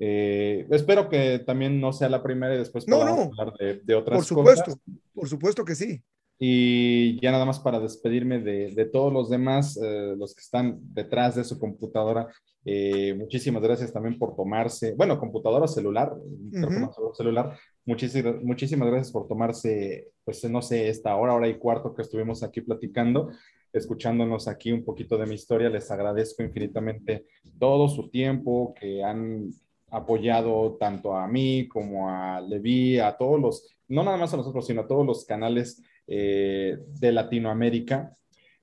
Eh, 0.00 0.66
espero 0.70 1.08
que 1.08 1.40
también 1.40 1.80
no 1.80 1.92
sea 1.92 2.08
la 2.08 2.22
primera 2.22 2.54
y 2.54 2.58
después 2.58 2.88
no, 2.88 3.04
no. 3.04 3.30
hablar 3.38 3.52
de, 3.58 3.80
de 3.82 3.94
otras 3.94 4.16
por 4.16 4.24
supuesto, 4.24 4.64
cosas. 4.64 4.80
Por 5.14 5.28
supuesto 5.28 5.64
que 5.64 5.74
sí. 5.76 6.02
Y 6.40 7.20
ya 7.20 7.32
nada 7.32 7.44
más 7.44 7.58
para 7.58 7.80
despedirme 7.80 8.38
de, 8.38 8.72
de 8.72 8.84
todos 8.84 9.12
los 9.12 9.28
demás, 9.28 9.76
eh, 9.82 10.14
los 10.16 10.34
que 10.34 10.40
están 10.40 10.78
detrás 10.94 11.34
de 11.34 11.42
su 11.42 11.58
computadora, 11.58 12.28
eh, 12.64 13.12
muchísimas 13.14 13.60
gracias 13.60 13.92
también 13.92 14.18
por 14.18 14.36
tomarse, 14.36 14.94
bueno, 14.96 15.18
computadora 15.18 15.66
celular, 15.66 16.12
uh 16.14 16.50
-huh. 16.52 17.14
celular, 17.14 17.58
muchísimas, 17.84 18.36
muchísimas 18.42 18.88
gracias 18.88 19.10
por 19.10 19.26
tomarse, 19.26 20.08
pues 20.24 20.48
no 20.48 20.62
sé, 20.62 20.88
esta 20.88 21.16
hora, 21.16 21.34
hora 21.34 21.48
y 21.48 21.58
cuarto 21.58 21.92
que 21.92 22.02
estuvimos 22.02 22.44
aquí 22.44 22.60
platicando 22.60 23.30
escuchándonos 23.78 24.48
aquí 24.48 24.72
un 24.72 24.84
poquito 24.84 25.16
de 25.16 25.26
mi 25.26 25.34
historia. 25.34 25.70
Les 25.70 25.90
agradezco 25.90 26.42
infinitamente 26.42 27.26
todo 27.58 27.88
su 27.88 28.08
tiempo 28.10 28.74
que 28.78 29.02
han 29.02 29.50
apoyado 29.90 30.76
tanto 30.78 31.16
a 31.16 31.26
mí 31.26 31.66
como 31.68 32.10
a 32.10 32.40
Levi, 32.40 32.98
a 32.98 33.16
todos 33.16 33.40
los, 33.40 33.76
no 33.88 34.04
nada 34.04 34.16
más 34.16 34.34
a 34.34 34.36
nosotros, 34.36 34.66
sino 34.66 34.82
a 34.82 34.86
todos 34.86 35.06
los 35.06 35.24
canales 35.24 35.82
eh, 36.06 36.78
de 37.00 37.12
Latinoamérica 37.12 38.14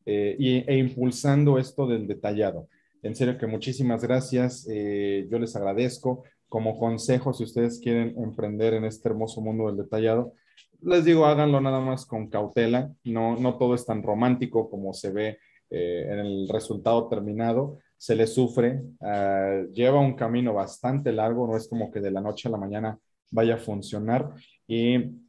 eh, 0.06 0.64
e 0.68 0.78
impulsando 0.78 1.58
esto 1.58 1.88
del 1.88 2.08
detallado. 2.08 2.70
En 3.02 3.16
serio 3.16 3.38
que 3.38 3.46
muchísimas 3.46 4.04
gracias. 4.04 4.68
Eh, 4.70 5.28
yo 5.30 5.38
les 5.38 5.56
agradezco. 5.56 6.24
Como 6.48 6.78
consejo, 6.80 7.34
si 7.34 7.44
ustedes 7.44 7.80
quieren 7.80 8.16
emprender 8.18 8.74
en 8.74 8.86
este 8.86 9.10
hermoso 9.10 9.42
mundo 9.42 9.68
del 9.68 9.78
detallado, 9.78 10.34
les 10.82 11.06
digo, 11.06 11.26
háganlo 11.26 11.62
nada 11.62 11.80
más 11.80 12.06
con 12.06 12.30
cautela, 12.30 12.92
no, 13.04 13.36
no 13.36 13.58
todo 13.58 13.76
es 13.76 13.86
tan 13.86 14.04
romántico 14.04 14.70
como 14.70 14.94
se 14.94 15.12
ve 15.12 15.40
eh, 15.70 16.08
en 16.10 16.20
el 16.20 16.48
resultado 16.50 17.08
terminado, 17.08 17.80
se 17.98 18.16
le 18.16 18.28
sufre, 18.28 18.84
uh, 19.00 19.72
lleva 19.72 20.00
un 20.00 20.16
camino 20.16 20.54
bastante 20.54 21.12
largo, 21.12 21.48
no 21.48 21.58
es 21.58 21.68
como 21.68 21.90
que 21.92 22.02
de 22.02 22.12
la 22.12 22.22
noche 22.22 22.48
a 22.48 22.52
la 22.52 22.58
mañana 22.58 23.00
vaya 23.32 23.56
a 23.56 23.58
funcionar 23.58 24.30
y 24.68 25.26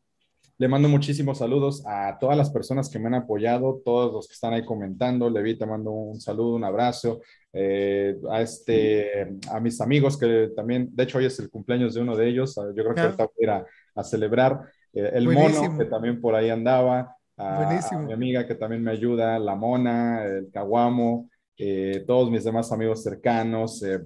le 0.58 0.68
mando 0.68 0.88
muchísimos 0.88 1.38
saludos 1.38 1.82
a 1.86 2.16
todas 2.18 2.36
las 2.36 2.50
personas 2.50 2.88
que 2.88 2.98
me 2.98 3.08
han 3.08 3.14
apoyado, 3.14 3.82
todos 3.84 4.12
los 4.12 4.26
que 4.26 4.32
están 4.32 4.54
ahí 4.54 4.64
comentando. 4.64 5.28
Levi, 5.28 5.58
te 5.58 5.66
mando 5.66 5.90
un 5.90 6.18
saludo, 6.18 6.54
un 6.54 6.64
abrazo. 6.64 7.20
Eh, 7.52 8.16
a, 8.30 8.40
este, 8.40 9.36
a 9.50 9.60
mis 9.60 9.80
amigos 9.82 10.16
que 10.16 10.50
también, 10.56 10.88
de 10.94 11.02
hecho, 11.02 11.18
hoy 11.18 11.26
es 11.26 11.38
el 11.40 11.50
cumpleaños 11.50 11.92
de 11.92 12.00
uno 12.00 12.16
de 12.16 12.28
ellos. 12.28 12.54
Yo 12.54 12.82
creo 12.82 12.94
que 12.94 13.00
ahorita 13.02 13.24
voy 13.24 13.34
a 13.40 13.42
ir 13.42 13.50
a, 13.50 13.66
a 13.96 14.02
celebrar. 14.02 14.60
Eh, 14.96 15.10
el 15.12 15.26
Buenísimo. 15.26 15.64
mono, 15.64 15.78
que 15.78 15.84
también 15.84 16.20
por 16.22 16.34
ahí 16.34 16.48
andaba, 16.48 17.14
a, 17.36 17.68
a, 17.68 17.98
mi 17.98 18.14
amiga 18.14 18.46
que 18.46 18.54
también 18.54 18.82
me 18.82 18.92
ayuda, 18.92 19.38
la 19.38 19.54
mona, 19.54 20.24
el 20.24 20.50
caguamo, 20.50 21.28
eh, 21.58 22.02
todos 22.06 22.30
mis 22.30 22.44
demás 22.44 22.72
amigos 22.72 23.02
cercanos, 23.02 23.82
eh, 23.82 24.00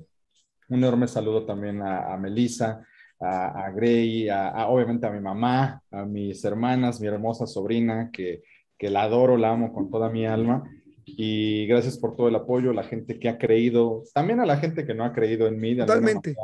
Un 0.68 0.78
enorme 0.78 1.07
saludo 1.07 1.47
también 1.47 1.80
a, 1.80 2.12
a 2.12 2.16
Melissa, 2.16 2.84
a, 3.20 3.66
a 3.66 3.70
Gray, 3.70 4.28
a, 4.28 4.66
obviamente 4.66 5.07
a 5.07 5.11
mi 5.11 5.20
mamá, 5.20 5.80
a 5.93 6.05
mis 6.05 6.45
hermanas, 6.45 7.01
mi 7.01 7.07
hermosa 7.07 7.47
sobrina, 7.47 8.11
que, 8.12 8.43
que 8.76 8.91
la 8.91 9.03
adoro, 9.03 9.36
la 9.36 9.51
amo 9.51 9.72
con 9.72 9.91
toda 9.91 10.11
mi 10.11 10.26
alma. 10.26 10.64
Y 11.07 11.66
gracias 11.66 11.99
por 11.99 12.14
todo 12.16 12.28
el 12.28 12.36
apoyo, 12.36 12.72
la 12.72 12.84
gente 12.84 13.18
que 13.18 13.28
ha 13.28 13.36
creído, 13.38 14.05
también 14.14 14.41
a 14.41 14.47
la 14.47 14.57
gente 14.59 14.86
que 14.86 14.95
no 14.95 15.05
ha 15.05 15.12
creído 15.12 15.47
en 15.49 15.59
mí. 15.59 15.76
Totalmente. 15.76 16.36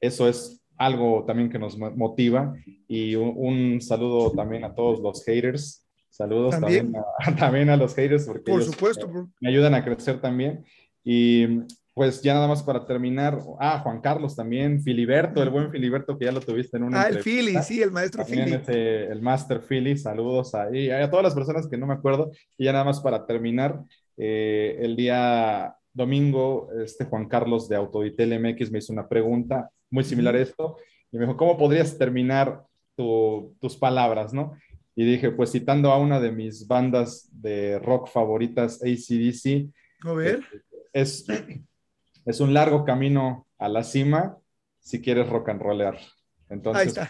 Eso 0.00 0.28
es 0.28 0.63
algo 0.76 1.24
también 1.26 1.50
que 1.50 1.58
nos 1.58 1.78
motiva. 1.78 2.54
Y 2.88 3.14
un, 3.14 3.80
saludo 3.80 4.32
también 4.32 4.64
a 4.64 4.74
todos 4.74 5.00
los 5.00 5.24
haters. 5.24 5.86
Saludos 6.10 6.52
también, 6.60 6.92
también, 7.38 7.70
a, 7.70 7.76
los 7.78 7.94
haters 7.94 8.26
porque 8.26 8.52
por 8.52 8.62
supuesto, 8.62 9.10
me 9.40 9.48
ayudan 9.48 9.74
a 9.74 9.84
crecer 9.84 10.20
también. 10.20 10.64
Y 11.02 11.60
pues 11.92 12.22
ya 12.22 12.34
nada 12.34 12.48
más 12.48 12.62
para 12.62 12.84
terminar, 12.86 13.38
ah, 13.60 13.80
Juan 13.80 14.00
Carlos 14.00 14.34
también, 14.34 14.82
Filiberto, 14.82 15.42
el 15.42 15.50
buen 15.50 15.70
Filiberto 15.70 16.18
que 16.18 16.24
ya 16.24 16.32
lo 16.32 16.40
tuviste 16.40 16.76
en 16.76 16.84
una 16.84 17.02
Ah, 17.02 17.08
el 17.08 17.20
Fili, 17.20 17.56
sí, 17.62 17.82
el 17.82 17.92
maestro 17.92 18.24
Fili. 18.24 18.60
el 18.66 19.22
Master 19.22 19.60
Fili, 19.60 19.96
saludos 19.96 20.54
a, 20.54 20.74
y 20.76 20.90
a 20.90 21.08
todas 21.08 21.24
las 21.24 21.34
personas 21.34 21.68
que 21.68 21.76
no 21.76 21.86
me 21.86 21.94
acuerdo. 21.94 22.32
Y 22.58 22.64
ya 22.64 22.72
nada 22.72 22.84
más 22.84 23.00
para 23.00 23.26
terminar, 23.26 23.80
eh, 24.16 24.76
el 24.80 24.96
día 24.96 25.76
domingo, 25.92 26.68
este 26.84 27.04
Juan 27.04 27.28
Carlos 27.28 27.68
de 27.68 27.76
Autoditel 27.76 28.40
MX 28.40 28.72
me 28.72 28.78
hizo 28.78 28.92
una 28.92 29.08
pregunta 29.08 29.70
muy 29.94 30.04
similar 30.04 30.34
a 30.34 30.40
esto 30.40 30.76
y 31.12 31.16
me 31.16 31.24
dijo, 31.24 31.36
¿cómo 31.36 31.56
podrías 31.56 31.96
terminar 31.96 32.64
tus 32.96 33.76
palabras, 33.78 34.34
no? 34.34 34.56
Y 34.96 35.04
dije, 35.04 35.30
pues 35.30 35.52
citando 35.52 35.92
a 35.92 35.98
una 35.98 36.20
de 36.20 36.32
mis 36.32 36.66
bandas 36.66 37.28
de 37.32 37.78
rock 37.78 38.08
favoritas, 38.08 38.82
ACDC. 38.82 39.72
A 40.02 40.12
ver. 40.12 40.42
Es, 40.92 41.26
es 42.26 42.40
un 42.40 42.52
largo 42.52 42.84
camino 42.84 43.46
a 43.58 43.68
la 43.68 43.84
cima 43.84 44.36
si 44.80 45.00
quieres 45.00 45.28
rock 45.28 45.48
and 45.48 45.62
rollear. 45.62 45.98
Entonces, 46.48 47.00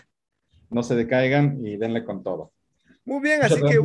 no 0.71 0.83
se 0.83 0.95
decaigan 0.95 1.67
y 1.67 1.77
denle 1.77 2.05
con 2.05 2.23
todo. 2.23 2.53
Muy 3.05 3.21
bien, 3.21 3.43
así 3.43 3.61
que 3.61 3.79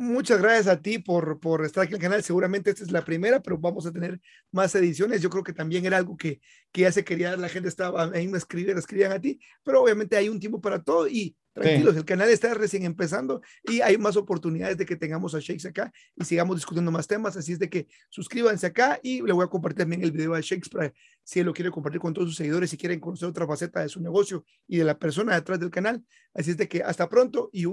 muchas 0.00 0.40
gracias 0.40 0.66
a 0.66 0.80
ti 0.80 0.98
por, 0.98 1.38
por 1.38 1.64
estar 1.64 1.84
aquí 1.84 1.92
en 1.92 1.96
el 1.96 2.02
canal. 2.02 2.22
Seguramente 2.22 2.70
esta 2.70 2.82
es 2.82 2.90
la 2.90 3.04
primera, 3.04 3.40
pero 3.40 3.58
vamos 3.58 3.86
a 3.86 3.92
tener 3.92 4.20
más 4.50 4.74
ediciones. 4.74 5.20
Yo 5.20 5.30
creo 5.30 5.44
que 5.44 5.52
también 5.52 5.84
era 5.84 5.98
algo 5.98 6.16
que, 6.16 6.40
que 6.72 6.82
ya 6.82 6.92
se 6.92 7.04
quería, 7.04 7.36
la 7.36 7.48
gente 7.48 7.68
estaba 7.68 8.10
ahí 8.12 8.26
me 8.26 8.38
escribían, 8.38 8.78
escribían 8.78 9.12
a 9.12 9.20
ti, 9.20 9.38
pero 9.62 9.82
obviamente 9.82 10.16
hay 10.16 10.28
un 10.28 10.40
tiempo 10.40 10.60
para 10.60 10.82
todo 10.82 11.06
y 11.06 11.36
Tranquilos, 11.52 11.96
el 11.96 12.04
canal 12.04 12.28
está 12.28 12.54
recién 12.54 12.84
empezando 12.84 13.42
y 13.64 13.80
hay 13.80 13.98
más 13.98 14.16
oportunidades 14.16 14.76
de 14.76 14.86
que 14.86 14.94
tengamos 14.94 15.34
a 15.34 15.40
Shakes 15.40 15.66
acá 15.66 15.92
y 16.14 16.24
sigamos 16.24 16.56
discutiendo 16.56 16.92
más 16.92 17.08
temas. 17.08 17.36
Así 17.36 17.52
es 17.52 17.58
de 17.58 17.68
que 17.68 17.88
suscríbanse 18.08 18.66
acá 18.66 19.00
y 19.02 19.20
le 19.20 19.32
voy 19.32 19.44
a 19.44 19.48
compartir 19.48 19.80
también 19.80 20.04
el 20.04 20.12
video 20.12 20.34
a 20.34 20.40
Shakes 20.40 20.70
para 20.70 20.92
si 21.24 21.40
él 21.40 21.46
lo 21.46 21.52
quiere 21.52 21.72
compartir 21.72 22.00
con 22.00 22.14
todos 22.14 22.28
sus 22.28 22.36
seguidores, 22.36 22.70
si 22.70 22.76
quieren 22.76 23.00
conocer 23.00 23.28
otra 23.28 23.46
faceta 23.48 23.80
de 23.80 23.88
su 23.88 24.00
negocio 24.00 24.44
y 24.68 24.78
de 24.78 24.84
la 24.84 24.96
persona 24.96 25.34
detrás 25.34 25.58
del 25.58 25.70
canal. 25.70 26.04
Así 26.34 26.52
es 26.52 26.56
de 26.56 26.68
que 26.68 26.84
hasta 26.84 27.08
pronto 27.08 27.50
y 27.52 27.64
un 27.64 27.68